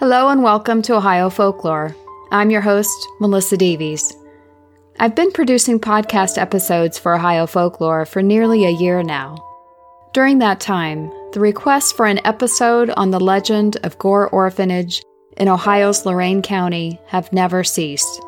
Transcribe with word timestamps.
Hello 0.00 0.30
and 0.30 0.42
welcome 0.42 0.80
to 0.80 0.94
Ohio 0.94 1.28
Folklore. 1.28 1.94
I'm 2.30 2.48
your 2.48 2.62
host, 2.62 3.06
Melissa 3.20 3.58
Davies. 3.58 4.16
I've 4.98 5.14
been 5.14 5.30
producing 5.30 5.78
podcast 5.78 6.38
episodes 6.38 6.98
for 6.98 7.14
Ohio 7.14 7.46
Folklore 7.46 8.06
for 8.06 8.22
nearly 8.22 8.64
a 8.64 8.70
year 8.70 9.02
now. 9.02 9.36
During 10.14 10.38
that 10.38 10.58
time, 10.58 11.12
the 11.34 11.40
requests 11.40 11.92
for 11.92 12.06
an 12.06 12.18
episode 12.26 12.88
on 12.96 13.10
the 13.10 13.20
legend 13.20 13.76
of 13.84 13.98
Gore 13.98 14.30
Orphanage 14.30 15.02
in 15.36 15.48
Ohio's 15.48 16.06
Lorain 16.06 16.40
County 16.40 16.98
have 17.08 17.30
never 17.30 17.62
ceased. 17.62 18.22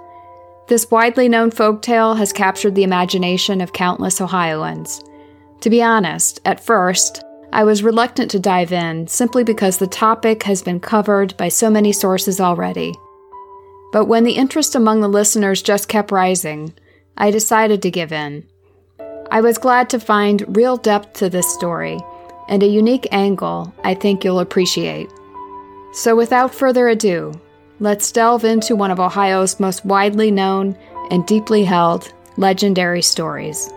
This 0.68 0.90
widely 0.90 1.26
known 1.26 1.50
folk 1.50 1.80
tale 1.80 2.16
has 2.16 2.34
captured 2.34 2.74
the 2.74 2.84
imagination 2.84 3.62
of 3.62 3.72
countless 3.72 4.20
Ohioans. 4.20 5.02
To 5.62 5.70
be 5.70 5.82
honest, 5.82 6.38
at 6.44 6.62
first, 6.62 7.24
I 7.54 7.64
was 7.64 7.82
reluctant 7.82 8.30
to 8.30 8.40
dive 8.40 8.72
in 8.72 9.08
simply 9.08 9.44
because 9.44 9.76
the 9.76 9.86
topic 9.86 10.44
has 10.44 10.62
been 10.62 10.80
covered 10.80 11.36
by 11.36 11.48
so 11.48 11.68
many 11.68 11.92
sources 11.92 12.40
already. 12.40 12.94
But 13.92 14.06
when 14.06 14.24
the 14.24 14.36
interest 14.36 14.74
among 14.74 15.02
the 15.02 15.08
listeners 15.08 15.60
just 15.60 15.86
kept 15.86 16.10
rising, 16.10 16.72
I 17.18 17.30
decided 17.30 17.82
to 17.82 17.90
give 17.90 18.10
in. 18.10 18.46
I 19.30 19.42
was 19.42 19.58
glad 19.58 19.90
to 19.90 20.00
find 20.00 20.56
real 20.56 20.78
depth 20.78 21.12
to 21.14 21.28
this 21.28 21.52
story 21.52 22.00
and 22.48 22.62
a 22.62 22.66
unique 22.66 23.06
angle 23.12 23.72
I 23.84 23.94
think 23.94 24.24
you'll 24.24 24.40
appreciate. 24.40 25.10
So, 25.92 26.16
without 26.16 26.54
further 26.54 26.88
ado, 26.88 27.38
let's 27.80 28.10
delve 28.12 28.44
into 28.44 28.74
one 28.74 28.90
of 28.90 28.98
Ohio's 28.98 29.60
most 29.60 29.84
widely 29.84 30.30
known 30.30 30.74
and 31.10 31.26
deeply 31.26 31.64
held 31.64 32.12
legendary 32.38 33.02
stories. 33.02 33.70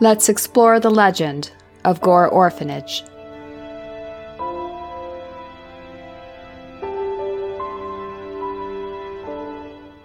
Let's 0.00 0.28
explore 0.28 0.78
the 0.78 0.90
legend 0.90 1.50
of 1.84 2.00
Gore 2.00 2.28
Orphanage. 2.28 3.02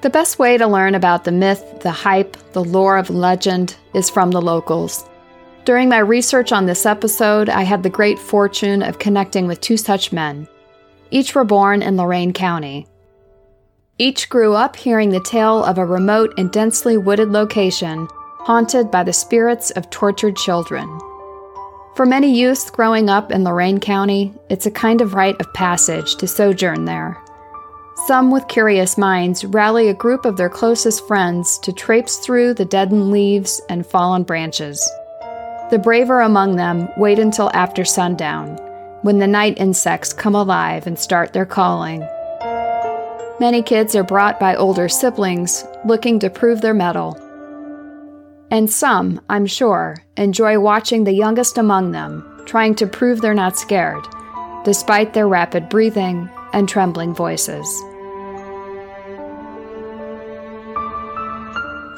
The 0.02 0.09
best 0.09 0.40
way 0.40 0.58
to 0.58 0.66
learn 0.66 0.95
about 0.95 1.26
the 1.26 1.32
myth, 1.32 1.82
the 1.82 1.92
hype, 1.92 2.36
the 2.54 2.64
lore 2.64 2.98
of 2.98 3.12
legend 3.12 3.76
is 3.94 4.09
from 4.09 4.32
the 4.32 4.42
locals. 4.42 5.08
During 5.64 5.90
my 5.90 6.00
research 6.00 6.52
on 6.52 6.66
this 6.66 6.88
episode, 6.88 7.48
I 7.48 7.62
had 7.62 7.84
the 7.84 7.89
great 7.92 8.17
fortune 8.17 8.82
of 8.82 8.98
connecting 8.98 9.45
with 9.45 9.62
two 9.62 9.78
such 9.78 10.12
men. 10.12 10.48
Each 11.12 11.36
were 11.36 11.45
born 11.45 11.84
in 11.84 11.98
Lorain 11.98 12.34
County. 12.34 12.88
Each 14.00 14.28
grew 14.28 14.56
up 14.56 14.76
hearing 14.76 15.12
the 15.12 15.22
tale 15.23 15.64
of 15.64 15.78
a 15.78 15.86
remote 15.86 16.34
and 16.39 16.52
densely 16.52 16.98
wooded 16.98 17.30
location 17.30 18.08
haunted 18.44 18.91
by 18.91 19.03
the 19.03 19.13
spirits 19.13 19.72
of 19.72 19.89
tortured 19.89 20.36
children. 20.36 20.99
For 21.95 22.05
many 22.05 22.38
youths 22.38 22.69
growing 22.69 23.09
up 23.09 23.31
in 23.31 23.45
Lorain 23.45 23.80
County, 23.80 24.33
it's 24.49 24.66
a 24.66 24.72
kind 24.72 24.99
of 24.99 25.13
rite 25.13 25.39
of 25.39 25.53
passage 25.53 26.16
to 26.17 26.27
sojourn 26.27 26.83
there. 26.83 27.17
Some 28.05 28.31
with 28.31 28.49
curious 28.49 28.97
minds 28.97 29.45
rally 29.45 29.88
a 29.88 29.94
group 29.94 30.25
of 30.25 30.36
their 30.36 30.49
closest 30.49 31.08
friends 31.08 31.58
to 31.59 31.71
traipse 31.71 32.17
through 32.17 32.55
the 32.55 32.66
deadened 32.66 33.11
leaves 33.11 33.61
and 33.69 33.86
fallen 33.86 34.23
branches. 34.23 34.81
The 35.69 35.80
braver 35.81 36.19
among 36.19 36.58
them 36.58 36.89
wait 36.97 37.19
until 37.19 37.49
after 37.53 37.86
sundown, 37.86 38.58
when 39.03 39.19
the 39.19 39.27
night 39.27 39.58
insects 39.58 40.11
come 40.11 40.36
alive 40.36 40.86
and 40.86 40.99
start 40.99 41.31
their 41.31 41.45
calling. 41.45 42.05
Many 43.39 43.61
kids 43.61 43.95
are 43.95 44.03
brought 44.03 44.38
by 44.38 44.55
older 44.55 44.89
siblings 44.89 45.64
looking 45.86 46.19
to 46.19 46.30
prove 46.30 46.59
their 46.59 46.73
mettle 46.73 47.17
and 48.54 48.70
some, 48.70 49.20
I'm 49.30 49.48
sure, 49.48 49.98
enjoy 50.16 50.59
watching 50.59 51.06
the 51.06 51.12
youngest 51.12 51.58
among 51.58 51.92
them 51.92 52.23
trying 52.46 52.76
to 52.76 52.86
prove 52.86 53.20
they're 53.20 53.34
not 53.34 53.58
scared, 53.58 54.06
despite 54.64 55.14
their 55.14 55.28
rapid 55.28 55.70
breathing 55.70 56.30
and 56.54 56.70
trembling 56.70 57.16
voices. 57.16 57.66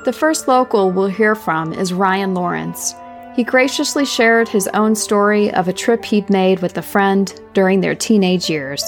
The 0.05 0.15
first 0.17 0.47
local 0.47 0.91
we'll 0.91 1.07
hear 1.07 1.35
from 1.35 1.73
is 1.73 1.91
Ryan 1.91 2.33
Lawrence. 2.33 2.93
He 3.35 3.43
graciously 3.43 4.05
shared 4.05 4.47
his 4.47 4.69
own 4.69 4.95
story 4.95 5.51
of 5.53 5.67
a 5.67 5.73
trip 5.73 6.05
he'd 6.05 6.29
made 6.29 6.61
with 6.61 6.77
a 6.77 6.81
friend 6.81 7.37
during 7.53 7.81
their 7.81 7.95
teenage 7.95 8.49
years. 8.49 8.81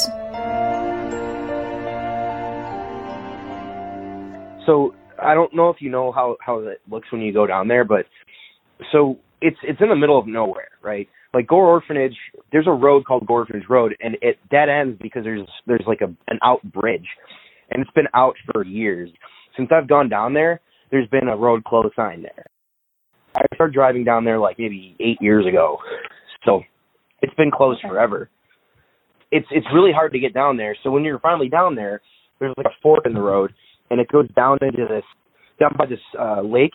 So 4.66 4.94
I 5.28 5.34
don't 5.34 5.54
know 5.54 5.70
if 5.70 5.78
you 5.82 5.90
know 5.90 6.12
how 6.12 6.38
how 6.40 6.60
it 6.60 6.82
looks 6.90 7.12
when 7.12 7.22
you 7.22 7.34
go 7.34 7.46
down 7.46 7.68
there, 7.68 7.84
but 7.84 8.06
so 8.92 9.18
it's 9.42 9.58
it's 9.64 9.82
in 9.82 9.90
the 9.90 9.96
middle 9.96 10.18
of 10.18 10.26
nowhere, 10.26 10.70
right? 10.82 11.08
Like 11.34 11.48
Gore 11.48 11.68
Orphanage, 11.68 12.16
there's 12.52 12.68
a 12.68 12.72
road 12.72 13.06
called 13.06 13.28
Gore 13.28 13.42
Orphanage 13.42 13.68
Road, 13.70 13.96
and 14.00 14.16
it 14.22 14.38
dead 14.50 14.70
ends 14.70 14.98
because 15.02 15.24
there's 15.26 15.48
there's 15.66 15.84
like 15.86 16.00
a 16.02 16.14
an 16.32 16.40
out 16.42 16.64
bridge, 16.72 17.08
and 17.70 17.82
it's 17.82 17.92
been 17.92 18.08
out 18.14 18.36
for 18.52 18.64
years. 18.64 19.10
Since 19.58 19.70
I've 19.72 19.90
gone 19.90 20.08
down 20.08 20.34
there, 20.34 20.62
there's 20.92 21.10
been 21.10 21.28
a 21.28 21.36
road 21.36 21.66
closed 21.66 21.94
sign 21.96 22.22
there. 22.22 22.46
I 23.36 23.44
started 23.54 23.74
driving 23.74 24.06
down 24.06 24.24
there 24.24 24.40
like 24.40 24.58
maybe 24.58 24.96
eight 25.00 25.18
years 25.20 25.46
ago, 25.46 25.78
so 26.46 26.62
it's 27.22 27.34
been 27.36 27.52
closed 27.52 27.82
forever. 27.82 28.30
It's 29.32 29.48
it's 29.52 29.68
really 29.74 29.92
hard 29.92 30.14
to 30.14 30.20
get 30.20 30.34
down 30.34 30.56
there. 30.56 30.78
So 30.84 30.90
when 30.90 31.04
you're 31.04 31.20
finally 31.20 31.50
down 31.50 31.76
there, 31.76 32.02
there's 32.40 32.54
like 32.56 32.66
a 32.66 32.82
fork 32.82 33.06
in 33.06 33.14
the 33.14 33.22
road, 33.22 33.54
and 33.90 34.00
it 34.00 34.08
goes 34.10 34.28
down 34.36 34.58
into 34.62 34.86
this 34.88 35.04
down 35.60 35.74
by 35.78 35.86
this 35.86 36.00
uh, 36.20 36.42
lake. 36.42 36.72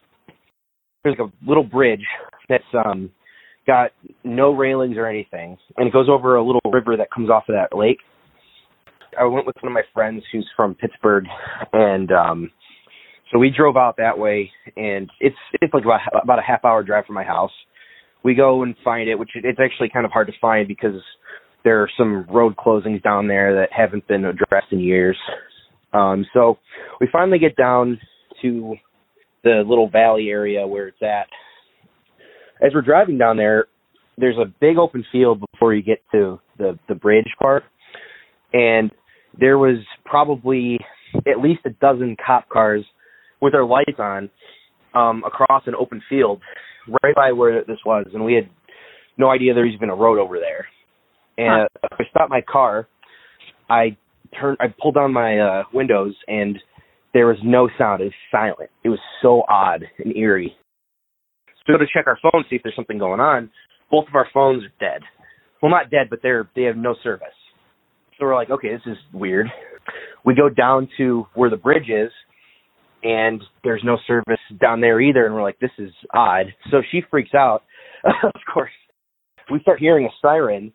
There's 1.05 1.17
like 1.19 1.29
a 1.29 1.49
little 1.49 1.65
bridge 1.65 2.05
that's 2.49 2.65
um 2.85 3.11
got 3.67 3.91
no 4.25 4.53
railings 4.55 4.97
or 4.97 5.07
anything, 5.07 5.57
and 5.77 5.87
it 5.87 5.93
goes 5.93 6.09
over 6.09 6.37
a 6.37 6.45
little 6.45 6.61
river 6.73 6.97
that 6.97 7.11
comes 7.11 7.31
off 7.31 7.45
of 7.49 7.55
that 7.55 7.77
lake. 7.77 7.99
I 9.19 9.25
went 9.25 9.47
with 9.47 9.57
one 9.61 9.71
of 9.71 9.75
my 9.75 9.83
friends 9.93 10.23
who's 10.33 10.49
from 10.57 10.75
Pittsburgh, 10.75 11.25
and 11.73 12.11
um 12.13 12.51
so 13.33 13.39
we 13.39 13.51
drove 13.51 13.77
out 13.77 13.97
that 13.97 14.19
way, 14.19 14.51
and 14.77 15.11
it's 15.21 15.37
it's 15.61 15.73
like 15.73 15.85
about 15.85 16.01
about 16.23 16.39
a 16.39 16.43
half 16.43 16.65
hour 16.65 16.83
drive 16.83 17.07
from 17.07 17.15
my 17.15 17.25
house. 17.25 17.53
We 18.25 18.35
go 18.35 18.63
and 18.63 18.77
find 18.85 19.09
it, 19.09 19.19
which 19.19 19.31
it's 19.35 19.59
actually 19.59 19.89
kind 19.89 20.05
of 20.05 20.13
hard 20.13 20.29
to 20.29 20.33
find 20.41 20.69
because 20.69 21.01
there 21.65 21.83
are 21.83 21.89
some 21.97 22.27
road 22.29 22.57
closings 22.57 23.03
down 23.03 23.27
there 23.27 23.55
that 23.57 23.73
haven't 23.73 24.07
been 24.07 24.25
addressed 24.25 24.71
in 24.71 24.81
years. 24.81 25.17
Um, 25.93 26.27
so 26.33 26.59
we 27.01 27.09
finally 27.13 27.39
get 27.39 27.57
down 27.57 28.01
to 28.43 28.75
the 29.45 29.63
little 29.67 29.89
valley 29.89 30.29
area 30.29 30.67
where 30.67 30.89
it's 30.89 31.03
at. 31.03 31.27
As 32.65 32.73
we're 32.75 32.83
driving 32.83 33.19
down 33.19 33.37
there, 33.37 33.67
there's 34.17 34.37
a 34.39 34.53
big 34.61 34.79
open 34.79 35.05
field 35.11 35.43
before 35.53 35.75
you 35.75 35.83
get 35.83 35.99
to 36.13 36.39
the 36.59 36.79
the 36.89 36.95
bridge 36.95 37.35
part, 37.41 37.65
and 38.53 38.91
there 39.39 39.59
was 39.59 39.79
probably 40.05 40.79
at 41.27 41.41
least 41.43 41.61
a 41.67 41.71
dozen 41.71 42.17
cop 42.25 42.49
cars 42.49 42.85
with 43.41 43.53
their 43.53 43.65
lights 43.65 43.99
on 43.99 44.31
um, 44.95 45.23
across 45.27 45.63
an 45.67 45.75
open 45.75 46.03
field 46.09 46.41
right 47.03 47.15
by 47.15 47.33
where 47.33 47.65
this 47.65 47.79
was, 47.85 48.07
and 48.13 48.25
we 48.25 48.35
had 48.35 48.49
no 49.19 49.31
idea 49.31 49.55
there 49.55 49.65
was 49.65 49.75
even 49.75 49.91
a 49.91 49.95
road 49.95 50.19
over 50.19 50.39
there. 50.39 50.67
And 51.39 51.69
huh. 51.83 51.89
I 51.99 52.05
stopped 52.11 52.31
my 52.31 52.43
car. 52.43 52.87
I 53.69 53.97
turned, 54.39 54.59
I 54.61 54.67
pulled 54.81 54.95
down 54.95 55.13
my 55.13 55.39
uh, 55.39 55.63
windows, 55.73 56.15
and 56.29 56.59
there 57.13 57.27
was 57.27 57.39
no 57.45 57.69
sound. 57.79 58.01
It 58.03 58.07
was 58.07 58.13
silent. 58.31 58.71
It 58.85 58.89
was 58.89 59.01
so 59.21 59.43
odd 59.49 59.85
and 59.99 60.17
eerie. 60.17 60.55
So 61.49 61.73
we 61.73 61.75
go 61.75 61.79
to 61.79 61.91
check 61.93 62.07
our 62.07 62.19
phone, 62.23 62.45
see 62.51 62.57
if 62.57 62.63
there's 62.63 62.77
something 62.77 62.99
going 62.99 63.21
on. 63.21 63.51
Both 63.91 64.09
of 64.09 64.15
our 64.15 64.27
phones 64.33 64.65
are 64.65 64.73
dead. 64.81 65.03
Well, 65.61 65.71
not 65.71 65.91
dead, 65.91 66.09
but 66.11 66.21
they're 66.23 66.49
they 66.57 66.63
have 66.63 66.77
no 66.77 66.97
service. 67.03 67.29
So 68.19 68.27
we're 68.27 68.35
like, 68.35 68.51
okay, 68.51 68.71
this 68.71 68.83
is 68.87 68.99
weird. 69.13 69.47
We 70.25 70.35
go 70.35 70.49
down 70.49 70.89
to 70.99 71.27
where 71.35 71.51
the 71.51 71.57
bridge 71.57 71.89
is, 71.89 72.11
and 73.03 73.43
there's 73.63 73.83
no 73.85 73.99
service 74.07 74.41
down 74.61 74.81
there 74.81 75.01
either. 75.01 75.27
And 75.27 75.35
we're 75.35 75.43
like, 75.43 75.59
this 75.61 75.71
is 75.79 75.93
odd. 76.13 76.47
So 76.71 76.83
she 76.91 77.03
freaks 77.11 77.35
out. 77.35 77.63
of 78.05 78.41
course, 78.53 78.71
we 79.51 79.61
start 79.61 79.79
hearing 79.79 80.07
a 80.07 80.11
siren 80.21 80.73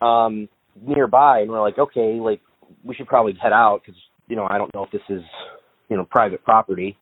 um, 0.00 0.48
nearby, 0.80 1.40
and 1.40 1.50
we're 1.50 1.60
like, 1.60 1.78
okay, 1.78 2.18
like 2.20 2.40
we 2.84 2.94
should 2.94 3.06
probably 3.06 3.34
head 3.40 3.52
out 3.52 3.82
because 3.84 4.00
you 4.28 4.36
know 4.36 4.46
I 4.48 4.58
don't 4.58 4.72
know 4.74 4.84
if 4.84 4.90
this 4.90 5.02
is 5.08 5.22
you 5.88 5.96
know 5.96 6.04
private 6.04 6.44
property. 6.44 6.96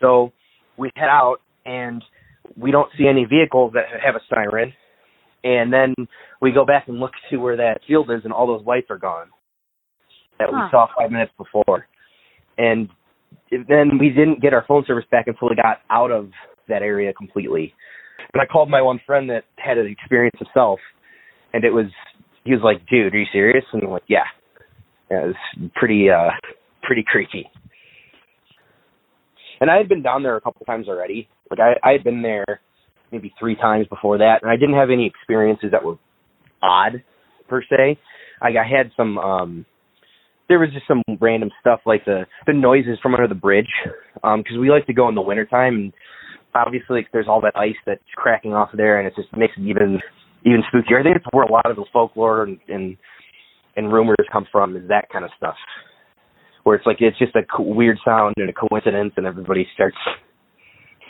So 0.00 0.32
we 0.76 0.90
head 0.94 1.08
out 1.08 1.38
and 1.66 2.02
we 2.56 2.70
don't 2.70 2.90
see 2.96 3.06
any 3.08 3.24
vehicles 3.24 3.72
that 3.74 3.84
have 4.04 4.14
a 4.14 4.20
siren. 4.28 4.72
And 5.44 5.72
then 5.72 5.94
we 6.40 6.50
go 6.50 6.64
back 6.64 6.88
and 6.88 6.98
look 6.98 7.12
to 7.30 7.36
where 7.36 7.56
that 7.56 7.80
field 7.86 8.10
is, 8.10 8.22
and 8.24 8.32
all 8.32 8.46
those 8.46 8.66
lights 8.66 8.88
are 8.90 8.98
gone 8.98 9.28
that 10.38 10.48
huh. 10.50 10.64
we 10.64 10.70
saw 10.70 10.86
five 10.96 11.10
minutes 11.10 11.32
before. 11.36 11.86
And 12.56 12.88
then 13.50 13.98
we 13.98 14.08
didn't 14.08 14.40
get 14.40 14.52
our 14.52 14.64
phone 14.66 14.84
service 14.86 15.04
back 15.10 15.26
until 15.26 15.48
we 15.48 15.56
got 15.56 15.78
out 15.90 16.10
of 16.10 16.30
that 16.68 16.82
area 16.82 17.12
completely. 17.12 17.74
And 18.32 18.42
I 18.42 18.46
called 18.46 18.70
my 18.70 18.82
one 18.82 19.00
friend 19.06 19.30
that 19.30 19.44
had 19.56 19.78
an 19.78 19.86
experience 19.86 20.36
himself, 20.38 20.80
and 21.52 21.64
it 21.64 21.70
was 21.70 21.86
he 22.44 22.52
was 22.52 22.60
like, 22.62 22.86
"Dude, 22.88 23.14
are 23.14 23.18
you 23.18 23.26
serious?" 23.32 23.64
And 23.72 23.82
I'm 23.82 23.90
like, 23.90 24.02
"Yeah." 24.08 24.24
Yeah 25.10 25.24
it 25.24 25.26
was 25.26 25.70
pretty 25.74 26.08
uh 26.10 26.30
pretty 26.82 27.04
creepy 27.06 27.46
and 29.60 29.70
I 29.70 29.76
had 29.76 29.88
been 29.88 30.02
down 30.02 30.22
there 30.22 30.36
a 30.36 30.40
couple 30.40 30.64
times 30.66 30.88
already. 30.88 31.28
Like 31.50 31.60
I, 31.60 31.88
I 31.88 31.92
had 31.92 32.04
been 32.04 32.22
there 32.22 32.60
maybe 33.10 33.32
three 33.38 33.56
times 33.56 33.86
before 33.88 34.18
that, 34.18 34.40
and 34.42 34.50
I 34.50 34.56
didn't 34.56 34.76
have 34.76 34.90
any 34.90 35.06
experiences 35.06 35.70
that 35.72 35.84
were 35.84 35.96
odd 36.62 37.02
per 37.48 37.62
se. 37.62 37.98
I, 38.40 38.48
I 38.48 38.68
had 38.68 38.92
some 38.96 39.18
um 39.18 39.66
there 40.48 40.58
was 40.58 40.70
just 40.72 40.86
some 40.86 41.02
random 41.20 41.50
stuff 41.60 41.80
like 41.86 42.04
the 42.04 42.24
the 42.46 42.52
noises 42.52 42.98
from 43.02 43.14
under 43.14 43.28
the 43.28 43.34
bridge 43.34 43.68
um 44.22 44.40
because 44.40 44.58
we 44.58 44.70
like 44.70 44.86
to 44.86 44.94
go 44.94 45.08
in 45.08 45.14
the 45.14 45.22
wintertime 45.22 45.74
and 45.74 45.92
obviously 46.54 46.96
like, 46.96 47.08
there's 47.12 47.28
all 47.28 47.40
that 47.40 47.56
ice 47.56 47.76
that's 47.86 48.02
cracking 48.16 48.54
off 48.54 48.70
there 48.74 48.98
and 48.98 49.06
it 49.06 49.14
just 49.16 49.34
makes 49.36 49.54
it 49.56 49.62
even 49.62 50.00
even 50.44 50.62
spookier. 50.72 51.00
I 51.00 51.02
think 51.02 51.16
it's 51.16 51.26
where 51.32 51.44
a 51.44 51.52
lot 51.52 51.70
of 51.70 51.76
the 51.76 51.84
folklore 51.92 52.44
and 52.44 52.58
and, 52.68 52.96
and 53.78 53.92
rumors 53.92 54.16
come 54.32 54.46
from 54.50 54.76
is 54.76 54.88
that 54.88 55.08
kind 55.10 55.24
of 55.24 55.30
stuff 55.36 55.54
where 56.64 56.76
it's 56.76 56.84
like 56.84 56.98
it's 57.00 57.18
just 57.18 57.34
a 57.36 57.42
co- 57.44 57.62
weird 57.62 57.96
sound 58.04 58.34
and 58.36 58.50
a 58.50 58.52
coincidence 58.52 59.14
and 59.16 59.26
everybody 59.26 59.66
starts 59.72 59.96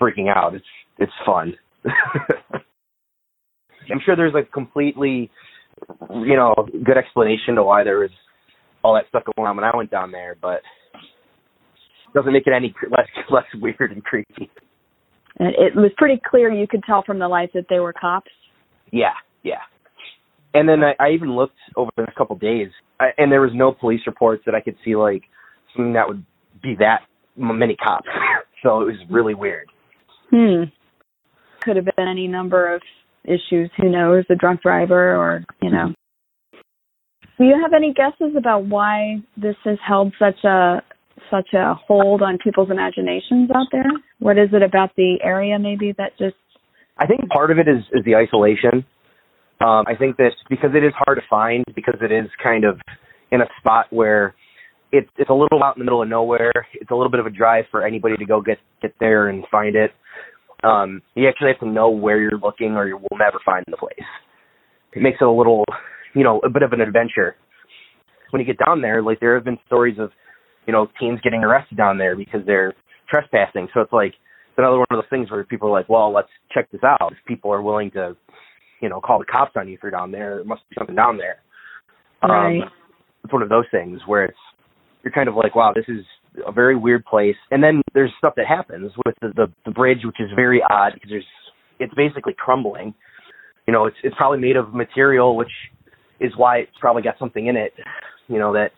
freaking 0.00 0.28
out. 0.28 0.54
It's 0.54 0.64
it's 0.98 1.12
fun. 1.26 1.54
I'm 3.90 4.00
sure 4.04 4.14
there's 4.14 4.34
a 4.34 4.44
completely 4.52 5.30
you 6.10 6.36
know 6.36 6.54
good 6.84 6.96
explanation 6.96 7.54
to 7.56 7.64
why 7.64 7.82
there 7.82 8.00
was 8.00 8.10
all 8.84 8.94
that 8.94 9.08
stuff 9.08 9.24
going 9.34 9.48
on 9.48 9.56
when 9.56 9.64
I 9.64 9.74
went 9.74 9.90
down 9.90 10.12
there, 10.12 10.36
but 10.40 10.60
it 10.94 12.14
doesn't 12.14 12.32
make 12.32 12.46
it 12.46 12.52
any 12.54 12.74
less 12.90 13.08
less 13.30 13.46
weird 13.54 13.90
and 13.92 14.04
creepy. 14.04 14.50
And 15.38 15.48
it 15.48 15.74
was 15.74 15.90
pretty 15.96 16.20
clear 16.28 16.52
you 16.52 16.66
could 16.68 16.82
tell 16.84 17.02
from 17.04 17.18
the 17.18 17.28
lights 17.28 17.52
that 17.54 17.66
they 17.70 17.78
were 17.78 17.92
cops. 17.92 18.30
Yeah, 18.92 19.14
yeah. 19.42 19.60
And 20.54 20.68
then 20.68 20.80
I, 20.82 20.94
I 20.98 21.10
even 21.10 21.34
looked 21.34 21.58
over 21.76 21.90
the 21.96 22.02
next 22.02 22.16
couple 22.16 22.34
of 22.34 22.40
days, 22.40 22.68
I, 22.98 23.08
and 23.18 23.30
there 23.30 23.40
was 23.40 23.50
no 23.54 23.72
police 23.72 24.00
reports 24.06 24.42
that 24.46 24.54
I 24.54 24.60
could 24.60 24.76
see 24.84 24.96
like 24.96 25.22
something 25.74 25.92
that 25.92 26.08
would 26.08 26.24
be 26.62 26.74
that 26.78 27.00
many 27.36 27.76
cops. 27.76 28.08
so 28.62 28.80
it 28.80 28.86
was 28.86 28.96
really 29.10 29.34
weird. 29.34 29.68
Hmm. 30.30 30.64
Could 31.62 31.76
have 31.76 31.84
been 31.84 32.08
any 32.08 32.26
number 32.28 32.74
of 32.74 32.82
issues. 33.24 33.70
Who 33.76 33.90
knows? 33.90 34.24
A 34.30 34.34
drunk 34.34 34.62
driver, 34.62 35.16
or 35.16 35.44
you 35.60 35.70
know. 35.70 35.92
Do 37.38 37.44
you 37.44 37.56
have 37.62 37.72
any 37.72 37.92
guesses 37.92 38.34
about 38.36 38.64
why 38.66 39.22
this 39.36 39.56
has 39.64 39.78
held 39.86 40.12
such 40.18 40.42
a 40.44 40.82
such 41.30 41.52
a 41.52 41.74
hold 41.74 42.22
on 42.22 42.38
people's 42.42 42.70
imaginations 42.70 43.50
out 43.54 43.66
there? 43.70 43.90
What 44.18 44.38
is 44.38 44.48
it 44.52 44.62
about 44.62 44.90
the 44.96 45.18
area 45.22 45.58
maybe 45.58 45.92
that 45.98 46.16
just 46.18 46.36
I 46.96 47.06
think 47.06 47.28
part 47.28 47.50
of 47.50 47.58
it 47.58 47.68
is 47.68 47.84
is 47.92 48.04
the 48.04 48.16
isolation. 48.16 48.84
Um, 49.60 49.84
I 49.88 49.96
think 49.98 50.16
that 50.18 50.30
because 50.48 50.70
it 50.74 50.84
is 50.84 50.92
hard 50.96 51.18
to 51.18 51.24
find, 51.28 51.64
because 51.74 51.96
it 52.00 52.12
is 52.12 52.30
kind 52.42 52.64
of 52.64 52.80
in 53.30 53.40
a 53.40 53.46
spot 53.58 53.86
where 53.90 54.34
it's 54.92 55.08
it's 55.16 55.30
a 55.30 55.34
little 55.34 55.62
out 55.62 55.76
in 55.76 55.80
the 55.80 55.84
middle 55.84 56.02
of 56.02 56.08
nowhere. 56.08 56.52
It's 56.74 56.90
a 56.90 56.94
little 56.94 57.10
bit 57.10 57.20
of 57.20 57.26
a 57.26 57.30
drive 57.30 57.64
for 57.70 57.84
anybody 57.84 58.16
to 58.16 58.24
go 58.24 58.40
get 58.40 58.58
get 58.80 58.94
there 59.00 59.28
and 59.28 59.44
find 59.50 59.74
it. 59.76 59.90
Um, 60.64 61.02
you 61.14 61.28
actually 61.28 61.48
have 61.48 61.60
to 61.60 61.68
know 61.68 61.90
where 61.90 62.20
you're 62.20 62.38
looking, 62.38 62.72
or 62.76 62.86
you 62.86 62.96
will 62.96 63.18
never 63.18 63.38
find 63.44 63.64
the 63.68 63.76
place. 63.76 63.92
It 64.92 65.02
makes 65.02 65.18
it 65.20 65.24
a 65.24 65.30
little, 65.30 65.64
you 66.14 66.24
know, 66.24 66.40
a 66.40 66.48
bit 66.48 66.62
of 66.62 66.72
an 66.72 66.80
adventure. 66.80 67.36
When 68.30 68.40
you 68.40 68.46
get 68.46 68.64
down 68.64 68.80
there, 68.80 69.02
like 69.02 69.20
there 69.20 69.34
have 69.34 69.44
been 69.44 69.58
stories 69.66 69.98
of, 69.98 70.10
you 70.66 70.72
know, 70.72 70.88
teens 70.98 71.20
getting 71.22 71.44
arrested 71.44 71.76
down 71.76 71.98
there 71.98 72.16
because 72.16 72.40
they're 72.46 72.74
trespassing. 73.08 73.68
So 73.72 73.80
it's 73.80 73.92
like 73.92 74.14
it's 74.14 74.58
another 74.58 74.78
one 74.78 74.86
of 74.90 74.96
those 74.96 75.10
things 75.10 75.30
where 75.30 75.44
people 75.44 75.68
are 75.68 75.72
like, 75.72 75.88
well, 75.88 76.12
let's 76.12 76.28
check 76.52 76.70
this 76.70 76.82
out. 76.82 77.12
If 77.12 77.18
people 77.26 77.52
are 77.52 77.62
willing 77.62 77.90
to, 77.92 78.16
you 78.80 78.88
know, 78.88 79.00
call 79.00 79.18
the 79.18 79.24
cops 79.24 79.52
on 79.56 79.68
you 79.68 79.74
if 79.74 79.80
you're 79.82 79.90
down 79.90 80.12
there, 80.12 80.36
there 80.36 80.44
must 80.44 80.62
be 80.68 80.76
something 80.78 80.96
down 80.96 81.16
there. 81.16 81.38
right? 82.22 82.62
Um, 82.62 82.70
it's 83.24 83.32
one 83.32 83.42
of 83.42 83.48
those 83.48 83.66
things 83.70 84.00
where 84.06 84.24
it's 84.24 84.38
you're 85.02 85.12
kind 85.12 85.28
of 85.28 85.34
like, 85.34 85.54
wow, 85.54 85.72
this 85.74 85.84
is 85.88 86.04
a 86.46 86.52
very 86.52 86.76
weird 86.76 87.04
place. 87.04 87.36
And 87.50 87.62
then 87.62 87.82
there's 87.94 88.10
stuff 88.18 88.34
that 88.36 88.46
happens 88.46 88.92
with 89.04 89.14
the 89.20 89.28
the, 89.34 89.46
the 89.64 89.70
bridge, 89.70 89.98
which 90.04 90.20
is 90.20 90.30
very 90.34 90.62
odd 90.70 90.94
because 90.94 91.10
there's 91.10 91.26
it's 91.78 91.94
basically 91.94 92.34
crumbling. 92.36 92.94
You 93.66 93.72
know, 93.72 93.86
it's 93.86 93.96
it's 94.02 94.16
probably 94.16 94.38
made 94.38 94.56
of 94.56 94.74
material, 94.74 95.36
which 95.36 95.52
is 96.20 96.32
why 96.36 96.58
it's 96.58 96.78
probably 96.80 97.02
got 97.02 97.18
something 97.18 97.46
in 97.46 97.56
it. 97.56 97.72
You 98.28 98.38
know 98.38 98.52
that 98.52 98.70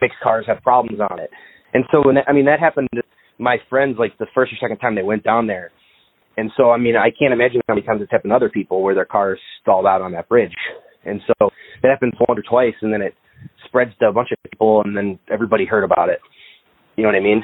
makes 0.00 0.14
cars 0.22 0.44
have 0.46 0.62
problems 0.62 1.00
on 1.00 1.18
it. 1.18 1.30
And 1.74 1.84
so 1.92 2.02
when 2.04 2.16
that, 2.16 2.24
I 2.28 2.32
mean 2.32 2.46
that 2.46 2.60
happened 2.60 2.88
to 2.94 3.02
my 3.38 3.56
friends 3.68 3.96
like 3.98 4.16
the 4.18 4.26
first 4.34 4.52
or 4.52 4.56
second 4.60 4.78
time 4.78 4.94
they 4.94 5.02
went 5.02 5.24
down 5.24 5.46
there. 5.46 5.70
And 6.36 6.50
so 6.56 6.70
I 6.70 6.78
mean 6.78 6.96
I 6.96 7.10
can't 7.10 7.32
imagine 7.32 7.60
how 7.66 7.74
many 7.74 7.86
times 7.86 8.02
it's 8.02 8.10
happened 8.10 8.30
to 8.30 8.36
other 8.36 8.50
people 8.50 8.82
where 8.82 8.94
their 8.94 9.04
cars 9.04 9.38
stalled 9.62 9.86
out 9.86 10.00
on 10.00 10.12
that 10.12 10.28
bridge. 10.28 10.54
And 11.04 11.20
so 11.26 11.50
that 11.82 11.88
happened 11.88 12.14
once 12.28 12.38
or 12.38 12.42
twice, 12.48 12.74
and 12.82 12.92
then 12.92 13.02
it 13.02 13.14
spreads 13.66 13.92
to 14.00 14.08
a 14.08 14.12
bunch 14.12 14.28
of 14.32 14.50
people, 14.50 14.82
and 14.84 14.96
then 14.96 15.18
everybody 15.32 15.64
heard 15.64 15.84
about 15.84 16.08
it. 16.08 16.20
You 16.96 17.04
know 17.04 17.08
what 17.08 17.16
I 17.16 17.20
mean? 17.20 17.42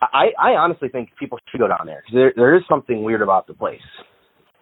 I 0.00 0.28
I 0.38 0.50
honestly 0.52 0.88
think 0.88 1.10
people 1.18 1.38
should 1.50 1.60
go 1.60 1.68
down 1.68 1.86
there 1.86 2.02
because 2.04 2.14
there 2.14 2.32
there 2.36 2.56
is 2.56 2.62
something 2.68 3.02
weird 3.02 3.22
about 3.22 3.46
the 3.46 3.54
place. 3.54 3.80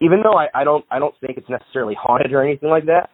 Even 0.01 0.23
though 0.23 0.37
I 0.37 0.47
I 0.55 0.65
don't 0.65 0.85
I 0.91 0.99
don't 0.99 1.15
think 1.21 1.39
it's 1.39 1.49
necessarily 1.49 1.97
haunted 2.01 2.33
or 2.33 2.43
anything 2.43 2.71
like 2.71 2.87
that, 2.87 3.11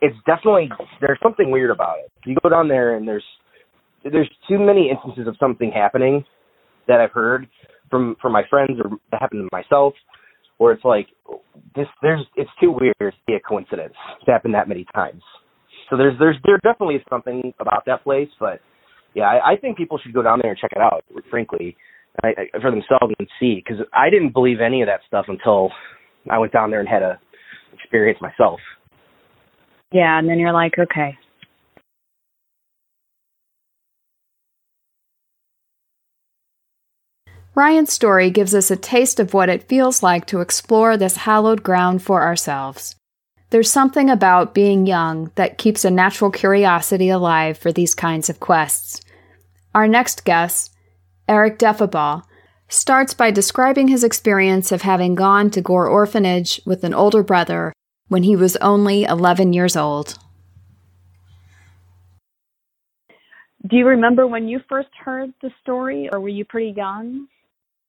it's 0.00 0.16
definitely 0.26 0.70
there's 1.00 1.18
something 1.22 1.50
weird 1.50 1.70
about 1.70 1.96
it. 2.04 2.10
You 2.24 2.36
go 2.42 2.48
down 2.48 2.68
there 2.68 2.96
and 2.96 3.06
there's 3.06 3.24
there's 4.04 4.30
too 4.48 4.58
many 4.58 4.90
instances 4.90 5.26
of 5.26 5.36
something 5.40 5.72
happening 5.74 6.24
that 6.86 7.00
I've 7.00 7.12
heard 7.12 7.46
from 7.94 8.16
from 8.20 8.32
my 8.32 8.42
friends 8.50 8.72
or 8.82 8.90
that 9.12 9.20
happened 9.20 9.48
to 9.48 9.56
myself, 9.56 9.94
where 10.58 10.72
it's 10.72 10.84
like 10.84 11.06
this 11.76 11.86
there's 12.02 12.26
it's 12.34 12.50
too 12.60 12.72
weird 12.72 12.96
to 13.00 13.12
be 13.24 13.34
a 13.34 13.40
coincidence 13.40 13.94
to 14.24 14.32
happen 14.32 14.50
that 14.50 14.68
many 14.68 14.84
times. 14.92 15.22
So 15.88 15.96
there's 15.96 16.18
there's 16.18 16.36
there 16.44 16.58
definitely 16.64 16.96
is 16.96 17.02
something 17.08 17.54
about 17.60 17.84
that 17.86 18.02
place, 18.02 18.30
but 18.40 18.58
yeah, 19.14 19.26
I, 19.26 19.52
I 19.52 19.56
think 19.56 19.76
people 19.76 20.00
should 20.02 20.12
go 20.12 20.22
down 20.22 20.40
there 20.42 20.50
and 20.50 20.58
check 20.58 20.72
it 20.74 20.82
out. 20.82 21.04
Frankly, 21.30 21.76
I, 22.24 22.28
I, 22.28 22.60
for 22.60 22.72
themselves 22.72 23.14
and 23.16 23.28
see 23.38 23.62
because 23.64 23.86
I 23.92 24.10
didn't 24.10 24.32
believe 24.32 24.58
any 24.60 24.82
of 24.82 24.88
that 24.88 25.00
stuff 25.06 25.26
until 25.28 25.70
I 26.28 26.38
went 26.38 26.52
down 26.52 26.70
there 26.70 26.80
and 26.80 26.88
had 26.88 27.02
a 27.02 27.20
experience 27.72 28.18
myself. 28.20 28.58
Yeah, 29.92 30.18
and 30.18 30.28
then 30.28 30.40
you're 30.40 30.52
like, 30.52 30.72
okay. 30.80 31.16
Ryan's 37.56 37.92
story 37.92 38.30
gives 38.30 38.52
us 38.52 38.72
a 38.72 38.76
taste 38.76 39.20
of 39.20 39.32
what 39.32 39.48
it 39.48 39.68
feels 39.68 40.02
like 40.02 40.26
to 40.26 40.40
explore 40.40 40.96
this 40.96 41.18
hallowed 41.18 41.62
ground 41.62 42.02
for 42.02 42.22
ourselves. 42.22 42.96
There's 43.50 43.70
something 43.70 44.10
about 44.10 44.54
being 44.54 44.86
young 44.86 45.30
that 45.36 45.56
keeps 45.56 45.84
a 45.84 45.90
natural 45.90 46.32
curiosity 46.32 47.10
alive 47.10 47.56
for 47.56 47.70
these 47.70 47.94
kinds 47.94 48.28
of 48.28 48.40
quests. 48.40 49.00
Our 49.72 49.86
next 49.86 50.24
guest, 50.24 50.74
Eric 51.28 51.60
Deffabaugh, 51.60 52.24
starts 52.68 53.14
by 53.14 53.30
describing 53.30 53.86
his 53.86 54.02
experience 54.02 54.72
of 54.72 54.82
having 54.82 55.14
gone 55.14 55.50
to 55.50 55.60
Gore 55.60 55.86
Orphanage 55.86 56.60
with 56.66 56.82
an 56.82 56.92
older 56.92 57.22
brother 57.22 57.72
when 58.08 58.24
he 58.24 58.34
was 58.34 58.56
only 58.56 59.04
11 59.04 59.52
years 59.52 59.76
old. 59.76 60.18
Do 63.68 63.76
you 63.76 63.86
remember 63.86 64.26
when 64.26 64.48
you 64.48 64.60
first 64.68 64.90
heard 65.04 65.32
the 65.40 65.50
story, 65.62 66.08
or 66.12 66.18
were 66.18 66.28
you 66.28 66.44
pretty 66.44 66.74
young? 66.76 67.28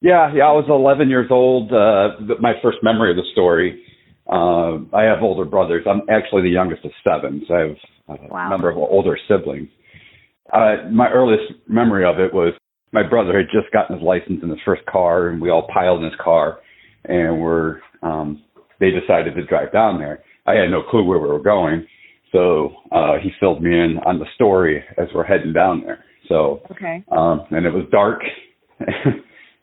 Yeah, 0.06 0.32
yeah, 0.36 0.44
I 0.44 0.52
was 0.52 0.66
11 0.70 1.10
years 1.10 1.32
old. 1.32 1.74
Uh, 1.74 2.38
my 2.40 2.54
first 2.62 2.78
memory 2.84 3.10
of 3.10 3.18
the 3.18 3.24
story. 3.32 3.82
Uh, 4.30 4.78
I 4.96 5.02
have 5.02 5.24
older 5.24 5.46
brothers. 5.46 5.84
I'm 5.90 6.04
actually 6.12 6.44
the 6.44 6.50
youngest 6.50 6.86
of 6.86 6.92
seven, 7.04 7.44
so 7.48 7.56
I 7.56 7.60
have 8.12 8.22
a 8.22 8.28
Wow. 8.32 8.50
number 8.50 8.70
of 8.70 8.78
older 8.78 9.18
siblings. 9.28 9.68
Uh, 10.54 10.76
my 10.92 11.10
earliest 11.10 11.54
memory 11.68 12.06
of 12.06 12.20
it 12.20 12.32
was 12.32 12.54
my 12.92 13.02
brother 13.02 13.36
had 13.36 13.48
just 13.52 13.74
gotten 13.74 13.98
his 13.98 14.06
license 14.06 14.44
in 14.44 14.50
his 14.50 14.60
first 14.64 14.86
car, 14.86 15.30
and 15.30 15.42
we 15.42 15.50
all 15.50 15.68
piled 15.74 16.04
in 16.04 16.06
his 16.06 16.20
car, 16.24 16.60
and 17.06 17.42
we're 17.42 17.80
um, 18.04 18.44
they 18.80 18.92
decided 18.92 19.34
to 19.34 19.44
drive 19.46 19.74
down 19.74 19.98
there. 19.98 20.22
I 20.46 20.54
had 20.54 20.70
no 20.70 20.84
clue 20.84 21.04
where 21.04 21.18
we 21.18 21.28
were 21.28 21.42
going, 21.42 21.88
so 22.32 22.76
uh, 22.92 23.18
he 23.24 23.32
filled 23.40 23.64
me 23.64 23.72
in 23.72 23.98
on 24.06 24.20
the 24.20 24.28
story 24.36 24.84
as 25.00 25.08
we're 25.16 25.24
heading 25.24 25.52
down 25.52 25.82
there. 25.84 26.06
So 26.30 26.62
Okay. 26.70 27.04
um, 27.12 27.48
and 27.50 27.66
it 27.66 27.74
was 27.74 27.86
dark, 27.92 28.22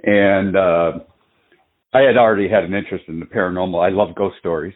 and 0.03 0.57
uh, 0.57 0.93
I 1.95 2.01
had 2.01 2.17
already 2.17 2.49
had 2.49 2.65
an 2.65 2.75
interest 2.75 3.05
in 3.09 3.21
the 3.21 3.27
paranormal. 3.27 3.85
I 3.85 3.91
love 3.91 4.15
ghost 4.15 4.37
stories. 4.39 4.75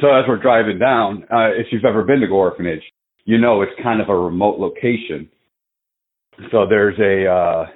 So 0.00 0.08
as 0.08 0.24
we're 0.28 0.40
driving 0.40 0.78
down, 0.78 1.24
uh, 1.32 1.50
if 1.56 1.68
you've 1.70 1.84
ever 1.86 2.04
been 2.04 2.20
to 2.20 2.26
Gore 2.26 2.50
Orphanage, 2.50 2.82
you 3.24 3.38
know 3.38 3.62
it's 3.62 3.72
kind 3.82 4.00
of 4.00 4.08
a 4.08 4.16
remote 4.16 4.58
location. 4.58 5.28
So 6.52 6.66
there's 6.68 6.98
a 6.98 7.30
uh, 7.30 7.66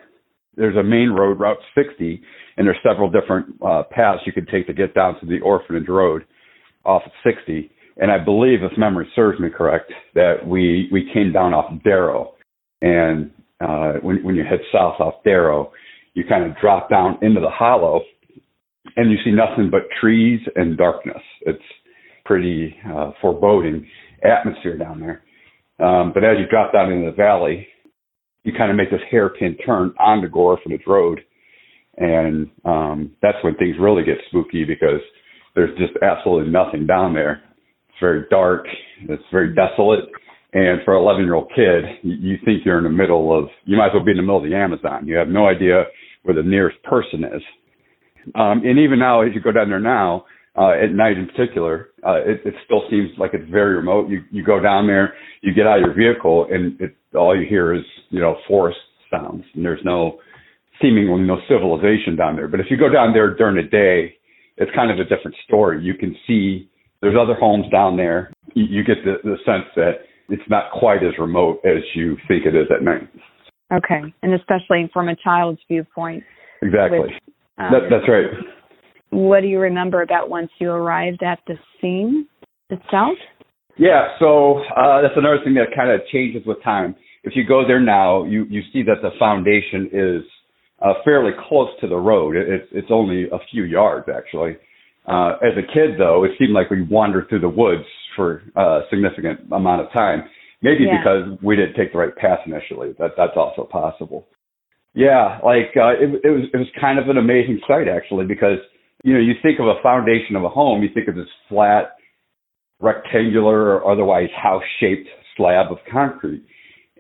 there's 0.57 0.77
a 0.77 0.83
main 0.83 1.11
road, 1.11 1.41
Route 1.41 1.57
60, 1.75 2.21
and 2.57 2.67
there's 2.67 2.77
several 2.87 3.11
different 3.11 3.55
uh, 3.65 3.85
paths 3.91 4.21
you 4.27 4.33
could 4.33 4.49
take 4.49 4.67
to 4.67 4.75
get 4.75 4.95
down 4.95 5.19
to 5.21 5.27
the 5.27 5.41
Orphanage 5.41 5.89
Road 5.89 6.25
off 6.85 7.03
of 7.07 7.13
60. 7.25 7.71
And 7.97 8.11
I 8.11 8.23
believe, 8.23 8.63
if 8.63 8.77
memory 8.77 9.09
serves 9.17 9.41
me 9.41 9.49
correct, 9.49 9.91
that 10.15 10.47
we 10.47 10.89
we 10.93 11.11
came 11.15 11.33
down 11.33 11.55
off 11.55 11.73
Darrow, 11.83 12.35
and 12.83 13.31
uh, 13.61 13.95
when 14.03 14.23
when 14.23 14.35
you 14.35 14.45
head 14.45 14.61
south 14.73 15.01
off 15.01 15.23
Darrow, 15.25 15.73
you 16.21 16.29
kind 16.29 16.45
of 16.45 16.57
drop 16.61 16.91
down 16.91 17.19
into 17.23 17.41
the 17.41 17.49
hollow, 17.49 18.03
and 18.97 19.11
you 19.11 19.17
see 19.25 19.31
nothing 19.31 19.71
but 19.71 19.89
trees 20.01 20.41
and 20.55 20.77
darkness. 20.77 21.23
It's 21.43 21.63
pretty 22.27 22.77
uh, 22.87 23.13
foreboding 23.23 23.87
atmosphere 24.23 24.77
down 24.77 25.01
there. 25.01 25.23
Um, 25.85 26.13
but 26.13 26.25
as 26.25 26.37
you 26.39 26.47
drop 26.51 26.75
down 26.75 26.93
into 26.93 27.11
the 27.11 27.17
valley, 27.17 27.67
you 28.45 28.53
kind 28.57 28.71
of 28.71 28.77
make 28.77 28.91
this 28.91 29.01
hairpin 29.11 29.57
turn 29.65 29.95
onto 29.99 30.29
Gore 30.29 30.53
Orphanage 30.59 30.87
Road, 30.87 31.21
and 31.97 32.51
um, 32.67 33.13
that's 33.23 33.39
when 33.43 33.57
things 33.57 33.77
really 33.81 34.05
get 34.05 34.19
spooky 34.29 34.65
because 34.65 35.01
there's 35.55 35.77
just 35.79 35.93
absolutely 36.03 36.53
nothing 36.53 36.87
down 36.87 37.15
there. 37.15 37.43
It's 37.89 37.99
very 37.99 38.25
dark. 38.31 38.67
It's 39.09 39.23
very 39.33 39.55
desolate. 39.55 40.05
And 40.53 40.81
for 40.85 40.97
an 40.97 41.03
11 41.03 41.25
year 41.25 41.35
old 41.35 41.51
kid, 41.55 41.85
you 42.03 42.37
think 42.45 42.63
you're 42.65 42.79
in 42.79 42.85
the 42.85 42.91
middle 42.91 43.37
of, 43.37 43.49
you 43.65 43.77
might 43.77 43.89
as 43.89 43.93
well 43.95 44.05
be 44.05 44.11
in 44.11 44.17
the 44.17 44.23
middle 44.23 44.43
of 44.43 44.49
the 44.49 44.57
Amazon. 44.57 45.07
You 45.07 45.17
have 45.17 45.29
no 45.29 45.47
idea 45.47 45.85
where 46.23 46.35
the 46.35 46.43
nearest 46.43 46.83
person 46.83 47.25
is. 47.25 47.43
Um, 48.35 48.63
and 48.65 48.79
even 48.79 48.99
now, 48.99 49.23
as 49.23 49.31
you 49.35 49.41
go 49.41 49.53
down 49.53 49.69
there 49.69 49.81
now, 49.81 50.25
uh, 50.59 50.73
at 50.73 50.93
night 50.93 51.17
in 51.17 51.27
particular, 51.27 51.91
uh, 52.07 52.17
it, 52.17 52.41
it 52.45 52.55
still 52.65 52.83
seems 52.91 53.11
like 53.19 53.31
it's 53.35 53.49
very 53.51 53.77
remote. 53.77 54.11
You, 54.11 54.23
you 54.31 54.45
go 54.45 54.61
down 54.61 54.87
there, 54.87 55.15
you 55.43 55.55
get 55.55 55.67
out 55.67 55.79
of 55.79 55.85
your 55.85 55.95
vehicle 55.95 56.47
and 56.51 56.79
it, 56.81 56.97
all 57.15 57.39
you 57.39 57.47
hear 57.49 57.75
is, 57.75 57.85
you 58.11 58.21
know, 58.21 58.37
forest 58.49 58.79
sounds 59.11 59.45
and 59.55 59.65
there's 59.65 59.81
no, 59.85 60.19
seemingly 60.83 61.23
no 61.23 61.39
civilization 61.49 62.17
down 62.17 62.37
there. 62.37 62.49
But 62.49 62.61
if 62.61 62.67
you 62.71 62.77
go 62.77 62.89
down 62.89 63.13
there 63.13 63.35
during 63.35 63.57
the 63.57 63.69
day, 63.69 64.17
it's 64.57 64.71
kind 64.75 64.91
of 64.91 64.99
a 64.99 65.05
different 65.05 65.37
story. 65.47 65.83
You 65.83 65.95
can 65.95 66.17
see 66.27 66.69
there's 67.01 67.17
other 67.19 67.35
homes 67.35 67.67
down 67.71 67.97
there. 67.97 68.33
You, 68.55 68.65
you 68.65 68.85
get 68.85 68.97
the, 69.05 69.17
the 69.23 69.37
sense 69.47 69.65
that 69.77 70.05
it's 70.29 70.43
not 70.49 70.71
quite 70.73 71.03
as 71.03 71.13
remote 71.19 71.61
as 71.65 71.83
you 71.95 72.17
think 72.29 72.45
it 72.47 72.55
is 72.55 72.67
at 72.75 72.83
night. 72.83 73.09
Okay, 73.73 74.01
and 74.23 74.35
especially 74.35 74.91
from 74.93 75.09
a 75.09 75.17
child's 75.17 75.61
viewpoint. 75.69 76.25
Exactly. 76.63 76.99
Uh, 77.59 77.71
that, 77.71 77.81
that's 77.91 78.09
right. 78.09 78.27
What 79.11 79.41
do 79.41 79.49
you 79.49 79.61
remember 79.61 80.03
about 80.03 80.29
once 80.29 80.51
you 80.59 80.71
arrived 80.71 81.23
at 81.23 81.39
the 81.47 81.55
scene 81.81 82.27
itself? 82.69 83.17
Yeah, 83.77 84.09
so 84.19 84.59
uh, 84.77 85.03
that's 85.03 85.15
another 85.17 85.39
thing 85.45 85.55
that 85.55 85.75
kind 85.75 85.91
of 85.91 86.01
changes 86.13 86.43
with 86.47 86.63
time. 86.63 86.95
If 87.23 87.35
you 87.37 87.45
go 87.47 87.67
there 87.67 87.81
now, 87.81 88.25
you 88.25 88.45
you 88.49 88.63
see 88.73 88.83
that 88.85 89.03
the 89.03 89.11
foundation 89.19 89.91
is 89.93 90.23
uh, 90.83 90.95
fairly 91.05 91.33
close 91.49 91.69
to 91.81 91.89
the 91.89 91.97
road. 91.97 92.37
It's 92.37 92.67
it's 92.73 92.89
only 92.91 93.25
a 93.25 93.39
few 93.51 93.65
yards 93.65 94.07
actually. 94.15 94.57
Uh, 95.07 95.37
as 95.43 95.57
a 95.57 95.67
kid, 95.73 95.99
though, 95.99 96.25
it 96.25 96.33
seemed 96.39 96.53
like 96.53 96.71
we 96.71 96.83
wandered 96.83 97.29
through 97.29 97.41
the 97.41 97.49
woods 97.49 97.85
for 98.15 98.43
a 98.55 98.83
significant 98.91 99.41
amount 99.51 99.81
of 99.81 99.93
time. 99.93 100.25
Maybe 100.63 100.85
yeah. 100.85 100.99
because 100.99 101.39
we 101.43 101.57
didn't 101.57 101.75
take 101.75 101.93
the 101.93 101.99
right 101.99 102.15
path 102.15 102.41
initially. 102.47 102.93
That 102.99 103.13
that's 103.17 103.37
also 103.37 103.65
possible. 103.65 104.29
Yeah, 104.95 105.39
like 105.45 105.73
uh, 105.77 105.95
it, 105.97 106.21
it 106.25 106.31
was 106.31 106.45
it 106.53 106.57
was 106.57 106.67
kind 106.81 106.99
of 106.99 107.09
an 107.09 107.17
amazing 107.17 107.61
sight 107.67 107.89
actually 107.89 108.27
because 108.27 108.59
you 109.05 109.15
know 109.15 109.21
you 109.21 109.35
think 109.43 109.61
of 109.61 109.67
a 109.67 109.81
foundation 109.83 110.37
of 110.37 110.45
a 110.45 110.49
home, 110.49 110.83
you 110.83 110.89
think 110.93 111.09
of 111.09 111.15
this 111.15 111.29
flat, 111.49 111.97
rectangular 112.81 113.77
or 113.77 113.91
otherwise 113.91 114.29
house 114.37 114.63
shaped 114.81 115.09
slab 115.37 115.71
of 115.71 115.79
concrete, 115.91 116.45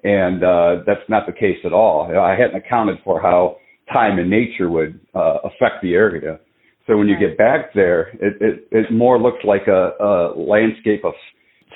and 0.05 0.43
uh, 0.43 0.77
that's 0.87 1.09
not 1.09 1.27
the 1.27 1.33
case 1.33 1.59
at 1.65 1.73
all. 1.73 2.17
I 2.17 2.31
hadn't 2.31 2.57
accounted 2.57 2.99
for 3.05 3.21
how 3.21 3.57
time 3.93 4.19
and 4.19 4.31
nature 4.31 4.71
would 4.71 5.01
uh, 5.15 5.39
affect 5.45 5.83
the 5.83 5.95
area. 5.95 6.39
So 6.87 6.97
when 6.97 7.09
you 7.09 7.19
get 7.19 7.37
back 7.37 7.75
there, 7.75 8.09
it, 8.21 8.37
it, 8.41 8.69
it 8.71 8.93
more 8.93 9.21
looks 9.21 9.45
like 9.45 9.67
a, 9.69 9.93
a 10.01 10.33
landscape 10.37 11.05
of 11.05 11.13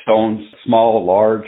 stones, 0.03 0.41
small, 0.65 1.05
large, 1.05 1.47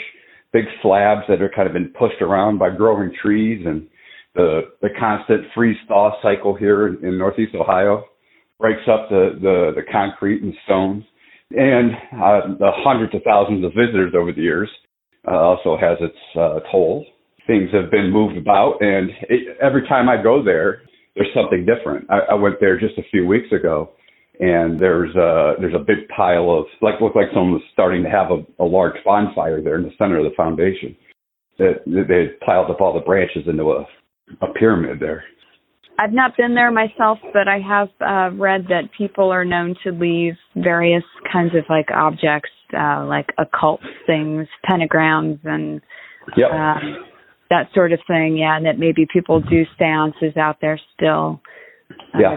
big 0.53 0.65
slabs 0.83 1.23
that 1.29 1.43
are 1.43 1.51
kind 1.55 1.67
of 1.67 1.73
been 1.73 1.93
pushed 1.99 2.21
around 2.21 2.59
by 2.59 2.71
growing 2.71 3.13
trees 3.23 3.65
and 3.67 3.87
the, 4.35 4.63
the 4.83 4.89
constant 4.99 5.45
freeze 5.55 5.77
thaw 5.89 6.13
cycle 6.23 6.55
here 6.55 6.89
in, 6.89 7.05
in 7.05 7.19
Northeast 7.19 7.55
Ohio 7.55 8.05
breaks 8.59 8.83
up 8.91 9.09
the, 9.09 9.31
the, 9.41 9.73
the 9.77 9.83
concrete 9.91 10.43
and 10.43 10.55
stones. 10.65 11.05
And 11.51 11.93
uh, 12.13 12.57
the 12.59 12.71
hundreds 12.75 13.15
of 13.15 13.23
thousands 13.25 13.65
of 13.65 13.73
visitors 13.73 14.15
over 14.19 14.33
the 14.33 14.43
years 14.43 14.69
uh, 15.27 15.37
also 15.37 15.77
has 15.81 15.99
its 16.01 16.17
uh, 16.39 16.61
toll 16.71 17.07
things 17.47 17.71
have 17.73 17.91
been 17.91 18.11
moved 18.11 18.37
about, 18.37 18.79
and 18.81 19.11
it, 19.29 19.57
every 19.63 19.87
time 19.89 20.09
I 20.09 20.23
go 20.23 20.43
there, 20.43 20.83
there's 21.15 21.29
something 21.35 21.65
different. 21.65 22.07
I, 22.11 22.33
I 22.33 22.35
went 22.35 22.57
there 22.61 22.79
just 22.79 22.99
a 22.99 23.09
few 23.11 23.27
weeks 23.27 23.51
ago, 23.53 23.93
and 24.41 24.79
there's 24.79 25.15
a 25.17 25.55
there's 25.61 25.75
a 25.75 25.85
big 25.85 26.09
pile 26.15 26.51
of 26.51 26.67
like 26.83 27.01
looked 27.01 27.17
like 27.17 27.29
someone 27.33 27.53
was 27.53 27.63
starting 27.73 28.03
to 28.03 28.11
have 28.11 28.31
a, 28.31 28.63
a 28.63 28.67
large 28.67 28.97
bonfire 29.05 29.63
there 29.63 29.77
in 29.77 29.83
the 29.83 29.93
center 29.99 30.19
of 30.19 30.25
the 30.25 30.37
foundation. 30.37 30.97
That 31.59 31.81
they 31.87 32.45
piled 32.45 32.71
up 32.71 32.81
all 32.81 32.93
the 32.93 33.01
branches 33.01 33.45
into 33.47 33.65
a 33.73 33.87
a 34.43 34.53
pyramid 34.59 35.01
there. 35.01 35.25
I've 35.99 36.13
not 36.13 36.37
been 36.37 36.55
there 36.55 36.71
myself, 36.71 37.19
but 37.33 37.49
I 37.49 37.59
have 37.59 37.89
uh, 38.01 38.37
read 38.37 38.67
that 38.69 38.91
people 38.97 39.31
are 39.31 39.45
known 39.45 39.75
to 39.85 39.93
leave 39.93 40.35
various 40.55 41.05
kinds 41.33 41.55
of 41.55 41.65
like 41.71 41.87
objects, 41.91 42.51
uh, 42.79 43.07
like 43.07 43.29
occult 43.39 43.81
things, 44.07 44.47
pentagrams, 44.69 45.39
and 45.45 45.81
yep. 46.37 46.51
um, 46.51 47.07
that 47.49 47.69
sort 47.75 47.93
of 47.93 48.01
thing. 48.07 48.37
Yeah, 48.37 48.59
and 48.59 48.67
that 48.67 48.79
maybe 48.79 49.07
people 49.11 49.41
do 49.41 49.63
seances 49.79 50.37
out 50.37 50.59
there 50.61 50.79
still. 50.95 51.41
Uh, 52.15 52.19
yeah. 52.21 52.37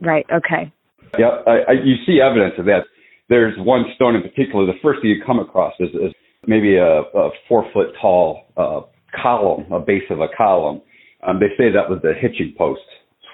right. 0.00 0.26
Okay. 0.32 0.72
Yeah, 1.18 1.42
I, 1.46 1.70
I, 1.70 1.72
you 1.84 1.96
see 2.06 2.20
evidence 2.20 2.54
of 2.58 2.66
that. 2.66 2.84
There's 3.28 3.54
one 3.58 3.84
stone 3.96 4.14
in 4.14 4.22
particular. 4.22 4.66
The 4.66 4.78
first 4.82 5.02
thing 5.02 5.10
you 5.10 5.22
come 5.24 5.40
across 5.40 5.74
is, 5.80 5.90
is 5.90 6.12
maybe 6.46 6.76
a, 6.76 7.00
a 7.00 7.30
four 7.48 7.66
foot 7.72 7.88
tall 8.00 8.42
uh, 8.56 8.80
column, 9.20 9.70
a 9.72 9.80
base 9.80 10.04
of 10.10 10.20
a 10.20 10.28
column. 10.36 10.80
Um, 11.26 11.40
they 11.40 11.48
say 11.58 11.72
that 11.72 11.90
was 11.90 12.00
the 12.02 12.14
hitching 12.20 12.54
post 12.56 12.80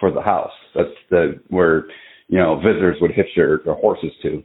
for 0.00 0.10
the 0.10 0.22
house. 0.22 0.52
That's 0.74 0.88
the 1.10 1.40
where 1.48 1.84
you 2.28 2.38
know 2.38 2.56
visitors 2.56 2.96
would 3.00 3.12
hitch 3.12 3.28
their, 3.36 3.60
their 3.64 3.74
horses 3.74 4.12
to. 4.22 4.42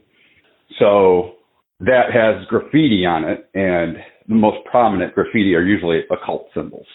So 0.78 1.36
that 1.80 2.12
has 2.12 2.46
graffiti 2.48 3.06
on 3.06 3.24
it, 3.24 3.48
and 3.54 3.96
the 4.28 4.34
most 4.34 4.58
prominent 4.70 5.14
graffiti 5.14 5.54
are 5.54 5.62
usually 5.62 6.02
occult 6.10 6.48
symbols. 6.54 6.86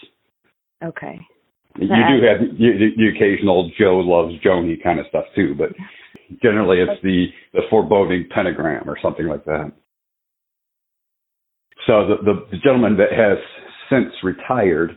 Okay. 0.82 1.20
You 1.76 1.88
do 1.88 2.26
have 2.26 2.56
the, 2.56 2.90
the 2.96 3.08
occasional 3.08 3.70
Joe 3.78 3.98
loves 3.98 4.34
Joni 4.44 4.80
kind 4.80 5.00
of 5.00 5.06
stuff 5.08 5.24
too, 5.34 5.56
but 5.58 5.70
generally 6.42 6.78
it's 6.80 7.02
the, 7.02 7.26
the 7.52 7.62
foreboding 7.70 8.28
pentagram 8.34 8.88
or 8.88 8.96
something 9.02 9.26
like 9.26 9.44
that. 9.44 9.72
So 11.86 12.06
the, 12.08 12.16
the, 12.24 12.46
the 12.52 12.56
gentleman 12.58 12.96
that 12.96 13.12
has 13.12 13.38
since 13.90 14.12
retired, 14.22 14.92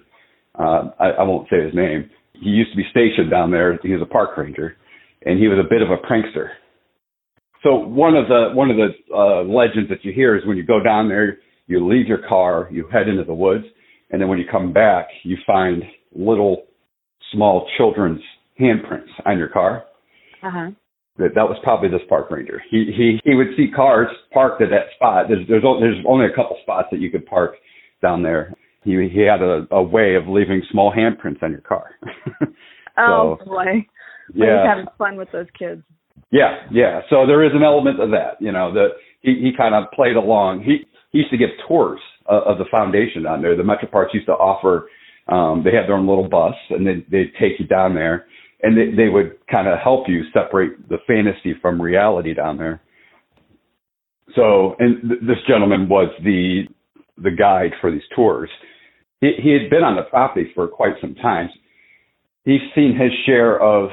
uh, 0.58 0.90
I, 1.00 1.10
I 1.10 1.24
won't 1.24 1.50
say 1.50 1.64
his 1.64 1.74
name. 1.74 2.10
He 2.34 2.50
used 2.50 2.72
to 2.72 2.78
be 2.78 2.86
stationed 2.92 3.30
down 3.30 3.52
there. 3.52 3.78
He 3.82 3.92
was 3.92 4.02
a 4.02 4.06
park 4.06 4.38
ranger, 4.38 4.78
and 5.26 5.40
he 5.40 5.48
was 5.48 5.60
a 5.60 5.68
bit 5.68 5.82
of 5.82 5.90
a 5.90 5.98
prankster. 5.98 6.50
So 7.64 7.76
one 7.76 8.16
of 8.16 8.28
the 8.28 8.52
one 8.54 8.70
of 8.70 8.78
the 8.78 8.90
uh, 9.14 9.44
legends 9.44 9.90
that 9.90 10.06
you 10.06 10.14
hear 10.14 10.38
is 10.38 10.46
when 10.46 10.58
you 10.58 10.66
go 10.66 10.82
down 10.82 11.10
there, 11.10 11.40
you 11.66 11.86
leave 11.86 12.08
your 12.08 12.22
car, 12.28 12.70
you 12.72 12.88
head 12.88 13.10
into 13.10 13.24
the 13.24 13.34
woods, 13.34 13.66
and 14.12 14.22
then 14.22 14.30
when 14.30 14.38
you 14.38 14.46
come 14.50 14.72
back, 14.72 15.08
you 15.24 15.38
find 15.46 15.84
little 16.16 16.68
small 17.34 17.68
children's 17.78 18.22
handprints 18.60 19.10
on 19.26 19.38
your 19.38 19.50
car. 19.50 19.86
Uh-huh. 20.44 20.70
That, 21.18 21.34
that 21.34 21.50
was 21.50 21.58
probably 21.64 21.90
this 21.90 22.06
park 22.08 22.30
ranger. 22.30 22.62
He 22.70 22.92
he 22.96 23.20
he 23.24 23.36
would 23.36 23.48
see 23.58 23.72
cars 23.76 24.08
parked 24.32 24.62
at 24.62 24.70
that 24.70 24.94
spot. 24.96 25.26
There's 25.28 25.48
there's, 25.48 25.64
only, 25.66 25.82
there's 25.82 26.06
only 26.08 26.26
a 26.26 26.36
couple 26.36 26.58
spots 26.62 26.90
that 26.92 27.00
you 27.00 27.10
could 27.10 27.26
park 27.26 27.56
down 28.02 28.22
there. 28.22 28.54
He 28.84 28.92
he 29.12 29.22
had 29.22 29.42
a, 29.42 29.68
a 29.72 29.82
way 29.82 30.16
of 30.16 30.28
leaving 30.28 30.62
small 30.72 30.94
handprints 30.94 31.42
on 31.42 31.52
your 31.52 31.62
car. 31.62 31.90
oh 32.98 33.38
boy! 33.46 33.86
Yeah, 34.34 34.62
he's 34.62 34.70
having 34.70 34.86
fun 34.98 35.18
with 35.18 35.32
those 35.32 35.48
kids. 35.58 35.82
Yeah, 36.32 36.68
yeah. 36.72 37.02
So 37.10 37.26
there 37.26 37.44
is 37.44 37.52
an 37.54 37.64
element 37.64 38.00
of 38.00 38.12
that. 38.12 38.40
You 38.40 38.52
know, 38.52 38.74
that 38.74 38.90
he 39.22 39.34
he 39.42 39.52
kind 39.58 39.74
of 39.74 39.92
played 39.92 40.16
along. 40.16 40.64
He 40.64 40.86
he 41.12 41.20
used 41.20 41.32
to 41.32 41.38
give 41.38 41.50
tours 41.68 42.00
of, 42.28 42.44
of 42.44 42.58
the 42.58 42.66
foundation 42.70 43.24
down 43.24 43.42
there. 43.42 43.56
The 43.56 43.64
Metro 43.64 43.90
Parks 43.90 44.14
used 44.14 44.28
to 44.28 44.34
offer. 44.34 44.90
Um, 45.28 45.64
they 45.64 45.76
had 45.76 45.88
their 45.88 45.96
own 45.96 46.08
little 46.08 46.30
bus, 46.30 46.54
and 46.70 46.86
they 46.86 47.06
they'd 47.12 47.34
take 47.40 47.60
you 47.60 47.68
down 47.68 47.96
there, 47.96 48.26
and 48.62 48.78
they 48.78 48.96
they 48.96 49.10
would 49.10 49.38
kind 49.50 49.68
of 49.68 49.80
help 49.80 50.08
you 50.08 50.24
separate 50.34 50.90
the 50.90 50.98
fantasy 51.06 51.54
from 51.62 51.82
reality 51.82 52.34
down 52.34 52.58
there. 52.58 52.82
So, 54.36 54.76
and 54.80 55.02
th- 55.10 55.22
this 55.22 55.38
gentleman 55.48 55.88
was 55.88 56.10
the 56.24 56.64
the 57.18 57.32
guide 57.32 57.72
for 57.82 57.92
these 57.92 58.02
tours. 58.16 58.50
He, 59.22 59.32
he 59.42 59.52
had 59.52 59.70
been 59.70 59.84
on 59.84 59.96
the 59.96 60.04
property 60.04 60.52
for 60.54 60.68
quite 60.68 60.94
some 61.02 61.16
time. 61.16 61.50
He's 62.46 62.62
seen 62.76 62.98
his 62.98 63.12
share 63.26 63.60
of 63.62 63.90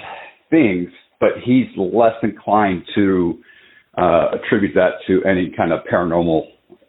things, 0.50 0.88
but 1.20 1.30
he's 1.44 1.66
less 1.76 2.14
inclined 2.22 2.84
to 2.94 3.38
uh, 3.96 4.28
attribute 4.32 4.74
that 4.74 4.92
to 5.06 5.22
any 5.24 5.52
kind 5.56 5.72
of 5.72 5.80
paranormal 5.90 6.42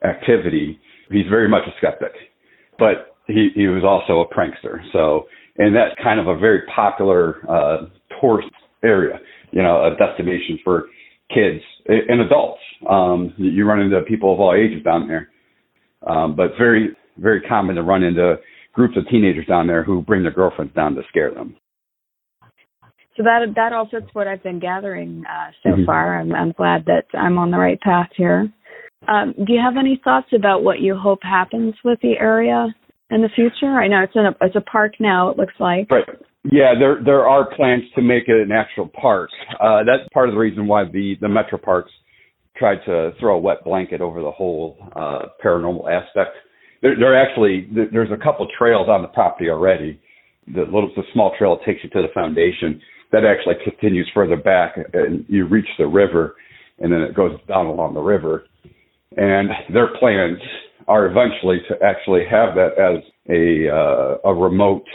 activity. 0.04 0.80
He's 1.10 1.28
very 1.30 1.48
much 1.48 1.64
a 1.68 1.72
skeptic, 1.78 2.12
but 2.78 3.16
he, 3.28 3.50
he 3.56 3.68
was 3.68 3.84
also 3.84 4.22
a 4.22 4.34
prankster. 4.34 4.80
So, 4.92 5.26
and 5.58 5.76
that's 5.76 5.96
kind 6.04 6.20
of 6.20 6.28
a 6.28 6.38
very 6.38 6.62
popular 6.74 7.38
uh, 7.50 7.86
tourist 8.20 8.50
area, 8.84 9.20
you 9.52 9.62
know, 9.62 9.86
a 9.86 9.96
destination 9.96 10.60
for 10.64 10.86
kids 11.34 11.64
and 11.88 12.22
adults. 12.22 12.62
Um, 12.90 13.34
you 13.38 13.66
run 13.66 13.82
into 13.82 14.00
people 14.02 14.34
of 14.34 14.40
all 14.40 14.54
ages 14.54 14.84
down 14.84 15.08
there, 15.08 15.30
um, 16.08 16.36
but 16.36 16.52
very, 16.58 16.96
very 17.18 17.42
common 17.42 17.76
to 17.76 17.84
run 17.84 18.04
into 18.04 18.36
groups 18.74 18.96
of 18.98 19.08
teenagers 19.10 19.48
down 19.48 19.68
there 19.68 19.84
who 19.84 20.02
bring 20.02 20.24
their 20.24 20.32
girlfriends 20.32 20.74
down 20.74 20.96
to 20.96 21.02
scare 21.10 21.34
them. 21.34 21.56
So 23.18 23.24
that 23.24 23.46
that 23.56 23.72
all 23.72 23.88
fits 23.90 24.08
what 24.12 24.28
I've 24.28 24.44
been 24.44 24.60
gathering 24.60 25.24
uh, 25.26 25.52
so 25.64 25.70
mm-hmm. 25.70 25.86
far. 25.86 26.20
I'm, 26.20 26.34
I'm 26.34 26.52
glad 26.52 26.84
that 26.86 27.06
I'm 27.18 27.38
on 27.38 27.50
the 27.50 27.58
right 27.58 27.80
path 27.80 28.10
here. 28.18 28.52
Um, 29.08 29.34
do 29.38 29.54
you 29.54 29.62
have 29.64 29.78
any 29.78 30.02
thoughts 30.04 30.28
about 30.36 30.64
what 30.64 30.80
you 30.80 30.98
hope 30.98 31.20
happens 31.24 31.76
with 31.86 32.00
the 32.02 32.18
area 32.20 32.76
in 33.10 33.22
the 33.22 33.30
future? 33.36 33.80
I 33.80 33.88
know 33.88 34.04
it's 34.04 34.16
in 34.16 34.26
a 34.26 34.36
it's 34.42 34.56
a 34.56 34.62
park 34.62 34.94
now. 35.00 35.30
It 35.30 35.38
looks 35.38 35.54
like. 35.60 35.90
Right. 35.92 36.06
Yeah, 36.44 36.74
there 36.78 37.00
there 37.04 37.28
are 37.28 37.56
plans 37.56 37.84
to 37.96 38.02
make 38.02 38.24
it 38.28 38.42
an 38.42 38.52
actual 38.52 38.88
park. 38.88 39.30
Uh, 39.60 39.80
that's 39.80 40.08
part 40.14 40.30
of 40.30 40.36
the 40.36 40.40
reason 40.40 40.68
why 40.68 40.84
the 40.86 41.16
the 41.22 41.30
Metro 41.30 41.58
Parks 41.58 41.92
tried 42.58 42.80
to 42.86 43.12
throw 43.20 43.36
a 43.36 43.40
wet 43.40 43.64
blanket 43.64 44.02
over 44.02 44.22
the 44.22 44.32
whole 44.32 44.78
uh, 44.96 45.28
paranormal 45.44 45.92
aspect. 45.92 46.38
There, 46.82 46.96
there 46.98 47.20
actually 47.20 47.68
there's 47.92 48.12
a 48.12 48.24
couple 48.24 48.48
trails 48.58 48.88
on 48.90 49.02
the 49.02 49.08
property 49.10 49.50
already. 49.50 50.00
The 50.48 50.62
little 50.62 50.92
the 50.96 51.04
small 51.14 51.34
trail 51.38 51.60
takes 51.66 51.84
you 51.84 51.90
to 51.92 52.02
the 52.02 52.14
foundation 52.14 52.82
that 53.12 53.24
actually 53.24 53.56
continues 53.64 54.10
further 54.14 54.36
back, 54.36 54.76
and 54.94 55.26
you 55.28 55.48
reach 55.48 55.68
the 55.78 55.88
river, 55.88 56.36
and 56.80 56.92
then 56.92 57.02
it 57.02 57.16
goes 57.16 57.40
down 57.48 57.68
along 57.68 57.94
the 57.94 58.02
river. 58.02 58.44
And 59.18 59.50
their 59.74 59.98
plans 60.00 60.40
are 60.88 61.06
eventually 61.06 61.58
to 61.70 61.76
actually 61.84 62.24
have 62.30 62.56
that 62.56 62.78
as 62.78 63.04
a 63.30 63.70
uh, 63.70 64.30
a 64.30 64.34
remote 64.34 64.86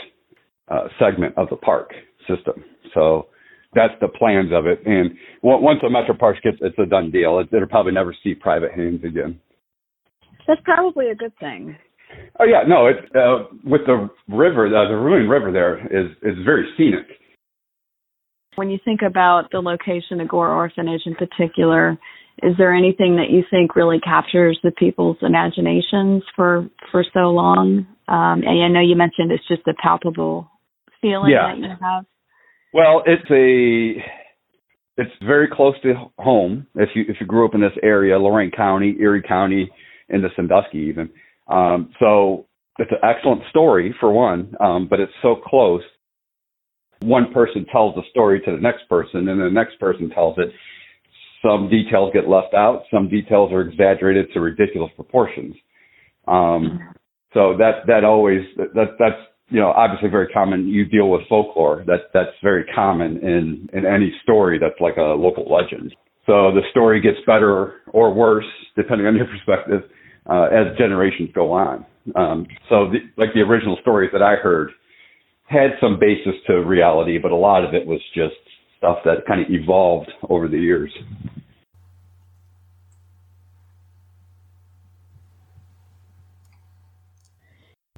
uh, 0.69 0.87
segment 0.99 1.37
of 1.37 1.49
the 1.49 1.57
park 1.57 1.91
system. 2.27 2.63
So 2.93 3.27
that's 3.73 3.93
the 4.01 4.07
plans 4.07 4.51
of 4.53 4.65
it. 4.65 4.85
And 4.85 5.11
once 5.41 5.79
the 5.81 5.89
Metro 5.89 6.15
Parks 6.15 6.39
gets, 6.43 6.57
it's 6.61 6.77
a 6.77 6.85
done 6.85 7.11
deal. 7.11 7.39
It, 7.39 7.49
it'll 7.53 7.67
probably 7.67 7.93
never 7.93 8.15
see 8.23 8.33
private 8.33 8.71
hands 8.71 9.01
again. 9.03 9.39
That's 10.47 10.61
probably 10.63 11.09
a 11.09 11.15
good 11.15 11.33
thing. 11.39 11.77
Oh 12.39 12.45
yeah, 12.45 12.63
no, 12.67 12.87
it 12.87 12.97
uh, 13.15 13.45
with 13.63 13.81
the 13.85 14.09
river, 14.27 14.67
uh, 14.67 14.89
the 14.89 14.95
Vermilion 14.95 15.29
River 15.29 15.51
there 15.51 15.79
is 15.87 16.11
is 16.23 16.43
very 16.43 16.67
scenic. 16.77 17.05
When 18.55 18.69
you 18.69 18.79
think 18.83 18.99
about 19.01 19.49
the 19.51 19.59
location 19.59 20.19
of 20.19 20.27
Gore 20.27 20.51
Orphanage 20.51 21.03
in 21.05 21.15
particular, 21.15 21.97
is 22.43 22.55
there 22.57 22.73
anything 22.73 23.17
that 23.17 23.29
you 23.29 23.43
think 23.49 23.75
really 23.75 23.99
captures 23.99 24.59
the 24.63 24.71
people's 24.71 25.17
imaginations 25.21 26.23
for 26.35 26.67
for 26.91 27.03
so 27.13 27.29
long? 27.29 27.87
Um, 28.07 28.43
and 28.43 28.63
I 28.63 28.67
know 28.67 28.81
you 28.81 28.95
mentioned 28.95 29.31
it's 29.31 29.47
just 29.47 29.67
a 29.67 29.73
palpable 29.81 30.49
feeling 31.01 31.31
yeah. 31.31 31.53
that 31.53 31.57
you 31.57 31.69
have. 31.81 32.05
Well, 32.73 33.03
it's 33.05 33.29
a 33.29 34.03
it's 34.97 35.11
very 35.25 35.47
close 35.51 35.75
to 35.83 35.93
home. 36.17 36.67
If 36.75 36.89
you 36.95 37.03
if 37.07 37.17
you 37.19 37.27
grew 37.27 37.45
up 37.45 37.55
in 37.55 37.61
this 37.61 37.77
area, 37.83 38.17
Lorain 38.17 38.51
County, 38.51 38.95
Erie 38.99 39.23
County, 39.27 39.69
into 40.09 40.29
Sandusky 40.35 40.79
even. 40.79 41.09
Um, 41.47 41.91
so 41.99 42.47
it's 42.77 42.91
an 42.91 42.99
excellent 43.03 43.41
story 43.49 43.95
for 43.99 44.11
one, 44.11 44.55
um, 44.59 44.87
but 44.89 44.99
it's 44.99 45.11
so 45.21 45.35
close. 45.35 45.81
One 47.01 47.33
person 47.33 47.65
tells 47.71 47.95
the 47.95 48.03
story 48.11 48.41
to 48.41 48.51
the 48.51 48.61
next 48.61 48.87
person, 48.87 49.27
and 49.27 49.39
the 49.39 49.49
next 49.49 49.79
person 49.79 50.09
tells 50.09 50.37
it. 50.37 50.51
Some 51.41 51.69
details 51.69 52.11
get 52.13 52.27
left 52.27 52.53
out. 52.53 52.83
Some 52.91 53.09
details 53.09 53.51
are 53.51 53.61
exaggerated 53.61 54.27
to 54.33 54.39
ridiculous 54.39 54.91
proportions. 54.95 55.55
Um, 56.27 56.93
so 57.33 57.57
that 57.57 57.87
that 57.87 58.03
always 58.03 58.41
that 58.57 58.95
that's 58.99 59.21
you 59.51 59.59
know, 59.59 59.71
obviously 59.71 60.09
very 60.09 60.27
common. 60.29 60.67
You 60.67 60.85
deal 60.85 61.09
with 61.09 61.21
folklore. 61.27 61.83
That 61.85 62.09
that's 62.13 62.31
very 62.41 62.63
common 62.73 63.17
in 63.17 63.69
in 63.73 63.85
any 63.85 64.13
story 64.23 64.57
that's 64.59 64.79
like 64.79 64.97
a 64.97 65.15
local 65.15 65.45
legend. 65.51 65.93
So 66.25 66.51
the 66.53 66.61
story 66.71 67.01
gets 67.01 67.17
better 67.25 67.81
or 67.91 68.13
worse 68.13 68.45
depending 68.75 69.07
on 69.07 69.15
your 69.15 69.25
perspective 69.45 69.83
uh, 70.29 70.43
as 70.43 70.77
generations 70.77 71.29
go 71.35 71.51
on. 71.51 71.85
Um, 72.15 72.47
so 72.69 72.89
the, 72.89 72.99
like 73.17 73.33
the 73.33 73.41
original 73.41 73.77
stories 73.81 74.09
that 74.13 74.21
I 74.21 74.35
heard 74.35 74.71
had 75.45 75.71
some 75.81 75.99
basis 75.99 76.33
to 76.47 76.63
reality, 76.63 77.17
but 77.17 77.31
a 77.31 77.35
lot 77.35 77.65
of 77.65 77.73
it 77.73 77.85
was 77.85 77.99
just 78.15 78.35
stuff 78.77 78.99
that 79.03 79.25
kind 79.27 79.41
of 79.41 79.47
evolved 79.49 80.09
over 80.29 80.47
the 80.47 80.57
years. 80.57 80.91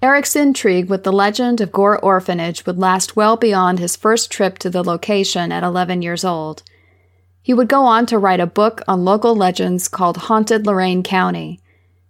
Eric's 0.04 0.36
intrigue 0.36 0.90
with 0.90 1.06
the 1.06 1.14
legend 1.14 1.62
of 1.62 1.72
Gore 1.72 1.98
Orphanage 1.98 2.66
would 2.66 2.78
last 2.78 3.16
well 3.16 3.38
beyond 3.38 3.80
his 3.80 3.96
first 3.96 4.30
trip 4.30 4.60
to 4.60 4.70
the 4.70 4.84
location 4.84 5.50
at 5.50 5.64
11 5.64 6.02
years 6.02 6.26
old. 6.26 6.62
He 7.42 7.54
would 7.54 7.70
go 7.70 7.86
on 7.86 8.06
to 8.08 8.20
write 8.20 8.42
a 8.42 8.46
book 8.46 8.82
on 8.86 9.06
local 9.06 9.34
legends 9.34 9.88
called 9.88 10.18
Haunted 10.18 10.68
Lorain 10.68 11.04
County. 11.04 11.62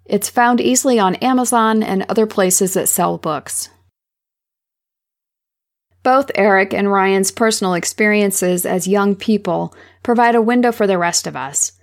It's 0.06 0.28
found 0.28 0.60
easily 0.60 0.98
on 0.98 1.18
Amazon 1.18 1.84
and 1.84 2.04
other 2.10 2.26
places 2.26 2.74
that 2.74 2.90
sell 2.90 3.20
books. 3.20 3.70
Both 6.02 6.32
Eric 6.34 6.74
and 6.74 6.92
Ryan's 6.92 7.30
personal 7.30 7.76
experiences 7.76 8.66
as 8.66 8.88
young 8.88 9.16
people 9.16 9.72
provide 10.02 10.34
a 10.34 10.42
window 10.42 10.72
for 10.72 10.88
the 10.88 10.98
rest 10.98 11.28
of 11.28 11.36
us. 11.36 11.74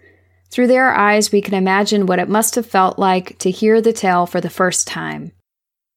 Through 0.51 0.66
their 0.66 0.92
eyes, 0.92 1.31
we 1.31 1.40
can 1.40 1.55
imagine 1.55 2.07
what 2.07 2.18
it 2.18 2.29
must 2.29 2.57
have 2.57 2.66
felt 2.66 2.99
like 2.99 3.38
to 3.38 3.53
hear 3.53 3.81
the 3.81 3.92
tale 3.92 4.27
for 4.27 4.40
the 4.40 4.51
first 4.51 4.88
time. 4.88 5.31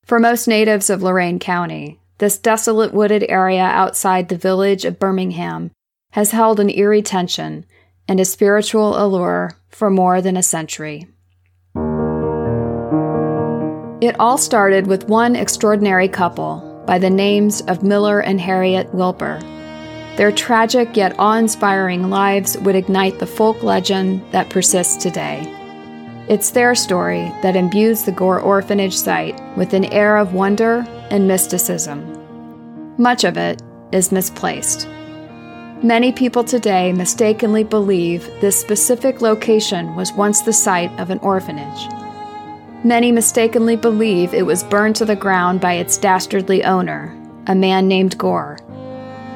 For 0.05 0.19
most 0.19 0.49
natives 0.49 0.89
of 0.89 1.01
Lorain 1.01 1.39
County, 1.39 1.97
this 2.17 2.37
desolate 2.37 2.93
wooded 2.93 3.25
area 3.29 3.63
outside 3.63 4.27
the 4.27 4.37
village 4.37 4.83
of 4.83 4.99
Birmingham 4.99 5.71
has 6.11 6.31
held 6.31 6.59
an 6.59 6.69
eerie 6.69 7.01
tension 7.01 7.65
and 8.05 8.19
a 8.19 8.25
spiritual 8.25 9.01
allure 9.01 9.51
for 9.69 9.89
more 9.89 10.21
than 10.21 10.35
a 10.35 10.43
century. 10.43 11.07
It 14.01 14.19
all 14.19 14.37
started 14.37 14.87
with 14.87 15.07
one 15.07 15.37
extraordinary 15.37 16.09
couple 16.09 16.83
by 16.85 16.99
the 16.99 17.09
names 17.09 17.61
of 17.61 17.81
Miller 17.81 18.19
and 18.19 18.41
Harriet 18.41 18.93
Wilbur. 18.93 19.39
Their 20.17 20.33
tragic 20.33 20.97
yet 20.97 21.15
awe 21.17 21.37
inspiring 21.37 22.09
lives 22.09 22.57
would 22.57 22.75
ignite 22.75 23.19
the 23.19 23.25
folk 23.25 23.63
legend 23.63 24.21
that 24.31 24.49
persists 24.49 25.01
today. 25.01 25.62
It's 26.29 26.51
their 26.51 26.73
story 26.73 27.33
that 27.41 27.57
imbues 27.57 28.03
the 28.03 28.11
Gore 28.13 28.39
Orphanage 28.39 28.95
site 28.95 29.41
with 29.57 29.73
an 29.73 29.83
air 29.85 30.15
of 30.15 30.33
wonder 30.33 30.85
and 31.09 31.27
mysticism. 31.27 32.95
Much 32.97 33.25
of 33.25 33.35
it 33.35 33.61
is 33.91 34.13
misplaced. 34.13 34.87
Many 35.83 36.13
people 36.13 36.45
today 36.45 36.93
mistakenly 36.93 37.65
believe 37.65 38.23
this 38.39 38.57
specific 38.59 39.21
location 39.21 39.95
was 39.95 40.13
once 40.13 40.39
the 40.39 40.53
site 40.53 40.97
of 40.97 41.09
an 41.09 41.19
orphanage. 41.19 41.91
Many 42.85 43.11
mistakenly 43.11 43.75
believe 43.75 44.33
it 44.33 44.45
was 44.45 44.63
burned 44.63 44.95
to 44.97 45.05
the 45.05 45.17
ground 45.17 45.59
by 45.59 45.73
its 45.73 45.97
dastardly 45.97 46.63
owner, 46.63 47.13
a 47.47 47.55
man 47.55 47.89
named 47.89 48.17
Gore, 48.17 48.59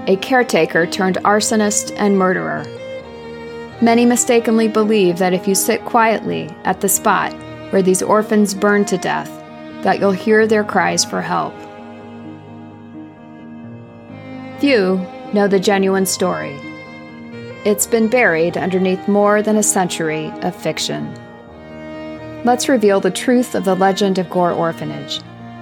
a 0.08 0.16
caretaker 0.16 0.86
turned 0.86 1.18
arsonist 1.18 1.94
and 1.98 2.18
murderer 2.18 2.66
Many 3.80 4.06
mistakenly 4.06 4.68
believe 4.68 5.20
that 5.20 5.34
if 5.34 5.48
you 5.48 5.54
sit 5.54 5.86
quietly 5.86 6.50
at 6.64 6.82
the 6.82 6.90
spot 6.90 7.32
where 7.72 7.84
these 7.84 8.02
orphans 8.02 8.56
burned 8.56 8.88
to 8.88 8.98
death, 8.98 9.30
that 9.84 10.00
you'll 10.00 10.12
hear 10.12 10.48
their 10.48 10.64
cries 10.64 11.06
for 11.06 11.22
help. 11.22 11.54
Few 14.60 14.98
know 15.32 15.48
the 15.48 15.60
genuine 15.60 16.08
story. 16.08 16.60
It's 17.66 17.86
been 17.86 18.08
buried 18.08 18.58
underneath 18.58 19.08
more 19.08 19.44
than 19.44 19.58
a 19.58 19.64
century 19.64 20.32
of 20.42 20.56
fiction. 20.56 21.14
Let's 22.46 22.70
reveal 22.70 23.00
the 23.00 23.12
truth 23.12 23.54
of 23.54 23.66
the 23.66 23.76
legend 23.76 24.18
of 24.18 24.30
Gore 24.30 24.54
Orphanage. 24.54 25.22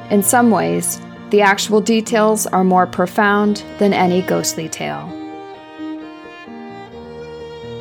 In 0.10 0.24
some 0.24 0.52
ways, 0.52 1.02
the 1.32 1.42
actual 1.42 1.82
details 1.82 2.48
are 2.48 2.64
more 2.64 2.88
profound 2.88 3.64
than 3.80 3.92
any 3.92 4.22
ghostly 4.22 4.70
tale. 4.70 5.25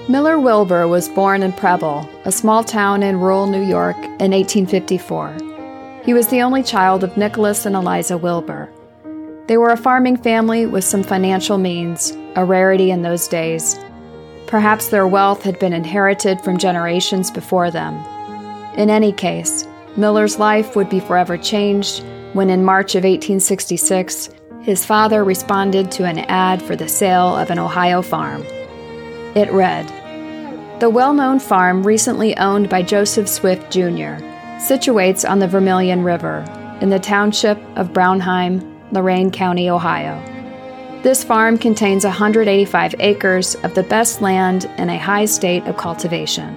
Miller 0.06 0.38
Wilbur 0.38 0.86
was 0.86 1.08
born 1.08 1.42
in 1.42 1.50
Preble, 1.54 2.06
a 2.26 2.30
small 2.30 2.62
town 2.62 3.02
in 3.02 3.20
rural 3.20 3.46
New 3.46 3.62
York, 3.62 3.96
in 3.96 4.32
1854. 4.32 5.34
He 6.04 6.12
was 6.12 6.28
the 6.28 6.42
only 6.42 6.62
child 6.62 7.02
of 7.02 7.16
Nicholas 7.16 7.64
and 7.64 7.74
Eliza 7.74 8.18
Wilbur. 8.18 8.68
They 9.46 9.56
were 9.56 9.70
a 9.70 9.78
farming 9.78 10.18
family 10.18 10.66
with 10.66 10.84
some 10.84 11.02
financial 11.02 11.56
means, 11.56 12.12
a 12.36 12.44
rarity 12.44 12.90
in 12.90 13.00
those 13.00 13.26
days. 13.28 13.78
Perhaps 14.46 14.88
their 14.88 15.06
wealth 15.06 15.42
had 15.42 15.58
been 15.58 15.72
inherited 15.72 16.38
from 16.42 16.58
generations 16.58 17.30
before 17.30 17.70
them. 17.70 17.94
In 18.76 18.90
any 18.90 19.10
case, 19.10 19.66
Miller's 19.96 20.38
life 20.38 20.76
would 20.76 20.90
be 20.90 21.00
forever 21.00 21.38
changed 21.38 22.04
when, 22.34 22.50
in 22.50 22.62
March 22.62 22.94
of 22.94 23.04
1866, 23.04 24.28
his 24.60 24.84
father 24.84 25.24
responded 25.24 25.90
to 25.92 26.04
an 26.04 26.18
ad 26.18 26.60
for 26.60 26.76
the 26.76 26.88
sale 26.88 27.34
of 27.34 27.48
an 27.48 27.58
Ohio 27.58 28.02
farm. 28.02 28.44
It 29.34 29.50
read 29.50 29.88
The 30.78 30.88
well 30.88 31.12
known 31.12 31.40
farm 31.40 31.84
recently 31.84 32.36
owned 32.36 32.68
by 32.68 32.82
Joseph 32.82 33.28
Swift 33.28 33.72
Jr. 33.72 34.22
situates 34.62 35.28
on 35.28 35.40
the 35.40 35.48
Vermilion 35.48 36.04
River 36.04 36.44
in 36.80 36.90
the 36.90 37.00
township 37.00 37.58
of 37.76 37.92
Brownhelm, 37.92 38.92
Lorain 38.92 39.32
County, 39.32 39.68
Ohio. 39.68 40.22
This 41.02 41.24
farm 41.24 41.58
contains 41.58 42.04
185 42.04 42.94
acres 43.00 43.56
of 43.56 43.74
the 43.74 43.82
best 43.82 44.22
land 44.22 44.66
in 44.78 44.88
a 44.88 44.98
high 44.98 45.24
state 45.24 45.64
of 45.64 45.76
cultivation. 45.76 46.56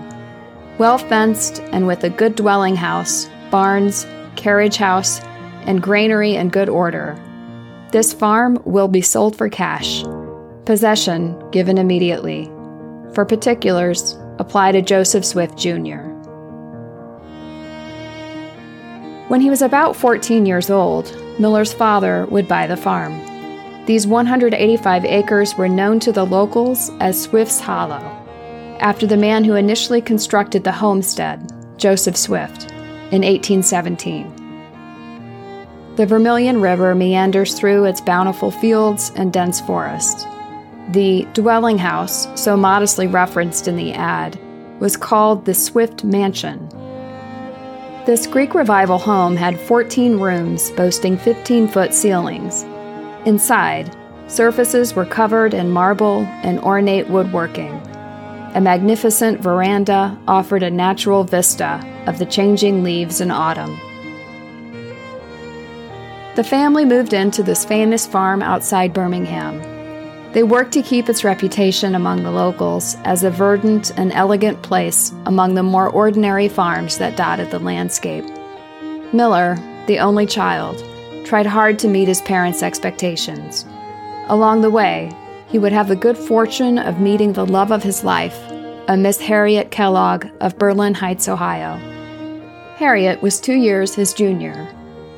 Well 0.77 0.99
fenced 0.99 1.59
and 1.71 1.87
with 1.87 2.03
a 2.03 2.11
good 2.11 2.35
dwelling 2.35 2.75
house, 2.75 3.27
barns, 3.49 4.05
carriage 4.35 4.77
house, 4.77 5.19
and 5.65 5.81
granary 5.81 6.35
in 6.35 6.49
good 6.49 6.69
order. 6.69 7.17
This 7.91 8.13
farm 8.13 8.61
will 8.65 8.87
be 8.87 9.01
sold 9.01 9.35
for 9.35 9.49
cash. 9.49 10.03
Possession 10.65 11.49
given 11.49 11.79
immediately. 11.79 12.51
For 13.13 13.25
particulars, 13.25 14.17
apply 14.39 14.71
to 14.73 14.81
Joseph 14.81 15.25
Swift 15.25 15.57
Jr. 15.57 16.03
When 19.27 19.41
he 19.41 19.49
was 19.49 19.61
about 19.61 19.95
14 19.95 20.45
years 20.45 20.69
old, 20.69 21.13
Miller's 21.39 21.73
father 21.73 22.25
would 22.27 22.47
buy 22.47 22.67
the 22.67 22.77
farm. 22.77 23.19
These 23.85 24.07
185 24.07 25.05
acres 25.05 25.55
were 25.55 25.67
known 25.67 25.99
to 26.01 26.11
the 26.11 26.25
locals 26.25 26.91
as 26.99 27.21
Swift's 27.21 27.59
Hollow. 27.59 28.13
after 28.79 29.07
the 29.07 29.17
man 29.17 29.43
who 29.43 29.55
initially 29.55 30.01
constructed 30.01 30.63
the 30.63 30.71
homestead, 30.71 31.51
Joseph 31.77 32.15
Swift, 32.15 32.71
in 33.11 33.23
1817. 33.23 34.33
The 35.95 36.05
Vermilion 36.05 36.61
River 36.61 36.93
meanders 36.93 37.55
through 37.55 37.85
its 37.85 38.01
bountiful 38.01 38.51
fields 38.51 39.11
and 39.15 39.33
dense 39.33 39.59
forest. 39.61 40.27
The 40.89 41.27
dwelling 41.33 41.77
house, 41.77 42.27
so 42.41 42.55
modestly 42.55 43.07
referenced 43.07 43.67
in 43.67 43.75
the 43.75 43.91
ad, 43.91 44.39
was 44.79 44.95
called 44.95 45.43
the 45.43 45.53
Swift 45.53 46.05
Mansion. 46.05 46.69
This 48.05 48.25
Greek 48.25 48.53
Revival 48.53 48.97
home 48.97 49.35
had 49.35 49.59
14 49.59 50.17
rooms 50.17 50.71
boasting 50.71 51.17
15 51.17 51.67
foot 51.67 51.93
ceilings. 51.93 52.63
Inside, 53.25 53.93
surfaces 54.27 54.93
were 54.93 55.05
covered 55.05 55.53
in 55.53 55.71
marble 55.71 56.21
and 56.41 56.57
ornate 56.61 57.09
woodworking. 57.09 57.73
A 58.55 58.61
magnificent 58.61 59.41
veranda 59.41 60.17
offered 60.25 60.63
a 60.63 60.71
natural 60.71 61.25
vista 61.25 61.81
of 62.07 62.17
the 62.17 62.25
changing 62.25 62.81
leaves 62.81 63.19
in 63.19 63.29
autumn. 63.29 63.77
The 66.37 66.45
family 66.45 66.85
moved 66.85 67.11
into 67.11 67.43
this 67.43 67.65
famous 67.65 68.07
farm 68.07 68.41
outside 68.41 68.93
Birmingham. 68.93 69.76
They 70.37 70.43
worked 70.43 70.73
to 70.73 70.83
keep 70.83 71.09
its 71.09 71.23
reputation 71.23 71.95
among 71.95 72.21
the 72.21 72.29
locals 72.29 72.95
as 73.05 73.23
a 73.23 73.31
verdant 73.31 73.91
and 73.97 74.11
elegant 74.11 74.61
place 74.61 75.11
among 75.25 75.55
the 75.55 75.63
more 75.63 75.89
ordinary 75.89 76.47
farms 76.47 76.99
that 76.99 77.17
dotted 77.17 77.49
the 77.49 77.57
landscape. 77.57 78.23
Miller, 79.11 79.57
the 79.87 79.97
only 79.97 80.27
child, 80.27 80.77
tried 81.25 81.47
hard 81.47 81.79
to 81.79 81.87
meet 81.87 82.07
his 82.07 82.21
parents' 82.21 82.61
expectations. 82.61 83.65
Along 84.27 84.61
the 84.61 84.69
way, 84.69 85.11
he 85.47 85.57
would 85.57 85.71
have 85.71 85.87
the 85.87 85.95
good 85.95 86.19
fortune 86.19 86.77
of 86.77 87.01
meeting 87.01 87.33
the 87.33 87.43
love 87.43 87.71
of 87.71 87.81
his 87.81 88.03
life, 88.03 88.39
a 88.87 88.95
Miss 88.95 89.19
Harriet 89.19 89.71
Kellogg 89.71 90.27
of 90.39 90.59
Berlin 90.59 90.93
Heights, 90.93 91.27
Ohio. 91.27 91.77
Harriet 92.75 93.23
was 93.23 93.41
two 93.41 93.55
years 93.55 93.95
his 93.95 94.13
junior 94.13 94.71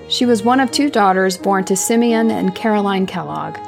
she 0.09 0.25
was 0.25 0.41
one 0.41 0.59
of 0.59 0.71
two 0.71 0.89
daughters 0.89 1.37
born 1.37 1.63
to 1.65 1.75
Simeon 1.75 2.31
and 2.31 2.55
Caroline 2.55 3.05
Kellogg. 3.05 3.59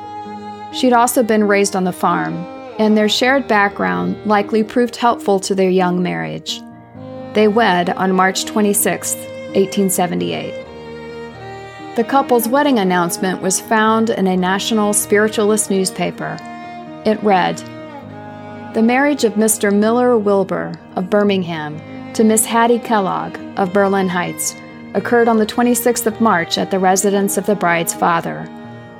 She'd 0.73 0.93
also 0.93 1.23
been 1.23 1.47
raised 1.47 1.75
on 1.75 1.83
the 1.83 1.91
farm, 1.91 2.35
and 2.79 2.97
their 2.97 3.09
shared 3.09 3.47
background 3.47 4.25
likely 4.25 4.63
proved 4.63 4.95
helpful 4.95 5.39
to 5.41 5.53
their 5.53 5.69
young 5.69 6.01
marriage. 6.01 6.61
They 7.33 7.47
wed 7.47 7.91
on 7.91 8.13
March 8.13 8.45
26, 8.45 9.15
1878. 9.15 10.65
The 11.95 12.03
couple's 12.05 12.47
wedding 12.47 12.79
announcement 12.79 13.41
was 13.41 13.59
found 13.59 14.09
in 14.09 14.27
a 14.27 14.37
national 14.37 14.93
spiritualist 14.93 15.69
newspaper. 15.69 16.37
It 17.05 17.21
read 17.21 17.57
The 18.73 18.81
marriage 18.81 19.25
of 19.25 19.33
Mr. 19.33 19.77
Miller 19.77 20.17
Wilbur 20.17 20.71
of 20.95 21.09
Birmingham 21.09 22.13
to 22.13 22.23
Miss 22.23 22.45
Hattie 22.45 22.79
Kellogg 22.79 23.37
of 23.57 23.73
Berlin 23.73 24.07
Heights 24.07 24.55
occurred 24.93 25.27
on 25.27 25.37
the 25.37 25.45
26th 25.45 26.05
of 26.05 26.21
March 26.21 26.57
at 26.57 26.71
the 26.71 26.79
residence 26.79 27.37
of 27.37 27.45
the 27.45 27.55
bride's 27.55 27.93
father, 27.93 28.47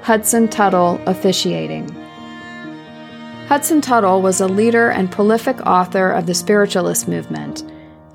Hudson 0.03 0.47
Tuttle 0.47 0.99
officiating. 1.05 1.87
Hudson 3.47 3.81
Tuttle 3.81 4.23
was 4.23 4.41
a 4.41 4.47
leader 4.47 4.89
and 4.89 5.11
prolific 5.11 5.61
author 5.61 6.09
of 6.09 6.25
the 6.25 6.33
spiritualist 6.33 7.07
movement, 7.07 7.63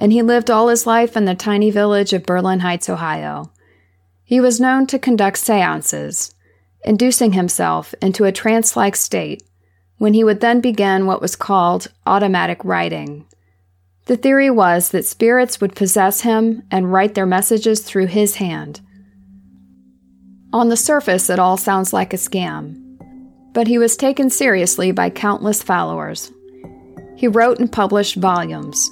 and 0.01 0.12
he 0.12 0.20
lived 0.20 0.51
all 0.51 0.66
his 0.66 0.85
life 0.85 1.16
in 1.16 1.27
the 1.27 1.37
tiny 1.37 1.70
village 1.70 2.12
of 2.12 2.27
Berlin 2.27 2.59
Heights, 2.59 2.88
Ohio. 2.88 3.53
He 4.25 4.40
was 4.40 4.61
known 4.61 4.88
to 4.88 4.99
conduct 4.99 5.38
seances, 5.38 6.35
inducing 6.85 7.35
himself 7.35 7.94
into 8.03 8.25
a 8.25 8.33
trance 8.33 8.77
like 8.77 8.96
state, 8.96 9.44
when 9.99 10.12
he 10.12 10.25
would 10.25 10.40
then 10.40 10.61
begin 10.61 11.07
what 11.07 11.22
was 11.22 11.37
called 11.37 11.92
automatic 12.05 12.64
writing. 12.64 13.27
The 14.07 14.16
theory 14.16 14.51
was 14.51 14.88
that 14.88 15.07
spirits 15.07 15.61
would 15.61 15.77
possess 15.77 16.22
him 16.22 16.64
and 16.68 16.92
write 16.92 17.14
their 17.14 17.27
messages 17.27 17.81
through 17.81 18.07
his 18.07 18.37
hand. 18.37 18.81
On 20.56 20.70
the 20.70 20.76
surface, 20.78 21.28
it 21.28 21.38
all 21.38 21.58
sounds 21.58 21.92
like 21.92 22.14
a 22.14 22.16
scam, 22.16 22.80
but 23.52 23.66
he 23.66 23.76
was 23.76 23.94
taken 23.94 24.30
seriously 24.30 24.90
by 24.90 25.10
countless 25.10 25.62
followers. 25.62 26.32
He 27.14 27.28
wrote 27.28 27.58
and 27.58 27.70
published 27.70 28.16
volumes. 28.16 28.90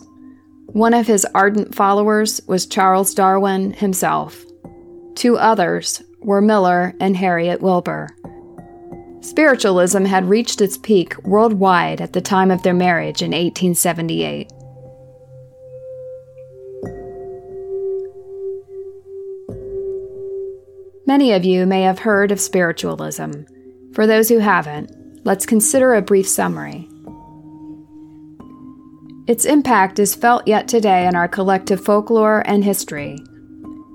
One 0.66 0.92
of 0.92 1.06
his 1.06 1.24
ardent 1.34 1.74
followers 1.74 2.42
was 2.46 2.66
Charles 2.66 3.14
Darwin 3.14 3.72
himself. 3.72 4.44
Two 5.14 5.38
others 5.38 6.02
were 6.20 6.42
Miller 6.42 6.94
and 7.00 7.16
Harriet 7.16 7.62
Wilbur. 7.62 8.10
Spiritualism 9.22 10.04
had 10.04 10.28
reached 10.28 10.60
its 10.60 10.76
peak 10.76 11.16
worldwide 11.24 12.02
at 12.02 12.12
the 12.12 12.20
time 12.20 12.50
of 12.50 12.62
their 12.62 12.74
marriage 12.74 13.22
in 13.22 13.30
1878. 13.30 14.52
Many 21.06 21.32
of 21.32 21.44
you 21.44 21.66
may 21.66 21.82
have 21.82 21.98
heard 21.98 22.32
of 22.32 22.40
spiritualism. 22.40 23.42
For 23.92 24.06
those 24.06 24.30
who 24.30 24.38
haven't, 24.38 24.90
let's 25.24 25.44
consider 25.44 25.92
a 25.92 26.00
brief 26.00 26.26
summary. 26.26 26.88
Its 29.26 29.44
impact 29.44 29.98
is 29.98 30.14
felt 30.14 30.48
yet 30.48 30.66
today 30.66 31.06
in 31.06 31.14
our 31.14 31.28
collective 31.28 31.84
folklore 31.84 32.42
and 32.46 32.64
history. 32.64 33.18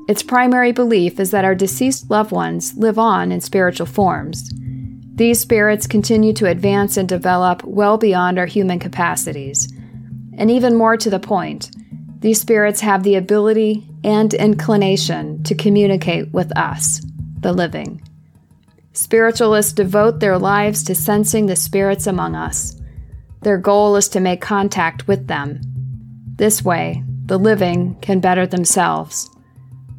Its 0.08 0.22
primary 0.22 0.72
belief 0.72 1.19
is 1.19 1.32
that 1.32 1.45
our 1.45 1.56
deceased 1.56 2.12
loved 2.12 2.32
ones 2.32 2.76
live 2.78 3.00
on 3.00 3.32
in 3.32 3.41
spiritual 3.41 3.88
forms. 3.88 4.52
These 5.15 5.39
spirits 5.39 5.88
continue 5.88 6.34
to 6.34 6.45
advance 6.45 6.95
and 6.95 7.10
develop 7.10 7.63
well 7.63 7.98
beyond 7.98 8.38
our 8.38 8.45
human 8.45 8.78
capacities. 8.80 9.67
And 10.38 10.50
even 10.52 10.76
more 10.76 10.95
to 10.98 11.10
the 11.10 11.19
point, 11.19 11.72
these 12.19 12.41
spirits 12.41 12.82
have 12.82 13.03
the 13.03 13.15
ability 13.15 13.88
and 14.03 14.34
inclination 14.34 15.41
to 15.43 15.55
communicate 15.55 16.32
with 16.34 16.55
us, 16.58 17.01
the 17.39 17.53
living. 17.53 18.01
Spiritualists 18.91 19.71
devote 19.71 20.19
their 20.19 20.38
lives 20.38 20.84
to 20.84 20.95
sensing 20.95 21.45
the 21.45 21.55
spirits 21.55 22.08
among 22.08 22.36
us. 22.36 22.75
Their 23.41 23.58
goal 23.58 23.95
is 23.95 24.10
to 24.10 24.19
make 24.19 24.41
contact 24.41 25.08
with 25.08 25.27
them. 25.27 25.62
This 26.36 26.62
way, 26.62 27.03
the 27.25 27.38
living 27.38 27.95
can 28.01 28.19
better 28.19 28.45
themselves. 28.45 29.29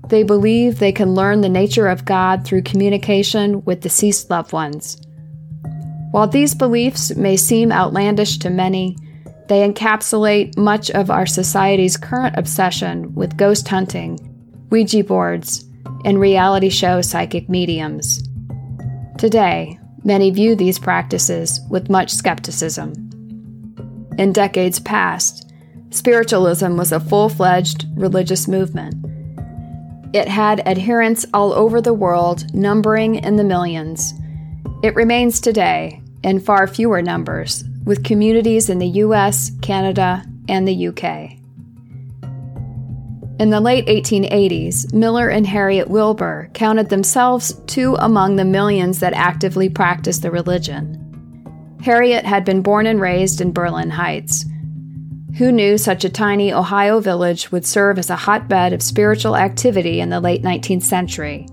They 0.08 0.22
believe 0.22 0.78
they 0.78 0.92
can 0.92 1.14
learn 1.14 1.40
the 1.40 1.48
nature 1.48 1.86
of 1.86 2.04
God 2.04 2.44
through 2.44 2.62
communication 2.62 3.64
with 3.64 3.80
deceased 3.80 4.28
loved 4.28 4.52
ones. 4.52 5.00
While 6.10 6.26
these 6.26 6.54
beliefs 6.54 7.14
may 7.14 7.36
seem 7.36 7.70
outlandish 7.70 8.38
to 8.38 8.50
many, 8.50 8.96
they 9.50 9.68
encapsulate 9.68 10.56
much 10.56 10.92
of 10.92 11.10
our 11.10 11.26
society's 11.26 11.96
current 11.96 12.36
obsession 12.38 13.12
with 13.16 13.36
ghost 13.36 13.66
hunting, 13.66 14.16
Ouija 14.70 15.02
boards, 15.02 15.64
and 16.04 16.20
reality 16.20 16.68
show 16.68 17.00
psychic 17.00 17.48
mediums. 17.48 18.22
Today, 19.18 19.76
many 20.04 20.30
view 20.30 20.54
these 20.54 20.78
practices 20.78 21.60
with 21.68 21.90
much 21.90 22.12
skepticism. 22.12 22.92
In 24.18 24.32
decades 24.32 24.78
past, 24.78 25.52
spiritualism 25.90 26.76
was 26.76 26.92
a 26.92 27.00
full 27.00 27.28
fledged 27.28 27.86
religious 27.96 28.46
movement. 28.46 28.94
It 30.14 30.28
had 30.28 30.64
adherents 30.64 31.26
all 31.34 31.52
over 31.54 31.80
the 31.80 31.92
world, 31.92 32.54
numbering 32.54 33.16
in 33.16 33.34
the 33.34 33.42
millions. 33.42 34.14
It 34.84 34.94
remains 34.94 35.40
today, 35.40 36.00
in 36.22 36.38
far 36.38 36.68
fewer 36.68 37.02
numbers, 37.02 37.64
with 37.84 38.04
communities 38.04 38.68
in 38.68 38.78
the 38.78 38.88
US, 38.88 39.50
Canada, 39.62 40.24
and 40.48 40.66
the 40.66 40.88
UK. 40.88 41.36
In 43.40 43.48
the 43.48 43.60
late 43.60 43.86
1880s, 43.86 44.92
Miller 44.92 45.28
and 45.28 45.46
Harriet 45.46 45.88
Wilbur 45.88 46.50
counted 46.52 46.90
themselves 46.90 47.54
two 47.66 47.96
among 47.98 48.36
the 48.36 48.44
millions 48.44 49.00
that 49.00 49.14
actively 49.14 49.70
practiced 49.70 50.20
the 50.20 50.30
religion. 50.30 50.98
Harriet 51.82 52.26
had 52.26 52.44
been 52.44 52.60
born 52.60 52.86
and 52.86 53.00
raised 53.00 53.40
in 53.40 53.52
Berlin 53.52 53.88
Heights. 53.88 54.44
Who 55.38 55.52
knew 55.52 55.78
such 55.78 56.04
a 56.04 56.10
tiny 56.10 56.52
Ohio 56.52 57.00
village 57.00 57.50
would 57.50 57.64
serve 57.64 57.98
as 57.98 58.10
a 58.10 58.16
hotbed 58.16 58.74
of 58.74 58.82
spiritual 58.82 59.36
activity 59.36 60.00
in 60.00 60.10
the 60.10 60.20
late 60.20 60.42
19th 60.42 60.82
century? 60.82 61.46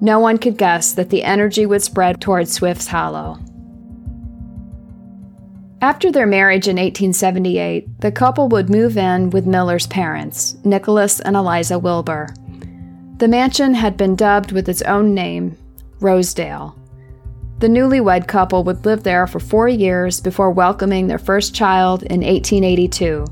No 0.00 0.18
one 0.18 0.38
could 0.38 0.58
guess 0.58 0.94
that 0.94 1.10
the 1.10 1.22
energy 1.22 1.64
would 1.64 1.82
spread 1.82 2.20
toward 2.20 2.48
Swift's 2.48 2.88
Hollow. 2.88 3.38
After 5.84 6.10
their 6.10 6.26
marriage 6.26 6.66
in 6.66 6.76
1878, 6.76 8.00
the 8.00 8.10
couple 8.10 8.48
would 8.48 8.70
move 8.70 8.96
in 8.96 9.28
with 9.28 9.46
Miller's 9.46 9.86
parents, 9.86 10.56
Nicholas 10.64 11.20
and 11.20 11.36
Eliza 11.36 11.78
Wilbur. 11.78 12.28
The 13.18 13.28
mansion 13.28 13.74
had 13.74 13.98
been 13.98 14.16
dubbed 14.16 14.50
with 14.50 14.66
its 14.66 14.80
own 14.80 15.12
name, 15.12 15.58
Rosedale. 16.00 16.74
The 17.58 17.68
newlywed 17.68 18.26
couple 18.26 18.64
would 18.64 18.86
live 18.86 19.02
there 19.02 19.26
for 19.26 19.40
four 19.40 19.68
years 19.68 20.22
before 20.22 20.50
welcoming 20.50 21.06
their 21.06 21.18
first 21.18 21.54
child 21.54 22.02
in 22.04 22.22
1882, 22.22 23.26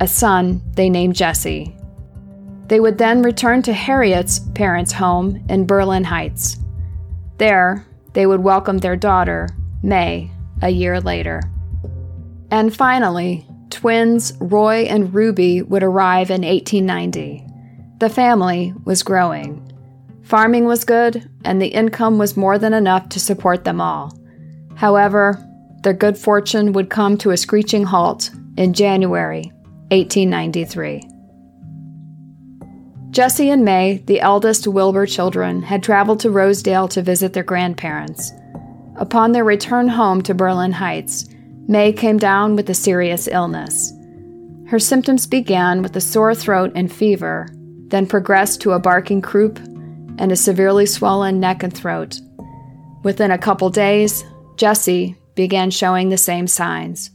a 0.00 0.08
son 0.08 0.62
they 0.72 0.88
named 0.88 1.16
Jesse. 1.16 1.76
They 2.68 2.80
would 2.80 2.96
then 2.96 3.20
return 3.20 3.60
to 3.64 3.74
Harriet's 3.74 4.38
parents' 4.54 4.92
home 4.92 5.44
in 5.50 5.66
Berlin 5.66 6.04
Heights. 6.04 6.56
There, 7.36 7.86
they 8.14 8.24
would 8.24 8.40
welcome 8.40 8.78
their 8.78 8.96
daughter, 8.96 9.50
May, 9.82 10.30
a 10.62 10.70
year 10.70 10.98
later. 10.98 11.42
And 12.50 12.74
finally, 12.74 13.46
twins 13.70 14.32
Roy 14.40 14.86
and 14.88 15.14
Ruby 15.14 15.62
would 15.62 15.82
arrive 15.82 16.30
in 16.30 16.42
1890. 16.42 17.46
The 17.98 18.08
family 18.08 18.74
was 18.84 19.02
growing. 19.02 19.66
Farming 20.22 20.64
was 20.64 20.84
good, 20.84 21.28
and 21.44 21.60
the 21.60 21.68
income 21.68 22.18
was 22.18 22.36
more 22.36 22.58
than 22.58 22.72
enough 22.72 23.08
to 23.10 23.20
support 23.20 23.64
them 23.64 23.80
all. 23.80 24.16
However, 24.74 25.44
their 25.82 25.92
good 25.92 26.16
fortune 26.16 26.72
would 26.72 26.90
come 26.90 27.16
to 27.18 27.30
a 27.30 27.36
screeching 27.36 27.84
halt 27.84 28.30
in 28.56 28.74
January 28.74 29.52
1893. 29.90 31.02
Jesse 33.10 33.50
and 33.50 33.64
May, 33.64 33.98
the 34.06 34.20
eldest 34.20 34.68
Wilbur 34.68 35.06
children, 35.06 35.62
had 35.62 35.82
traveled 35.82 36.20
to 36.20 36.30
Rosedale 36.30 36.86
to 36.88 37.02
visit 37.02 37.32
their 37.32 37.42
grandparents. 37.42 38.32
Upon 38.96 39.32
their 39.32 39.44
return 39.44 39.88
home 39.88 40.22
to 40.22 40.34
Berlin 40.34 40.70
Heights, 40.70 41.26
May 41.70 41.92
came 41.92 42.18
down 42.18 42.56
with 42.56 42.68
a 42.68 42.74
serious 42.74 43.28
illness. 43.28 43.92
Her 44.66 44.80
symptoms 44.80 45.28
began 45.28 45.82
with 45.82 45.94
a 45.94 46.00
sore 46.00 46.34
throat 46.34 46.72
and 46.74 46.92
fever, 46.92 47.46
then 47.86 48.08
progressed 48.08 48.60
to 48.62 48.72
a 48.72 48.80
barking 48.80 49.22
croup 49.22 49.60
and 50.18 50.32
a 50.32 50.36
severely 50.36 50.84
swollen 50.84 51.38
neck 51.38 51.62
and 51.62 51.72
throat. 51.72 52.20
Within 53.04 53.30
a 53.30 53.38
couple 53.38 53.70
days, 53.70 54.24
Jesse 54.56 55.16
began 55.36 55.70
showing 55.70 56.08
the 56.08 56.18
same 56.18 56.48
signs. 56.48 57.12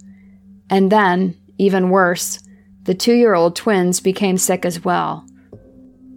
And 0.70 0.90
then, 0.90 1.36
even 1.58 1.90
worse, 1.90 2.40
the 2.84 2.96
two 2.96 3.14
year 3.14 3.34
old 3.34 3.58
twins 3.58 4.00
became 4.00 4.38
sick 4.38 4.64
as 4.64 4.86
well. 4.86 5.28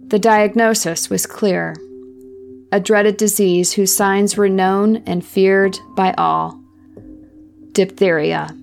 The 0.07 0.17
diagnosis 0.17 1.09
was 1.09 1.25
clear 1.25 1.75
a 2.71 2.79
dreaded 2.79 3.17
disease 3.17 3.73
whose 3.73 3.93
signs 3.93 4.37
were 4.37 4.47
known 4.47 4.97
and 5.07 5.25
feared 5.25 5.77
by 5.97 6.13
all 6.17 6.58
diphtheria. 7.79 8.53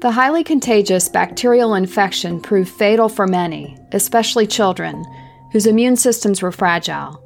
The 0.00 0.12
highly 0.12 0.44
contagious 0.44 1.08
bacterial 1.08 1.74
infection 1.74 2.40
proved 2.40 2.70
fatal 2.70 3.08
for 3.08 3.26
many, 3.26 3.76
especially 3.90 4.46
children, 4.46 5.04
whose 5.50 5.66
immune 5.66 5.96
systems 5.96 6.40
were 6.40 6.52
fragile. 6.52 7.20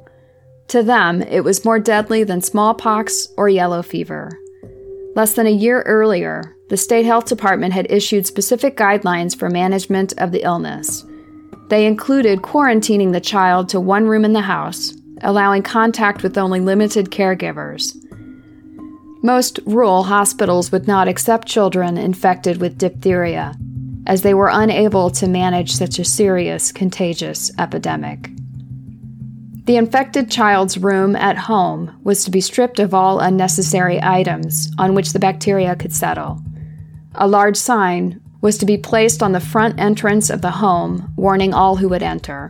To 0.69 0.81
them, 0.81 1.21
it 1.21 1.43
was 1.43 1.63
more 1.63 1.77
deadly 1.77 2.23
than 2.23 2.41
smallpox 2.41 3.27
or 3.37 3.47
yellow 3.47 3.83
fever. 3.83 4.31
Less 5.15 5.35
than 5.35 5.45
a 5.45 5.51
year 5.51 5.83
earlier, 5.83 6.55
the 6.69 6.77
State 6.77 7.05
Health 7.05 7.25
Department 7.25 7.73
had 7.73 7.91
issued 7.91 8.25
specific 8.25 8.75
guidelines 8.75 9.37
for 9.37 9.51
management 9.51 10.15
of 10.17 10.31
the 10.31 10.41
illness. 10.41 11.05
They 11.69 11.85
included 11.85 12.41
quarantining 12.41 13.13
the 13.13 13.21
child 13.21 13.69
to 13.69 13.79
one 13.79 14.07
room 14.07 14.25
in 14.25 14.33
the 14.33 14.41
house, 14.41 14.95
allowing 15.21 15.63
contact 15.63 16.23
with 16.23 16.37
only 16.37 16.59
limited 16.59 17.11
caregivers. 17.11 17.95
Most 19.23 19.59
rural 19.65 20.03
hospitals 20.03 20.71
would 20.71 20.87
not 20.87 21.07
accept 21.07 21.47
children 21.47 21.97
infected 21.97 22.57
with 22.57 22.77
diphtheria, 22.77 23.55
as 24.05 24.21
they 24.21 24.33
were 24.33 24.49
unable 24.51 25.09
to 25.09 25.27
manage 25.27 25.73
such 25.73 25.97
a 25.97 26.05
serious 26.05 26.71
contagious 26.71 27.51
epidemic. 27.57 28.29
The 29.65 29.77
infected 29.77 30.29
child's 30.29 30.77
room 30.77 31.15
at 31.15 31.37
home 31.37 31.99
was 32.03 32.23
to 32.23 32.29
be 32.29 32.39
stripped 32.39 32.77
of 32.77 32.93
all 32.93 33.19
unnecessary 33.19 33.99
items 33.99 34.71
on 34.77 34.93
which 34.93 35.11
the 35.11 35.17
bacteria 35.19 35.75
could 35.75 35.91
settle. 35.91 36.39
A 37.15 37.27
large 37.27 37.57
sign 37.57 38.21
was 38.41 38.59
to 38.59 38.65
be 38.67 38.77
placed 38.77 39.23
on 39.23 39.31
the 39.31 39.39
front 39.39 39.79
entrance 39.79 40.29
of 40.29 40.43
the 40.43 40.51
home, 40.51 41.11
warning 41.15 41.51
all 41.51 41.77
who 41.77 41.89
would 41.89 42.03
enter. 42.03 42.47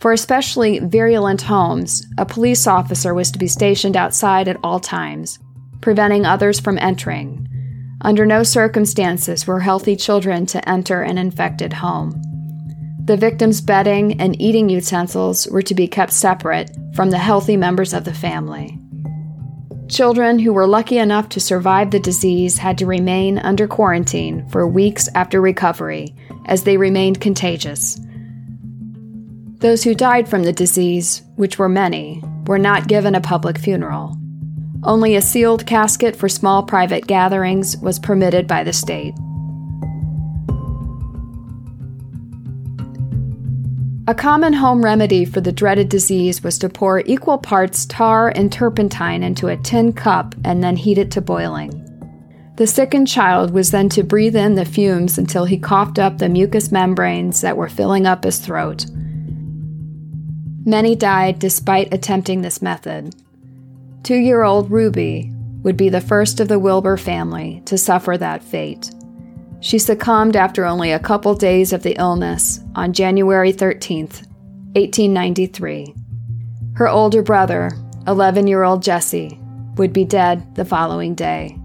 For 0.00 0.12
especially 0.12 0.78
virulent 0.78 1.42
homes, 1.42 2.06
a 2.16 2.24
police 2.24 2.66
officer 2.66 3.12
was 3.12 3.30
to 3.32 3.38
be 3.38 3.46
stationed 3.46 3.98
outside 3.98 4.48
at 4.48 4.56
all 4.64 4.80
times, 4.80 5.38
preventing 5.82 6.24
others 6.24 6.58
from 6.58 6.78
entering. 6.78 7.46
Under 8.00 8.24
no 8.24 8.42
circumstances 8.42 9.46
were 9.46 9.60
healthy 9.60 9.94
children 9.96 10.46
to 10.46 10.66
enter 10.66 11.02
an 11.02 11.18
infected 11.18 11.74
home. 11.74 12.18
The 13.04 13.18
victim's 13.18 13.60
bedding 13.60 14.18
and 14.18 14.40
eating 14.40 14.70
utensils 14.70 15.46
were 15.48 15.62
to 15.62 15.74
be 15.74 15.86
kept 15.86 16.14
separate 16.14 16.70
from 16.94 17.10
the 17.10 17.18
healthy 17.18 17.58
members 17.58 17.92
of 17.92 18.04
the 18.04 18.14
family. 18.14 18.78
Children 19.90 20.38
who 20.38 20.54
were 20.54 20.66
lucky 20.66 20.96
enough 20.96 21.28
to 21.30 21.40
survive 21.40 21.90
the 21.90 22.00
disease 22.00 22.56
had 22.56 22.78
to 22.78 22.86
remain 22.86 23.38
under 23.38 23.66
quarantine 23.66 24.48
for 24.48 24.66
weeks 24.66 25.10
after 25.14 25.42
recovery, 25.42 26.14
as 26.46 26.62
they 26.62 26.78
remained 26.78 27.20
contagious. 27.20 28.00
Those 29.60 29.84
who 29.84 29.94
died 29.94 30.26
from 30.26 30.42
the 30.42 30.54
disease, 30.54 31.22
which 31.36 31.58
were 31.58 31.68
many, 31.68 32.22
were 32.46 32.58
not 32.58 32.88
given 32.88 33.14
a 33.14 33.20
public 33.20 33.58
funeral. 33.58 34.16
Only 34.82 35.14
a 35.14 35.20
sealed 35.20 35.66
casket 35.66 36.16
for 36.16 36.30
small 36.30 36.62
private 36.62 37.06
gatherings 37.06 37.76
was 37.76 37.98
permitted 37.98 38.46
by 38.46 38.64
the 38.64 38.72
state. 38.72 39.14
A 44.08 44.14
common 44.14 44.54
home 44.54 44.82
remedy 44.82 45.26
for 45.26 45.42
the 45.42 45.52
dreaded 45.52 45.90
disease 45.90 46.42
was 46.42 46.58
to 46.60 46.70
pour 46.70 47.00
equal 47.00 47.36
parts 47.36 47.84
tar 47.84 48.30
and 48.30 48.50
turpentine 48.50 49.22
into 49.22 49.48
a 49.48 49.58
tin 49.58 49.92
cup 49.92 50.34
and 50.42 50.64
then 50.64 50.76
heat 50.76 50.96
it 50.96 51.10
to 51.10 51.20
boiling. 51.20 51.70
The 52.56 52.66
sickened 52.66 53.08
child 53.08 53.52
was 53.52 53.70
then 53.70 53.90
to 53.90 54.02
breathe 54.02 54.36
in 54.36 54.54
the 54.54 54.64
fumes 54.64 55.18
until 55.18 55.44
he 55.44 55.58
coughed 55.58 55.98
up 55.98 56.16
the 56.16 56.30
mucous 56.30 56.72
membranes 56.72 57.42
that 57.42 57.58
were 57.58 57.68
filling 57.68 58.06
up 58.06 58.24
his 58.24 58.38
throat. 58.38 58.86
Many 60.64 60.94
died 60.94 61.38
despite 61.38 61.94
attempting 61.94 62.42
this 62.42 62.60
method. 62.60 63.14
Two 64.02 64.16
year 64.16 64.42
old 64.42 64.70
Ruby 64.70 65.32
would 65.62 65.76
be 65.76 65.88
the 65.88 66.00
first 66.00 66.40
of 66.40 66.48
the 66.48 66.58
Wilbur 66.58 66.96
family 66.96 67.62
to 67.66 67.78
suffer 67.78 68.16
that 68.18 68.42
fate. 68.42 68.90
She 69.60 69.78
succumbed 69.78 70.36
after 70.36 70.64
only 70.64 70.92
a 70.92 70.98
couple 70.98 71.34
days 71.34 71.72
of 71.72 71.82
the 71.82 71.96
illness 71.98 72.60
on 72.74 72.92
January 72.92 73.52
13, 73.52 74.06
1893. 74.06 75.94
Her 76.74 76.88
older 76.88 77.22
brother, 77.22 77.70
11 78.06 78.46
year 78.46 78.62
old 78.62 78.82
Jesse, 78.82 79.38
would 79.76 79.92
be 79.92 80.04
dead 80.04 80.54
the 80.54 80.64
following 80.64 81.14
day. 81.14 81.58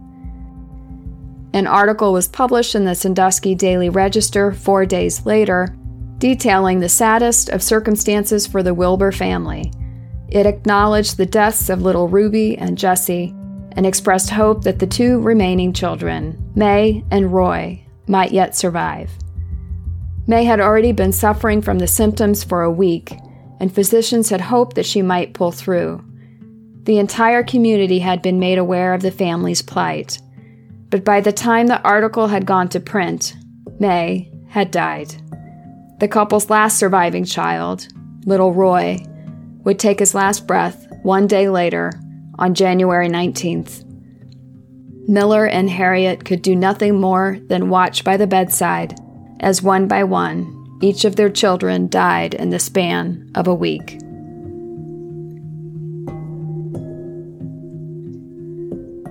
An 1.54 1.68
article 1.68 2.12
was 2.12 2.28
published 2.28 2.76
in 2.76 2.84
the 2.84 2.96
Sandusky 2.96 3.56
Daily 3.56 3.90
Register 3.90 4.52
four 4.52 4.86
days 4.86 5.26
later, 5.26 5.74
detailing 6.18 6.80
the 6.80 6.90
saddest 6.90 7.50
of 7.50 7.62
circumstances 7.62 8.48
for 8.48 8.64
the 8.64 8.74
Wilbur 8.74 9.12
family. 9.12 9.72
It 10.30 10.46
acknowledged 10.46 11.18
the 11.18 11.26
deaths 11.26 11.70
of 11.70 11.82
little 11.82 12.08
Ruby 12.08 12.58
and 12.58 12.78
Jesse 12.78 13.34
and 13.74 13.86
expressed 13.86 14.30
hope 14.30 14.64
that 14.64 14.80
the 14.80 14.88
two 14.88 15.20
remaining 15.20 15.74
children, 15.74 16.52
May 16.56 17.04
and 17.12 17.34
Roy, 17.34 17.86
might 18.08 18.32
yet 18.32 18.56
survive. 18.56 19.12
May 20.28 20.46
had 20.46 20.60
already 20.60 20.92
been 20.92 21.12
suffering 21.12 21.62
from 21.62 21.80
the 21.80 21.88
symptoms 21.88 22.44
for 22.44 22.64
a 22.64 22.72
week, 22.72 23.14
and 23.60 23.74
physicians 23.74 24.30
had 24.30 24.42
hoped 24.42 24.76
that 24.76 24.86
she 24.86 25.02
might 25.02 25.34
pull 25.34 25.52
through. 25.52 26.04
The 26.84 26.98
entire 26.98 27.44
community 27.44 28.00
had 28.00 28.22
been 28.22 28.40
made 28.40 28.58
aware 28.58 28.94
of 28.94 29.02
the 29.02 29.12
family's 29.12 29.62
plight. 29.62 30.20
But 30.90 31.04
by 31.04 31.22
the 31.22 31.32
time 31.32 31.68
the 31.68 31.82
article 31.82 32.28
had 32.28 32.46
gone 32.46 32.70
to 32.70 32.80
print, 32.80 33.36
May 33.80 34.32
had 34.48 34.72
died. 34.72 35.16
The 36.00 36.08
couple's 36.08 36.50
last 36.50 36.78
surviving 36.78 37.26
child, 37.26 37.88
little 38.26 38.54
Roy, 38.54 38.98
would 39.64 39.80
take 39.80 40.00
his 40.00 40.14
last 40.14 40.46
breath 40.46 40.86
one 41.04 41.28
day 41.28 41.50
later 41.50 41.92
on 42.38 42.54
January 42.54 43.08
19th. 43.08 43.84
Miller 45.08 45.46
and 45.46 45.70
Harriet 45.70 46.26
could 46.26 46.42
do 46.42 46.56
nothing 46.56 47.00
more 47.00 47.38
than 47.48 47.70
watch 47.70 48.04
by 48.04 48.18
the 48.18 48.28
bedside 48.28 49.00
as 49.40 49.62
one 49.62 49.88
by 49.88 50.04
one 50.04 50.52
each 50.82 51.06
of 51.06 51.16
their 51.16 51.30
children 51.30 51.88
died 51.88 52.34
in 52.34 52.50
the 52.50 52.60
span 52.60 53.32
of 53.34 53.48
a 53.48 53.56
week. 53.56 53.98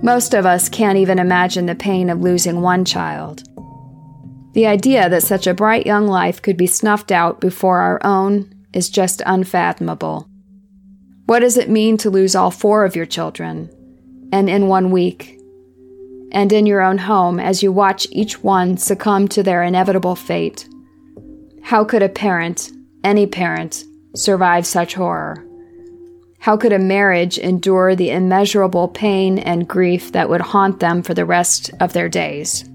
Most 0.03 0.35
of 0.35 0.45
us 0.45 0.69
can't 0.69 0.99
even 0.99 1.17
imagine 1.17 1.65
the 1.65 1.73
pain 1.73 2.11
of 2.11 2.21
losing 2.21 2.61
one 2.61 2.85
child. 2.85 3.43
The 4.55 4.65
idea 4.65 5.07
that 5.09 5.21
such 5.21 5.45
a 5.45 5.53
bright 5.53 5.85
young 5.85 6.07
life 6.07 6.41
could 6.41 6.57
be 6.57 6.65
snuffed 6.65 7.11
out 7.11 7.39
before 7.39 7.79
our 7.79 7.99
own 8.03 8.49
is 8.73 8.89
just 8.89 9.21
unfathomable. 9.25 10.27
What 11.27 11.41
does 11.41 11.57
it 11.57 11.69
mean 11.69 11.97
to 11.97 12.09
lose 12.09 12.35
all 12.35 12.51
four 12.51 12.85
of 12.85 12.95
your 12.95 13.05
children, 13.05 13.69
and 14.31 14.49
in 14.49 14.67
one 14.67 14.89
week? 14.89 15.35
and 16.35 16.51
in 16.51 16.65
your 16.65 16.81
own 16.81 16.97
home 16.97 17.39
as 17.39 17.63
you 17.63 17.71
watch 17.71 18.05
each 18.11 18.43
one 18.43 18.75
succumb 18.75 19.27
to 19.29 19.41
their 19.41 19.63
inevitable 19.63 20.15
fate. 20.15 20.67
How 21.63 21.85
could 21.85 22.03
a 22.03 22.09
parent, 22.09 22.71
any 23.05 23.25
parent, 23.25 23.85
survive 24.15 24.67
such 24.67 24.95
horror? 24.95 25.43
How 26.39 26.57
could 26.57 26.73
a 26.73 26.77
marriage 26.77 27.37
endure 27.37 27.95
the 27.95 28.11
immeasurable 28.11 28.89
pain 28.89 29.39
and 29.39 29.67
grief 29.67 30.11
that 30.11 30.29
would 30.29 30.41
haunt 30.41 30.81
them 30.81 31.01
for 31.01 31.13
the 31.13 31.25
rest 31.25 31.71
of 31.79 31.93
their 31.93 32.09
days? 32.09 32.69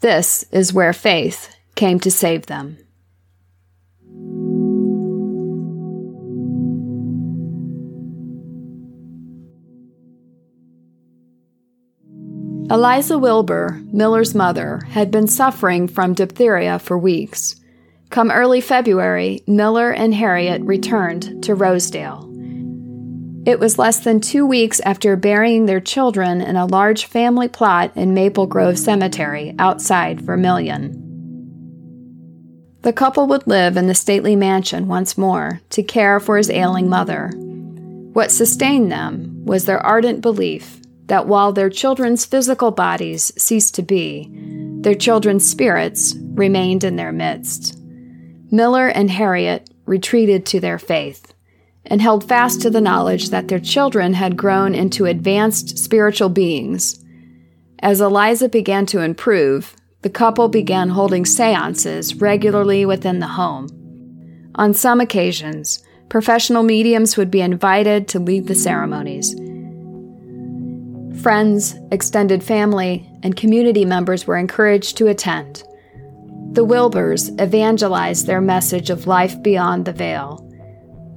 This 0.00 0.44
is 0.52 0.72
where 0.72 0.92
faith 0.92 1.54
came 1.74 1.98
to 2.00 2.10
save 2.10 2.46
them. 2.46 2.78
Eliza 12.70 13.18
Wilbur, 13.18 13.80
Miller's 13.92 14.34
mother, 14.34 14.80
had 14.90 15.10
been 15.10 15.26
suffering 15.26 15.88
from 15.88 16.12
diphtheria 16.12 16.78
for 16.78 16.98
weeks. 16.98 17.56
Come 18.10 18.30
early 18.30 18.60
February, 18.60 19.40
Miller 19.46 19.90
and 19.90 20.14
Harriet 20.14 20.62
returned 20.62 21.42
to 21.44 21.54
Rosedale. 21.54 22.28
It 23.48 23.58
was 23.58 23.78
less 23.78 24.00
than 24.00 24.20
two 24.20 24.44
weeks 24.44 24.78
after 24.80 25.16
burying 25.16 25.64
their 25.64 25.80
children 25.80 26.42
in 26.42 26.56
a 26.56 26.66
large 26.66 27.06
family 27.06 27.48
plot 27.48 27.92
in 27.96 28.12
Maple 28.12 28.46
Grove 28.46 28.78
Cemetery 28.78 29.54
outside 29.58 30.20
Vermilion. 30.20 30.92
The 32.82 32.92
couple 32.92 33.26
would 33.28 33.46
live 33.46 33.78
in 33.78 33.86
the 33.86 33.94
stately 33.94 34.36
mansion 34.36 34.86
once 34.86 35.16
more 35.16 35.62
to 35.70 35.82
care 35.82 36.20
for 36.20 36.36
his 36.36 36.50
ailing 36.50 36.90
mother. 36.90 37.30
What 38.12 38.30
sustained 38.30 38.92
them 38.92 39.46
was 39.46 39.64
their 39.64 39.80
ardent 39.80 40.20
belief 40.20 40.82
that 41.06 41.26
while 41.26 41.50
their 41.52 41.70
children's 41.70 42.26
physical 42.26 42.70
bodies 42.70 43.32
ceased 43.42 43.74
to 43.76 43.82
be, 43.82 44.28
their 44.82 44.94
children's 44.94 45.48
spirits 45.48 46.14
remained 46.34 46.84
in 46.84 46.96
their 46.96 47.12
midst. 47.12 47.80
Miller 48.50 48.88
and 48.88 49.10
Harriet 49.10 49.70
retreated 49.86 50.44
to 50.44 50.60
their 50.60 50.78
faith 50.78 51.32
and 51.88 52.00
held 52.00 52.28
fast 52.28 52.62
to 52.62 52.70
the 52.70 52.80
knowledge 52.80 53.30
that 53.30 53.48
their 53.48 53.58
children 53.58 54.14
had 54.14 54.36
grown 54.36 54.74
into 54.74 55.06
advanced 55.06 55.78
spiritual 55.78 56.28
beings. 56.28 57.02
As 57.80 58.00
Eliza 58.00 58.48
began 58.48 58.86
to 58.86 59.00
improve, 59.00 59.74
the 60.02 60.10
couple 60.10 60.48
began 60.48 60.90
holding 60.90 61.24
seances 61.24 62.14
regularly 62.14 62.86
within 62.86 63.18
the 63.18 63.26
home. 63.26 63.68
On 64.54 64.74
some 64.74 65.00
occasions, 65.00 65.82
professional 66.08 66.62
mediums 66.62 67.16
would 67.16 67.30
be 67.30 67.40
invited 67.40 68.06
to 68.08 68.20
lead 68.20 68.46
the 68.46 68.54
ceremonies. 68.54 69.34
Friends, 71.22 71.74
extended 71.90 72.44
family, 72.44 73.08
and 73.22 73.36
community 73.36 73.84
members 73.84 74.26
were 74.26 74.36
encouraged 74.36 74.96
to 74.98 75.08
attend. 75.08 75.64
The 76.52 76.64
Wilburs 76.64 77.40
evangelized 77.40 78.26
their 78.26 78.40
message 78.40 78.88
of 78.90 79.06
life 79.06 79.42
beyond 79.42 79.84
the 79.84 79.92
veil. 79.92 80.47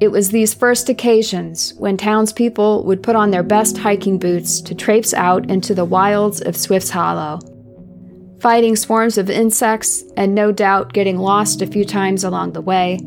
It 0.01 0.11
was 0.11 0.29
these 0.31 0.55
first 0.55 0.89
occasions 0.89 1.75
when 1.77 1.95
townspeople 1.95 2.85
would 2.85 3.03
put 3.03 3.15
on 3.15 3.29
their 3.29 3.43
best 3.43 3.77
hiking 3.77 4.17
boots 4.17 4.59
to 4.61 4.73
traipse 4.73 5.13
out 5.13 5.47
into 5.51 5.75
the 5.75 5.85
wilds 5.85 6.41
of 6.41 6.57
Swift's 6.57 6.89
Hollow. 6.89 7.39
Fighting 8.39 8.75
swarms 8.75 9.19
of 9.19 9.29
insects 9.29 10.03
and 10.17 10.33
no 10.33 10.51
doubt 10.51 10.93
getting 10.93 11.19
lost 11.19 11.61
a 11.61 11.67
few 11.67 11.85
times 11.85 12.23
along 12.23 12.53
the 12.53 12.61
way, 12.61 12.99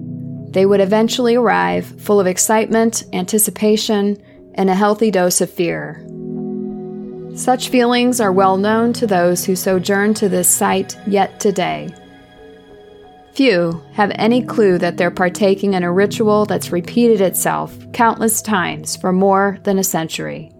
they 0.51 0.67
would 0.67 0.81
eventually 0.81 1.35
arrive 1.35 2.01
full 2.01 2.21
of 2.21 2.29
excitement, 2.29 3.03
anticipation, 3.13 4.17
and 4.55 4.71
a 4.71 4.75
healthy 4.77 5.11
dose 5.11 5.41
of 5.41 5.51
fear. 5.51 6.07
Such 7.35 7.71
feelings 7.71 8.21
are 8.21 8.31
well 8.31 8.57
known 8.57 8.93
to 8.93 9.07
those 9.09 9.45
who 9.45 9.57
sojourn 9.57 10.15
to 10.15 10.29
this 10.29 10.49
site 10.49 10.97
yet 11.09 11.41
today. 11.41 11.93
Few 13.35 13.83
have 13.95 14.13
any 14.15 14.43
clue 14.43 14.79
that 14.79 14.97
they're 14.97 15.11
partaking 15.11 15.75
in 15.75 15.83
a 15.83 15.91
ritual 15.91 16.47
that's 16.47 16.71
repeated 16.71 17.21
itself 17.21 17.77
countless 17.93 18.41
times 18.41 18.95
for 18.95 19.13
more 19.13 19.59
than 19.65 19.77
a 19.77 19.85
century. 19.85 20.53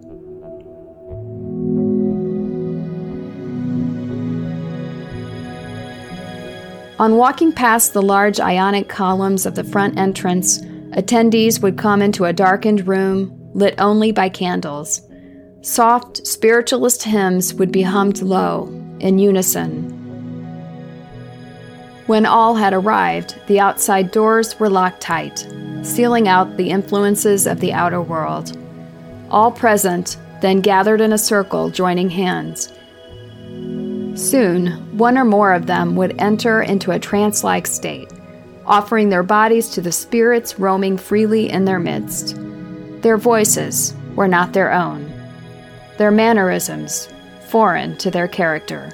On 6.99 7.17
walking 7.17 7.53
past 7.53 7.93
the 7.93 8.03
large 8.03 8.41
ionic 8.41 8.89
columns 8.89 9.47
of 9.47 9.55
the 9.55 9.65
front 9.65 9.97
entrance, 9.97 10.61
attendees 10.97 11.63
would 11.63 11.79
come 11.79 12.03
into 12.03 12.25
a 12.25 12.33
darkened 12.33 12.89
room 12.89 13.41
lit 13.55 13.77
only 13.79 14.11
by 14.11 14.29
candles. 14.29 15.01
Soft, 15.61 16.27
spiritualist 16.27 17.05
hymns 17.05 17.55
would 17.55 17.71
be 17.71 17.83
hummed 17.83 18.21
low, 18.21 18.67
in 18.99 19.19
unison, 19.19 19.94
when 22.07 22.27
all 22.27 22.55
had 22.55 22.75
arrived, 22.75 23.41
the 23.47 23.61
outside 23.61 24.11
doors 24.11 24.59
were 24.61 24.69
locked 24.69 25.01
tight, 25.01 25.47
sealing 25.83 26.29
out 26.29 26.57
the 26.57 26.71
influences 26.71 27.47
of 27.47 27.61
the 27.61 27.73
outer 27.73 28.03
world. 28.03 28.57
All 29.31 29.51
present 29.51 30.19
then 30.43 30.61
gathered 30.61 31.01
in 31.01 31.13
a 31.13 31.19
circle, 31.19 31.71
joining 31.71 32.11
hands. 32.11 32.73
Soon, 34.15 34.67
one 34.97 35.17
or 35.17 35.25
more 35.25 35.53
of 35.53 35.67
them 35.67 35.97
would 35.97 36.21
enter 36.21 36.63
into 36.63 36.91
a 36.91 36.99
trance 36.99 37.43
like 37.43 37.67
state, 37.67 38.13
offering 38.67 39.09
their 39.09 39.23
bodies 39.23 39.71
to 39.71 39.81
the 39.81 39.91
spirits 39.91 40.59
roaming 40.59 40.99
freely 40.99 41.49
in 41.51 41.65
their 41.65 41.81
midst. 41.81 42.37
Their 43.01 43.17
voices 43.17 43.95
were 44.15 44.29
not 44.29 44.53
their 44.53 44.73
own, 44.73 45.11
their 45.97 46.11
mannerisms 46.11 47.09
foreign 47.49 47.97
to 47.99 48.11
their 48.11 48.29
character. 48.29 48.93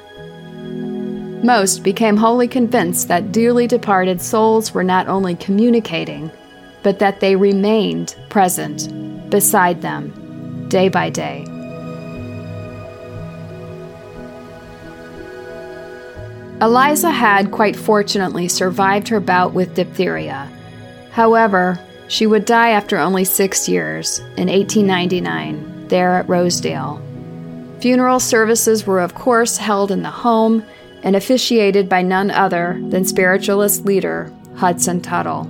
Most 1.43 1.83
became 1.83 2.19
wholly 2.19 2.47
convinced 2.47 3.09
that 3.09 3.33
dearly 3.33 3.67
departed 3.67 4.21
souls 4.21 4.75
were 4.75 4.85
not 4.85 5.09
only 5.09 5.35
communicating, 5.37 6.31
but 6.83 6.99
that 6.99 7.21
they 7.21 7.35
remained 7.35 8.15
present 8.29 9.31
beside 9.31 9.81
them 9.81 10.69
day 10.69 10.89
by 10.89 11.09
day. 11.09 11.45
Eliza 16.61 17.11
had 17.11 17.51
quite 17.53 17.75
fortunately 17.75 18.47
survived 18.47 19.09
her 19.09 19.21
bout 19.21 19.55
with 19.55 19.75
diphtheria. 19.75 20.47
However, 21.11 21.81
she 22.09 22.27
would 22.27 22.45
die 22.45 22.71
after 22.71 22.99
only 22.99 23.25
six 23.25 23.67
years, 23.67 24.19
in 24.37 24.49
1899, 24.49 25.89
there 25.89 26.17
at 26.17 26.29
Rosedale. 26.29 27.01
Funeral 27.81 28.21
services 28.21 28.87
were, 28.87 29.01
of 29.01 29.15
course, 29.15 29.57
held 29.57 29.91
in 29.91 30.03
the 30.03 30.11
home 30.11 30.63
and 31.03 31.17
officiated 31.17 31.89
by 31.89 32.03
none 32.03 32.31
other 32.31 32.81
than 32.89 33.05
spiritualist 33.05 33.85
leader 33.85 34.33
Hudson 34.57 35.01
Tuttle. 35.01 35.49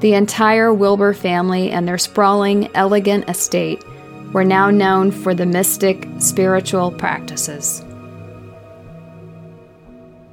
The 0.00 0.14
entire 0.14 0.72
Wilbur 0.72 1.12
family 1.12 1.70
and 1.70 1.86
their 1.86 1.98
sprawling, 1.98 2.74
elegant 2.74 3.28
estate 3.28 3.84
were 4.32 4.44
now 4.44 4.70
known 4.70 5.10
for 5.10 5.34
the 5.34 5.46
mystic 5.46 6.06
spiritual 6.18 6.90
practices. 6.92 7.84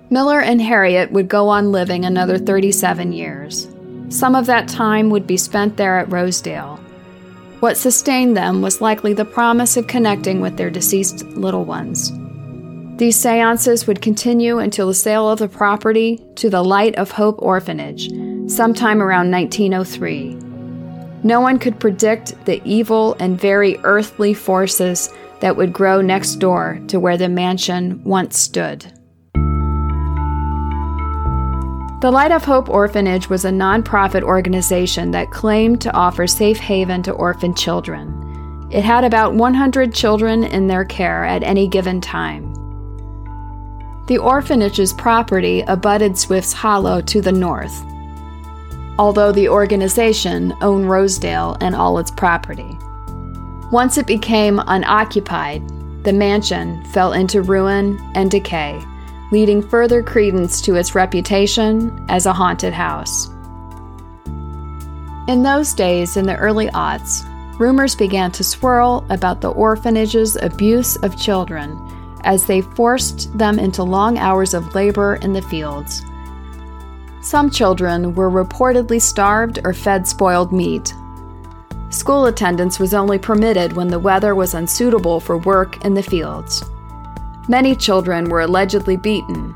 Miller 0.09 0.39
and 0.39 0.61
Harriet 0.61 1.11
would 1.11 1.27
go 1.27 1.49
on 1.49 1.73
living 1.73 2.05
another 2.05 2.37
37 2.37 3.11
years. 3.11 3.67
Some 4.09 4.35
of 4.35 4.45
that 4.45 4.69
time 4.69 5.09
would 5.09 5.27
be 5.27 5.35
spent 5.35 5.75
there 5.75 5.99
at 5.99 6.09
Rosedale. 6.09 6.79
What 7.59 7.75
sustained 7.75 8.37
them 8.37 8.61
was 8.61 8.79
likely 8.79 9.13
the 9.13 9.25
promise 9.25 9.75
of 9.75 9.87
connecting 9.87 10.39
with 10.39 10.55
their 10.55 10.69
deceased 10.69 11.25
little 11.25 11.65
ones. 11.65 12.13
These 12.97 13.17
seances 13.17 13.85
would 13.85 14.01
continue 14.01 14.57
until 14.57 14.87
the 14.87 14.93
sale 14.95 15.29
of 15.29 15.37
the 15.37 15.47
property 15.47 16.19
to 16.33 16.49
the 16.49 16.63
Light 16.63 16.95
of 16.95 17.11
Hope 17.11 17.39
Orphanage, 17.43 18.09
sometime 18.49 19.03
around 19.03 19.29
1903. 19.29 20.33
No 21.21 21.39
one 21.39 21.59
could 21.59 21.79
predict 21.79 22.33
the 22.45 22.59
evil 22.65 23.15
and 23.19 23.39
very 23.39 23.77
earthly 23.83 24.33
forces 24.33 25.13
that 25.41 25.55
would 25.55 25.73
grow 25.73 26.01
next 26.01 26.37
door 26.37 26.81
to 26.87 26.99
where 26.99 27.17
the 27.17 27.29
mansion 27.29 28.03
once 28.03 28.39
stood. 28.39 28.91
The 32.01 32.11
Light 32.11 32.31
of 32.31 32.45
Hope 32.45 32.67
Orphanage 32.67 33.29
was 33.29 33.45
a 33.45 33.51
nonprofit 33.51 34.23
organization 34.23 35.11
that 35.11 35.29
claimed 35.29 35.81
to 35.81 35.93
offer 35.93 36.25
safe 36.25 36.57
haven 36.57 37.03
to 37.03 37.11
orphan 37.11 37.53
children. 37.53 38.67
It 38.71 38.83
had 38.83 39.03
about 39.03 39.35
100 39.35 39.93
children 39.93 40.43
in 40.43 40.65
their 40.65 40.83
care 40.83 41.23
at 41.25 41.43
any 41.43 41.67
given 41.67 42.01
time. 42.01 42.56
The 44.07 44.17
orphanage's 44.17 44.93
property 44.93 45.65
abutted 45.67 46.17
Swift's 46.17 46.53
Hollow 46.53 47.01
to 47.01 47.19
the 47.21 47.33
north, 47.33 47.83
although 48.97 49.33
the 49.33 49.49
organization 49.49 50.53
owned 50.61 50.89
Rosedale 50.89 51.57
and 51.59 51.75
all 51.75 51.99
its 51.99 52.09
property. 52.09 52.77
Once 53.69 53.97
it 53.97 54.07
became 54.07 54.61
unoccupied, 54.67 55.61
the 56.05 56.13
mansion 56.13 56.85
fell 56.85 57.11
into 57.11 57.41
ruin 57.41 57.99
and 58.15 58.31
decay, 58.31 58.81
leading 59.33 59.61
further 59.61 60.01
credence 60.01 60.61
to 60.61 60.75
its 60.75 60.95
reputation 60.95 62.05
as 62.07 62.25
a 62.25 62.31
haunted 62.31 62.71
house. 62.71 63.27
In 65.27 65.43
those 65.43 65.73
days, 65.73 66.15
in 66.15 66.25
the 66.25 66.37
early 66.37 66.67
aughts, 66.67 67.27
rumors 67.59 67.93
began 67.93 68.31
to 68.31 68.43
swirl 68.45 69.05
about 69.09 69.41
the 69.41 69.51
orphanage's 69.51 70.37
abuse 70.37 70.95
of 71.03 71.19
children 71.19 71.77
as 72.27 72.45
they 72.45 72.61
forced 72.61 73.35
them 73.37 73.57
into 73.57 73.81
long 73.81 74.17
hours 74.17 74.53
of 74.53 74.75
labor 74.75 75.15
in 75.15 75.31
the 75.31 75.41
fields. 75.41 76.03
Some 77.21 77.49
children 77.49 78.13
were 78.13 78.29
reportedly 78.29 79.01
starved 79.01 79.59
or 79.63 79.73
fed 79.73 80.05
spoiled 80.05 80.51
meat. 80.51 80.93
School 81.89 82.25
attendance 82.25 82.79
was 82.79 82.93
only 82.93 83.17
permitted 83.17 83.73
when 83.73 83.87
the 83.87 83.97
weather 83.97 84.35
was 84.35 84.53
unsuitable 84.53 85.21
for 85.21 85.37
work 85.37 85.83
in 85.85 85.93
the 85.93 86.03
fields. 86.03 86.63
Many 87.47 87.73
children 87.77 88.29
were 88.29 88.41
allegedly 88.41 88.97
beaten, 88.97 89.55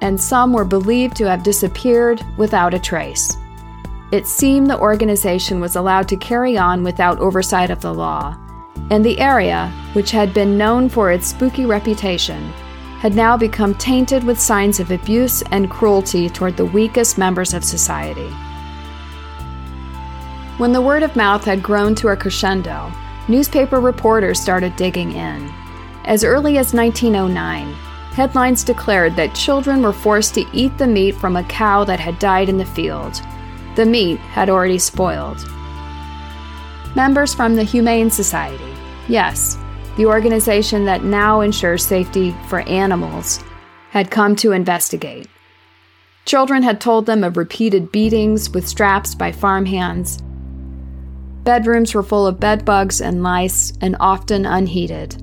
and 0.00 0.20
some 0.20 0.52
were 0.52 0.64
believed 0.64 1.16
to 1.18 1.28
have 1.28 1.44
disappeared 1.44 2.20
without 2.36 2.74
a 2.74 2.80
trace. 2.80 3.36
It 4.10 4.26
seemed 4.26 4.68
the 4.68 4.78
organization 4.78 5.60
was 5.60 5.76
allowed 5.76 6.08
to 6.08 6.16
carry 6.16 6.58
on 6.58 6.82
without 6.82 7.20
oversight 7.20 7.70
of 7.70 7.80
the 7.80 7.94
law, 7.94 8.36
and 8.90 9.04
the 9.04 9.18
area, 9.18 9.72
which 9.92 10.10
had 10.10 10.32
been 10.32 10.56
known 10.58 10.88
for 10.88 11.10
its 11.10 11.28
spooky 11.28 11.66
reputation, 11.66 12.52
had 13.00 13.14
now 13.14 13.36
become 13.36 13.74
tainted 13.74 14.24
with 14.24 14.40
signs 14.40 14.80
of 14.80 14.90
abuse 14.90 15.42
and 15.50 15.70
cruelty 15.70 16.28
toward 16.28 16.56
the 16.56 16.64
weakest 16.64 17.18
members 17.18 17.54
of 17.54 17.64
society. 17.64 18.30
When 20.58 20.72
the 20.72 20.80
word 20.80 21.02
of 21.02 21.16
mouth 21.16 21.44
had 21.44 21.62
grown 21.62 21.94
to 21.96 22.08
a 22.08 22.16
crescendo, 22.16 22.90
newspaper 23.28 23.80
reporters 23.80 24.40
started 24.40 24.74
digging 24.76 25.12
in. 25.12 25.52
As 26.06 26.24
early 26.24 26.56
as 26.56 26.72
1909, 26.72 27.74
headlines 28.14 28.64
declared 28.64 29.16
that 29.16 29.34
children 29.34 29.82
were 29.82 29.92
forced 29.92 30.34
to 30.34 30.46
eat 30.52 30.78
the 30.78 30.86
meat 30.86 31.14
from 31.14 31.36
a 31.36 31.44
cow 31.44 31.84
that 31.84 32.00
had 32.00 32.18
died 32.18 32.48
in 32.48 32.56
the 32.56 32.64
field. 32.64 33.20
The 33.74 33.84
meat 33.84 34.18
had 34.18 34.48
already 34.48 34.78
spoiled. 34.78 35.44
Members 36.96 37.34
from 37.34 37.56
the 37.56 37.62
Humane 37.62 38.10
Society, 38.10 38.72
yes, 39.06 39.58
the 39.98 40.06
organization 40.06 40.86
that 40.86 41.04
now 41.04 41.42
ensures 41.42 41.84
safety 41.84 42.34
for 42.48 42.60
animals, 42.60 43.44
had 43.90 44.10
come 44.10 44.34
to 44.36 44.52
investigate. 44.52 45.28
Children 46.24 46.62
had 46.62 46.80
told 46.80 47.04
them 47.04 47.22
of 47.22 47.36
repeated 47.36 47.92
beatings 47.92 48.48
with 48.48 48.66
straps 48.66 49.14
by 49.14 49.30
farmhands. 49.30 50.22
Bedrooms 51.42 51.94
were 51.94 52.02
full 52.02 52.26
of 52.26 52.40
bedbugs 52.40 53.02
and 53.02 53.22
lice 53.22 53.74
and 53.82 53.94
often 54.00 54.46
unheated. 54.46 55.22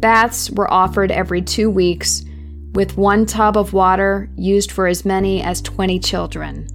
Baths 0.00 0.50
were 0.52 0.72
offered 0.72 1.10
every 1.10 1.42
two 1.42 1.68
weeks, 1.68 2.24
with 2.72 2.96
one 2.96 3.26
tub 3.26 3.58
of 3.58 3.74
water 3.74 4.30
used 4.36 4.72
for 4.72 4.86
as 4.86 5.04
many 5.04 5.42
as 5.42 5.60
20 5.60 5.98
children. 5.98 6.66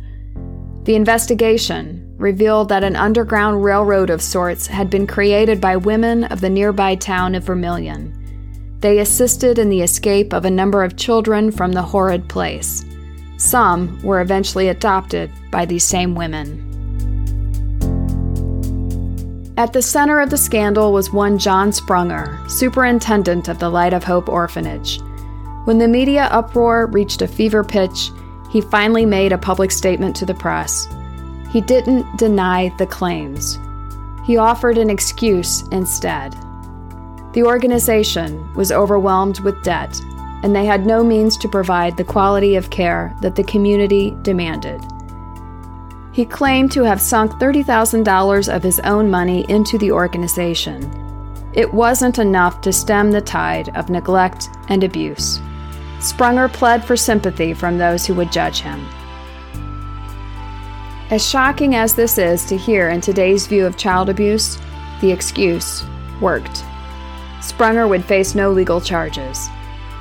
The 0.83 0.93
investigation, 0.93 2.05
revealed 2.19 2.69
that 2.69 2.83
an 2.83 2.97
underground 2.97 3.63
railroad 3.63 4.09
of 4.09 4.21
sorts 4.21 4.67
had 4.67 4.89
been 4.89 5.07
created 5.07 5.59
by 5.59 5.77
women 5.77 6.25
of 6.25 6.41
the 6.41 6.49
nearby 6.49 6.93
town 6.93 7.33
of 7.33 7.45
Vermilion. 7.45 8.13
They 8.81 8.99
assisted 8.99 9.57
in 9.57 9.69
the 9.69 9.81
escape 9.81 10.33
of 10.33 10.45
a 10.45 10.51
number 10.51 10.83
of 10.83 10.97
children 10.97 11.51
from 11.51 11.71
the 11.71 11.81
horrid 11.81 12.27
place. 12.29 12.85
Some 13.37 14.01
were 14.03 14.21
eventually 14.21 14.67
adopted 14.67 15.31
by 15.49 15.65
these 15.65 15.85
same 15.85 16.13
women. 16.13 16.65
At 19.57 19.73
the 19.73 19.81
center 19.81 20.19
of 20.19 20.29
the 20.29 20.37
scandal 20.37 20.93
was 20.93 21.11
one 21.11 21.37
John 21.37 21.71
Sprunger, 21.71 22.49
superintendent 22.49 23.47
of 23.47 23.59
the 23.59 23.69
Light 23.69 23.93
of 23.93 24.03
Hope 24.03 24.29
orphanage. 24.29 24.99
When 25.65 25.77
the 25.77 25.87
media 25.87 26.29
uproar 26.31 26.87
reached 26.87 27.21
a 27.21 27.27
fever 27.27 27.63
pitch, 27.63 28.11
he 28.51 28.61
finally 28.61 29.05
made 29.05 29.31
a 29.31 29.37
public 29.37 29.71
statement 29.71 30.15
to 30.17 30.25
the 30.25 30.33
press. 30.33 30.87
He 31.49 31.61
didn't 31.61 32.17
deny 32.17 32.69
the 32.77 32.85
claims. 32.85 33.57
He 34.25 34.37
offered 34.37 34.77
an 34.77 34.89
excuse 34.89 35.67
instead. 35.69 36.35
The 37.33 37.43
organization 37.43 38.53
was 38.53 38.71
overwhelmed 38.71 39.39
with 39.39 39.63
debt, 39.63 39.99
and 40.43 40.55
they 40.55 40.65
had 40.65 40.85
no 40.85 41.03
means 41.03 41.37
to 41.37 41.49
provide 41.49 41.97
the 41.97 42.03
quality 42.03 42.55
of 42.55 42.69
care 42.69 43.15
that 43.21 43.35
the 43.35 43.43
community 43.43 44.15
demanded. 44.21 44.81
He 46.11 46.25
claimed 46.25 46.71
to 46.73 46.83
have 46.83 47.01
sunk 47.01 47.33
$30,000 47.33 48.53
of 48.53 48.63
his 48.63 48.79
own 48.81 49.09
money 49.09 49.45
into 49.49 49.77
the 49.77 49.91
organization. 49.91 50.91
It 51.53 51.73
wasn't 51.73 52.19
enough 52.19 52.61
to 52.61 52.73
stem 52.73 53.11
the 53.11 53.21
tide 53.21 53.75
of 53.75 53.89
neglect 53.89 54.49
and 54.67 54.83
abuse. 54.83 55.39
Sprunger 55.99 56.51
pled 56.51 56.85
for 56.85 56.95
sympathy 56.95 57.53
from 57.53 57.77
those 57.77 58.05
who 58.05 58.13
would 58.15 58.31
judge 58.31 58.61
him. 58.61 58.87
As 61.11 61.27
shocking 61.27 61.73
as 61.73 61.95
this 61.95 62.19
is 62.19 62.45
to 62.45 62.55
hear 62.55 62.89
in 62.89 63.01
today's 63.01 63.47
view 63.47 63.65
of 63.65 63.77
child 63.77 64.09
abuse, 64.09 64.59
the 65.01 65.11
excuse 65.11 65.83
worked. 66.21 66.63
Sprunger 67.39 67.89
would 67.89 68.05
face 68.05 68.35
no 68.35 68.51
legal 68.51 68.79
charges. 68.79 69.47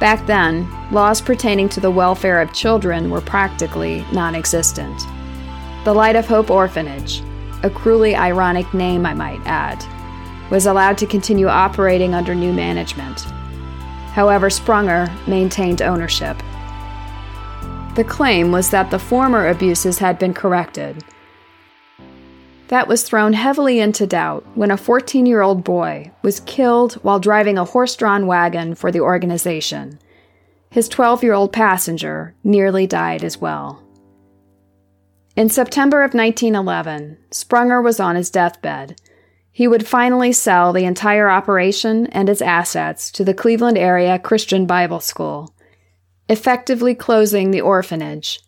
Back 0.00 0.26
then, 0.26 0.68
laws 0.92 1.22
pertaining 1.22 1.70
to 1.70 1.80
the 1.80 1.90
welfare 1.90 2.42
of 2.42 2.52
children 2.52 3.08
were 3.08 3.22
practically 3.22 4.04
non 4.12 4.34
existent. 4.34 5.00
The 5.84 5.94
Light 5.94 6.14
of 6.14 6.26
Hope 6.26 6.50
Orphanage, 6.50 7.22
a 7.62 7.70
cruelly 7.70 8.14
ironic 8.14 8.74
name, 8.74 9.06
I 9.06 9.14
might 9.14 9.40
add, 9.46 9.82
was 10.50 10.66
allowed 10.66 10.98
to 10.98 11.06
continue 11.06 11.48
operating 11.48 12.12
under 12.12 12.34
new 12.34 12.52
management. 12.52 13.22
However, 14.12 14.50
Sprunger 14.50 15.10
maintained 15.26 15.80
ownership. 15.80 16.36
The 17.98 18.04
claim 18.04 18.52
was 18.52 18.70
that 18.70 18.92
the 18.92 18.98
former 19.00 19.48
abuses 19.48 19.98
had 19.98 20.20
been 20.20 20.32
corrected. 20.32 21.02
That 22.68 22.86
was 22.86 23.02
thrown 23.02 23.32
heavily 23.32 23.80
into 23.80 24.06
doubt 24.06 24.46
when 24.54 24.70
a 24.70 24.76
14 24.76 25.26
year 25.26 25.40
old 25.40 25.64
boy 25.64 26.12
was 26.22 26.38
killed 26.38 26.92
while 27.02 27.18
driving 27.18 27.58
a 27.58 27.64
horse 27.64 27.96
drawn 27.96 28.28
wagon 28.28 28.76
for 28.76 28.92
the 28.92 29.00
organization. 29.00 29.98
His 30.70 30.88
12 30.88 31.24
year 31.24 31.32
old 31.32 31.52
passenger 31.52 32.36
nearly 32.44 32.86
died 32.86 33.24
as 33.24 33.40
well. 33.40 33.82
In 35.34 35.48
September 35.48 36.04
of 36.04 36.14
1911, 36.14 37.18
Sprunger 37.32 37.82
was 37.82 37.98
on 37.98 38.14
his 38.14 38.30
deathbed. 38.30 39.00
He 39.50 39.66
would 39.66 39.88
finally 39.88 40.30
sell 40.30 40.72
the 40.72 40.84
entire 40.84 41.28
operation 41.28 42.06
and 42.06 42.28
its 42.28 42.42
assets 42.42 43.10
to 43.10 43.24
the 43.24 43.34
Cleveland 43.34 43.76
area 43.76 44.20
Christian 44.20 44.66
Bible 44.66 45.00
School 45.00 45.52
effectively 46.28 46.94
closing 46.94 47.50
the 47.50 47.60
orphanage. 47.60 48.40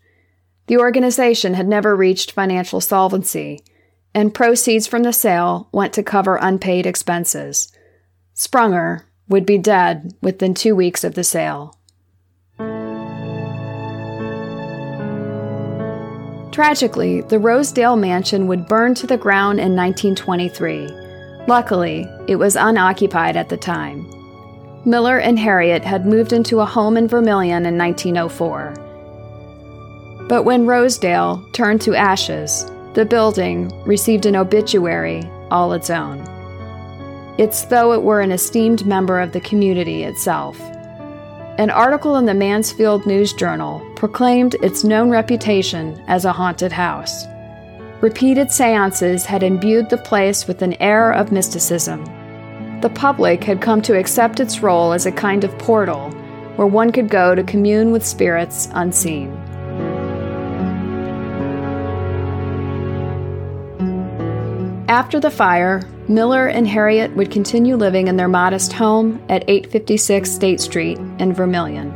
The 0.66 0.78
organization 0.78 1.54
had 1.54 1.66
never 1.66 1.96
reached 1.96 2.32
financial 2.32 2.80
solvency, 2.80 3.64
and 4.14 4.34
proceeds 4.34 4.86
from 4.86 5.02
the 5.02 5.12
sale 5.12 5.68
went 5.72 5.92
to 5.94 6.02
cover 6.02 6.36
unpaid 6.36 6.86
expenses. 6.86 7.72
Sprunger 8.34 9.02
would 9.28 9.46
be 9.46 9.58
dead 9.58 10.12
within 10.20 10.54
two 10.54 10.74
weeks 10.74 11.04
of 11.04 11.14
the 11.14 11.24
sale. 11.24 11.76
Tragically, 16.52 17.22
the 17.22 17.38
Rosedale 17.38 17.96
mansion 17.96 18.46
would 18.48 18.66
burn 18.66 18.94
to 18.96 19.06
the 19.06 19.16
ground 19.16 19.60
in 19.60 19.76
1923. 19.76 20.88
Luckily, 21.46 22.06
it 22.28 22.36
was 22.36 22.56
unoccupied 22.56 23.36
at 23.36 23.48
the 23.48 23.56
time. 23.56 24.19
Miller 24.86 25.18
and 25.18 25.38
Harriet 25.38 25.84
had 25.84 26.06
moved 26.06 26.32
into 26.32 26.60
a 26.60 26.66
home 26.66 26.96
in 26.96 27.06
Vermilion 27.06 27.66
in 27.66 27.76
1904. 27.76 28.72
But 30.26 30.44
when 30.44 30.64
Rosedale 30.64 31.46
turned 31.52 31.82
to 31.82 31.94
ashes, 31.94 32.64
the 32.94 33.04
building 33.04 33.70
received 33.84 34.24
an 34.24 34.36
obituary 34.36 35.22
all 35.50 35.74
its 35.74 35.90
own. 35.90 36.20
It's 37.36 37.64
though 37.64 37.92
it 37.92 38.02
were 38.02 38.22
an 38.22 38.32
esteemed 38.32 38.86
member 38.86 39.20
of 39.20 39.32
the 39.32 39.40
community 39.40 40.04
itself. 40.04 40.58
An 41.58 41.68
article 41.68 42.16
in 42.16 42.24
the 42.24 42.32
Mansfield 42.32 43.06
News 43.06 43.34
Journal 43.34 43.86
proclaimed 43.96 44.54
its 44.62 44.82
known 44.82 45.10
reputation 45.10 46.02
as 46.08 46.24
a 46.24 46.32
haunted 46.32 46.72
house. 46.72 47.26
Repeated 48.00 48.50
seances 48.50 49.26
had 49.26 49.42
imbued 49.42 49.90
the 49.90 49.98
place 49.98 50.48
with 50.48 50.62
an 50.62 50.72
air 50.80 51.12
of 51.12 51.32
mysticism 51.32 52.02
the 52.82 52.90
public 52.90 53.44
had 53.44 53.60
come 53.60 53.82
to 53.82 53.98
accept 53.98 54.40
its 54.40 54.60
role 54.60 54.92
as 54.92 55.06
a 55.06 55.12
kind 55.12 55.44
of 55.44 55.58
portal 55.58 56.10
where 56.56 56.66
one 56.66 56.92
could 56.92 57.08
go 57.08 57.34
to 57.34 57.42
commune 57.42 57.90
with 57.92 58.04
spirits 58.04 58.68
unseen. 58.72 59.30
After 64.88 65.20
the 65.20 65.30
fire, 65.30 65.82
Miller 66.08 66.48
and 66.48 66.66
Harriet 66.66 67.14
would 67.16 67.30
continue 67.30 67.76
living 67.76 68.08
in 68.08 68.16
their 68.16 68.28
modest 68.28 68.72
home 68.72 69.22
at 69.28 69.44
856 69.48 70.30
State 70.30 70.60
Street 70.60 70.98
in 71.18 71.32
Vermilion. 71.32 71.94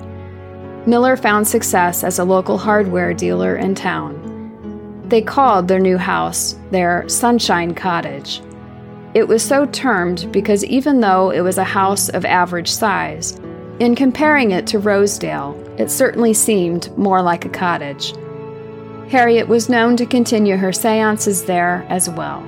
Miller 0.87 1.16
found 1.16 1.49
success 1.49 2.05
as 2.05 2.18
a 2.18 2.24
local 2.24 2.57
hardware 2.57 3.12
dealer 3.12 3.57
in 3.57 3.74
town. 3.74 5.03
They 5.09 5.22
called 5.22 5.66
their 5.66 5.80
new 5.80 5.99
house 5.99 6.57
their 6.70 7.09
Sunshine 7.09 7.74
Cottage 7.74 8.41
it 9.15 9.29
was 9.29 9.43
so 9.45 9.65
termed 9.67 10.31
because 10.33 10.65
even 10.65 11.01
though 11.01 11.31
it 11.31 11.41
was 11.41 11.57
a 11.57 11.65
house 11.65 12.09
of 12.09 12.25
average 12.25 12.71
size, 12.71 13.41
in 13.79 13.95
comparing 13.95 14.51
it 14.51 14.67
to 14.69 14.79
Rosedale, 14.81 15.57
it 15.79 15.91
certainly 15.91 16.35
seemed 16.35 16.97
more 16.99 17.23
like 17.23 17.45
a 17.45 17.49
cottage. 17.49 18.12
Harriet 19.09 19.47
was 19.47 19.69
known 19.69 19.97
to 19.97 20.07
continue 20.07 20.57
her 20.57 20.73
seances 20.73 21.45
there 21.45 21.87
as 21.89 22.11
well. 22.11 22.41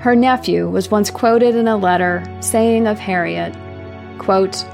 Her 0.00 0.14
nephew 0.14 0.68
was 0.68 0.90
once 0.90 1.10
quoted 1.10 1.54
in 1.54 1.66
a 1.66 1.76
letter 1.76 2.22
saying 2.40 2.86
of 2.86 2.98
Harriet, 2.98 3.54
quote, 4.18 4.64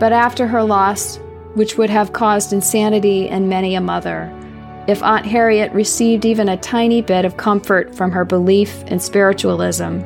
But 0.00 0.12
after 0.12 0.46
her 0.46 0.64
loss, 0.64 1.18
which 1.54 1.76
would 1.76 1.90
have 1.90 2.14
caused 2.14 2.52
insanity 2.52 3.28
in 3.28 3.48
many 3.48 3.74
a 3.74 3.80
mother, 3.80 4.32
if 4.88 5.02
Aunt 5.02 5.26
Harriet 5.26 5.72
received 5.72 6.24
even 6.24 6.48
a 6.48 6.56
tiny 6.56 7.02
bit 7.02 7.24
of 7.24 7.36
comfort 7.36 7.94
from 7.94 8.10
her 8.12 8.24
belief 8.24 8.82
in 8.84 8.98
spiritualism, 8.98 10.00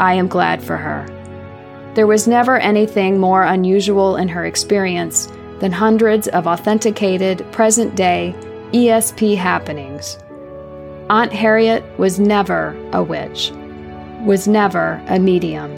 I 0.00 0.14
am 0.14 0.28
glad 0.28 0.62
for 0.62 0.78
her. 0.78 1.06
There 1.94 2.06
was 2.06 2.26
never 2.26 2.56
anything 2.56 3.18
more 3.18 3.42
unusual 3.42 4.16
in 4.16 4.28
her 4.28 4.46
experience 4.46 5.28
than 5.58 5.72
hundreds 5.72 6.26
of 6.28 6.46
authenticated 6.46 7.44
present 7.52 7.96
day 7.96 8.34
ESP 8.72 9.36
happenings. 9.36 10.16
Aunt 11.10 11.34
Harriet 11.34 11.84
was 11.98 12.18
never 12.18 12.74
a 12.94 13.02
witch, 13.02 13.50
was 14.24 14.48
never 14.48 15.02
a 15.08 15.18
medium, 15.18 15.74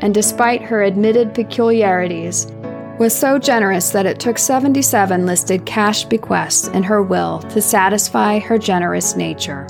and 0.00 0.12
despite 0.12 0.60
her 0.60 0.82
admitted 0.82 1.32
peculiarities, 1.32 2.50
was 2.98 3.16
so 3.16 3.38
generous 3.38 3.90
that 3.90 4.06
it 4.06 4.18
took 4.18 4.38
77 4.38 5.26
listed 5.26 5.64
cash 5.64 6.04
bequests 6.04 6.66
in 6.68 6.82
her 6.82 7.04
will 7.04 7.38
to 7.50 7.62
satisfy 7.62 8.40
her 8.40 8.58
generous 8.58 9.14
nature. 9.14 9.68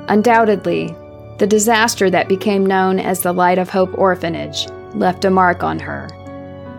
Undoubtedly, 0.09 0.95
the 1.39 1.47
disaster 1.47 2.11
that 2.11 2.29
became 2.29 2.67
known 2.67 2.99
as 2.99 3.21
the 3.21 3.33
Light 3.33 3.59
of 3.59 3.71
Hope 3.71 3.97
Orphanage 3.97 4.67
left 4.95 5.25
a 5.25 5.31
mark 5.31 5.62
on 5.62 5.79
her. 5.79 6.09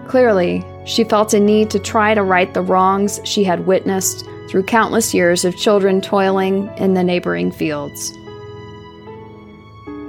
Clearly, 0.08 0.64
she 0.86 1.04
felt 1.04 1.34
a 1.34 1.40
need 1.40 1.70
to 1.72 1.80
try 1.80 2.14
to 2.14 2.24
right 2.24 2.54
the 2.54 2.62
wrongs 2.62 3.20
she 3.26 3.44
had 3.44 3.68
witnessed 3.68 4.26
through 4.50 4.64
countless 4.64 5.14
years 5.14 5.44
of 5.44 5.58
children 5.58 6.00
toiling 6.00 6.70
in 6.78 6.94
the 6.94 7.04
neighboring 7.04 7.52
fields. 7.52 8.14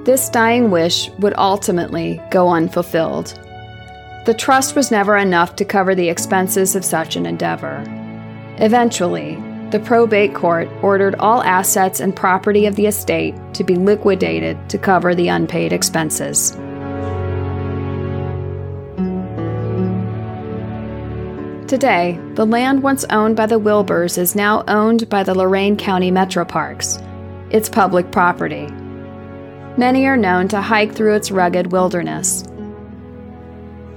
This 0.04 0.28
dying 0.28 0.70
wish 0.70 1.10
would 1.18 1.34
ultimately 1.36 2.20
go 2.30 2.48
unfulfilled. 2.50 3.34
The 4.24 4.36
trust 4.38 4.76
was 4.76 4.90
never 4.90 5.16
enough 5.16 5.56
to 5.56 5.64
cover 5.64 5.94
the 5.94 6.08
expenses 6.08 6.76
of 6.76 6.84
such 6.84 7.16
an 7.16 7.26
endeavor. 7.26 7.82
Eventually, 8.58 9.34
the 9.70 9.80
probate 9.80 10.34
court 10.34 10.68
ordered 10.82 11.16
all 11.16 11.42
assets 11.42 12.00
and 12.00 12.14
property 12.14 12.66
of 12.66 12.76
the 12.76 12.86
estate 12.86 13.34
to 13.54 13.64
be 13.64 13.74
liquidated 13.74 14.56
to 14.70 14.78
cover 14.78 15.14
the 15.14 15.28
unpaid 15.28 15.72
expenses. 15.72 16.56
Today, 21.68 22.18
the 22.32 22.46
land 22.46 22.82
once 22.82 23.04
owned 23.10 23.36
by 23.36 23.44
the 23.44 23.60
Wilburs 23.60 24.16
is 24.16 24.34
now 24.34 24.64
owned 24.68 25.06
by 25.10 25.22
the 25.22 25.34
Lorain 25.34 25.76
County 25.76 26.10
Metro 26.10 26.42
Parks. 26.42 26.98
It's 27.50 27.68
public 27.68 28.10
property. 28.10 28.68
Many 29.76 30.06
are 30.06 30.16
known 30.16 30.48
to 30.48 30.62
hike 30.62 30.94
through 30.94 31.14
its 31.14 31.30
rugged 31.30 31.70
wilderness. 31.70 32.42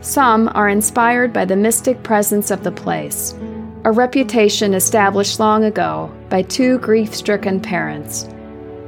Some 0.02 0.50
are 0.54 0.68
inspired 0.68 1.32
by 1.32 1.46
the 1.46 1.56
mystic 1.56 2.04
presence 2.04 2.52
of 2.52 2.66
the 2.66 2.74
place 2.74 3.34
a 3.86 3.92
reputation 3.92 4.74
established 4.74 5.40
long 5.40 5.64
ago 5.64 6.12
by 6.30 6.42
two 6.42 6.78
grief 6.80 7.16
stricken 7.16 7.62
parents. 7.62 8.28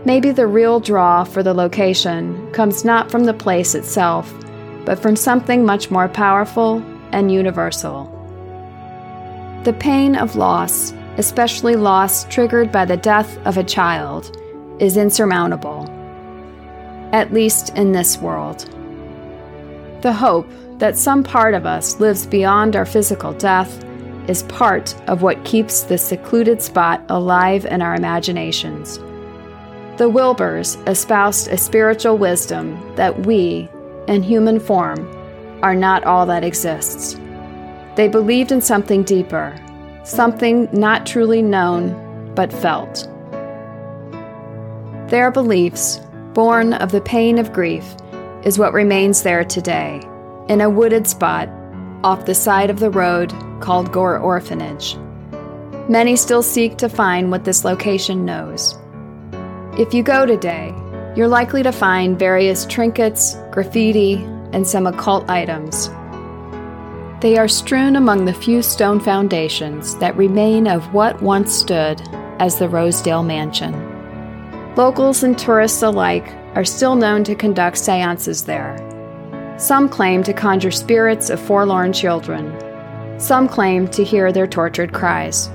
Maybe 0.04 0.32
the 0.32 0.46
real 0.46 0.82
draw 0.82 1.24
for 1.24 1.42
the 1.42 1.54
location 1.54 2.52
comes 2.52 2.84
not 2.84 3.10
from 3.10 3.24
the 3.24 3.34
place 3.34 3.76
itself, 3.76 4.32
but 4.84 5.00
from 5.00 5.16
something 5.16 5.66
much 5.66 5.90
more 5.90 6.10
powerful 6.10 6.84
and 7.14 7.32
universal. 7.32 8.12
The 9.64 9.74
pain 9.74 10.18
of 10.18 10.36
loss, 10.36 10.93
especially 11.16 11.78
loss 11.78 12.26
triggered 12.26 12.70
by 12.70 12.84
the 12.84 12.97
death 12.97 13.38
of 13.45 13.57
a 13.57 13.64
child, 13.64 14.38
is 14.80 14.97
insurmountable, 14.97 15.89
at 17.14 17.32
least 17.32 17.70
in 17.78 17.93
this 17.93 18.18
world. 18.18 18.70
The 20.01 20.11
hope 20.11 20.49
that 20.80 20.97
some 20.97 21.24
part 21.24 21.53
of 21.53 21.66
us 21.66 21.97
lives 22.01 22.26
beyond 22.26 22.76
our 22.76 22.86
physical 22.86 23.32
death 23.32 23.82
is 24.28 24.43
part 24.43 24.99
of 25.07 25.22
what 25.22 25.45
keeps 25.45 25.84
this 25.84 26.03
secluded 26.03 26.61
spot 26.61 27.01
alive 27.07 27.66
in 27.66 27.82
our 27.82 27.95
imaginations. 27.95 28.97
The 29.95 30.09
Wilburs 30.09 30.76
espoused 30.89 31.47
a 31.47 31.57
spiritual 31.57 32.18
wisdom 32.18 32.78
that 32.97 33.26
we, 33.26 33.70
in 34.09 34.24
human 34.24 34.59
form, 34.59 35.09
are 35.61 35.76
not 35.76 36.03
all 36.03 36.26
that 36.26 36.43
exists. 36.43 37.18
They 37.96 38.08
believed 38.08 38.52
in 38.52 38.62
something 38.62 39.04
deeper, 39.04 39.56
something 40.04 40.68
not 40.74 41.06
truly 41.06 41.41
known 41.41 42.34
but 42.36 42.52
felt. 42.52 43.08
Their 45.10 45.30
beliefs, 45.30 46.00
born 46.34 46.74
of 46.74 46.91
the 46.91 47.02
pain 47.02 47.38
of 47.38 47.54
grief, 47.54 47.86
is 48.44 48.58
what 48.58 48.74
remains 48.74 49.22
there 49.22 49.46
today, 49.46 50.02
in 50.50 50.62
a 50.62 50.70
wooded 50.70 51.08
spot 51.08 51.50
off 52.04 52.26
the 52.26 52.34
side 52.36 52.70
of 52.70 52.80
the 52.80 52.89
road 52.89 53.32
called 53.62 53.91
Gore 53.91 54.18
Orphanage. 54.18 54.98
Many 55.88 56.16
still 56.16 56.41
seek 56.41 56.78
to 56.78 56.89
find 56.89 57.30
what 57.30 57.46
this 57.46 57.64
location 57.64 58.26
knows. 58.26 58.78
If 59.78 59.94
you 59.94 60.02
go 60.02 60.26
today, 60.26 60.74
you're 61.16 61.28
likely 61.28 61.62
to 61.62 61.72
find 61.72 62.18
various 62.18 62.66
trinkets, 62.66 63.38
graffiti, 63.52 64.16
and 64.52 64.68
some 64.68 64.88
occult 64.88 65.30
items. 65.30 65.89
They 67.24 67.38
are 67.38 67.48
strewn 67.48 67.96
among 67.96 68.26
the 68.26 68.34
few 68.34 68.62
stone 68.62 69.00
foundations 69.00 69.96
that 70.00 70.18
remain 70.18 70.68
of 70.68 70.94
what 70.94 71.22
once 71.22 71.54
stood 71.54 72.02
as 72.40 72.60
the 72.60 72.68
Rosedale 72.68 73.24
Mansion. 73.24 73.72
Locals 74.76 75.24
and 75.24 75.40
tourists 75.40 75.82
alike 75.82 76.28
are 76.56 76.66
still 76.66 76.96
known 76.98 77.24
to 77.24 77.34
conduct 77.34 77.78
seances 77.78 78.44
there. 78.44 78.76
Some 79.58 79.88
claim 79.88 80.22
to 80.24 80.34
conjure 80.34 80.70
spirits 80.70 81.30
of 81.30 81.40
forlorn 81.40 81.94
children, 81.94 82.52
some 83.22 83.48
claim 83.48 83.88
to 83.92 84.04
hear 84.04 84.34
their 84.34 84.46
tortured 84.46 84.92
cries. 84.92 85.48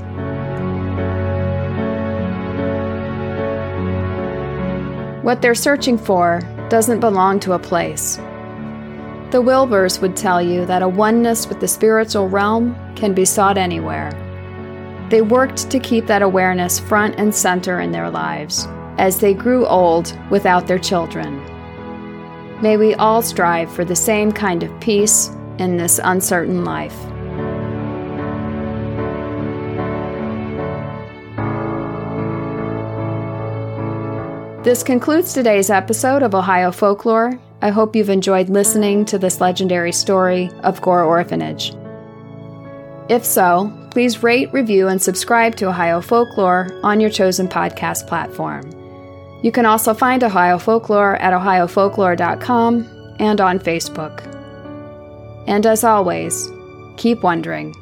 What 5.23 5.43
they're 5.43 5.55
searching 5.55 5.99
for 5.99 6.41
doesn't 6.71 7.01
belong 7.01 7.41
to 7.41 7.53
a 7.53 7.59
place. 7.59 8.19
The 9.31 9.43
Wilbers 9.43 10.01
would 10.01 10.17
tell 10.17 10.41
you 10.41 10.65
that 10.65 10.81
a 10.81 10.89
oneness 10.89 11.49
with 11.49 11.61
the 11.61 11.69
spiritual 11.69 12.31
realm 12.31 12.75
can 12.97 13.13
be 13.13 13.27
sought 13.27 13.59
anywhere. 13.59 14.11
They 15.11 15.21
worked 15.21 15.69
to 15.71 15.79
keep 15.79 16.07
that 16.07 16.23
awareness 16.23 16.79
front 16.79 17.17
and 17.19 17.35
center 17.35 17.81
in 17.81 17.93
their 17.93 18.09
lives 18.09 18.67
as 18.97 19.21
they 19.21 19.35
grew 19.35 19.67
old 19.67 20.19
without 20.31 20.67
their 20.67 20.79
children. 20.79 21.45
May 22.63 22.79
we 22.79 22.95
all 22.95 23.21
strive 23.21 23.71
for 23.71 23.85
the 23.85 23.95
same 23.95 24.33
kind 24.33 24.63
of 24.63 24.81
peace 24.81 25.29
in 25.59 25.77
this 25.77 26.01
uncertain 26.03 26.65
life. 26.65 26.97
This 34.65 34.83
concludes 34.83 35.35
today's 35.35 35.69
episode 35.69 36.23
of 36.23 36.35
Ohio 36.35 36.73
Folklore. 36.73 37.39
I 37.61 37.71
hope 37.71 37.97
you've 37.97 38.11
enjoyed 38.11 38.49
listening 38.49 39.05
to 39.07 39.19
this 39.19 39.41
legendary 39.41 39.93
story 39.93 40.51
of 40.63 40.81
Gore 40.81 41.03
Orphanage. 41.03 41.75
If 43.09 43.25
so, 43.25 43.73
please 43.91 44.23
rate, 44.23 44.53
review, 44.53 44.89
and 44.89 45.01
subscribe 45.01 45.57
to 45.57 45.69
Ohio 45.69 46.01
Folklore 46.01 46.69
on 46.83 47.01
your 47.01 47.11
chosen 47.11 47.49
podcast 47.49 48.07
platform. 48.07 48.71
You 49.43 49.51
can 49.51 49.67
also 49.67 49.95
find 49.95 50.23
Ohio 50.23 50.59
Folklore 50.59 51.17
at 51.17 51.33
ohiofolklore.com 51.33 53.17
and 53.19 53.41
on 53.41 53.59
Facebook. 53.59 54.25
And 55.49 55.65
as 55.65 55.85
always, 55.85 56.49
keep 56.97 57.23
wondering. 57.23 57.75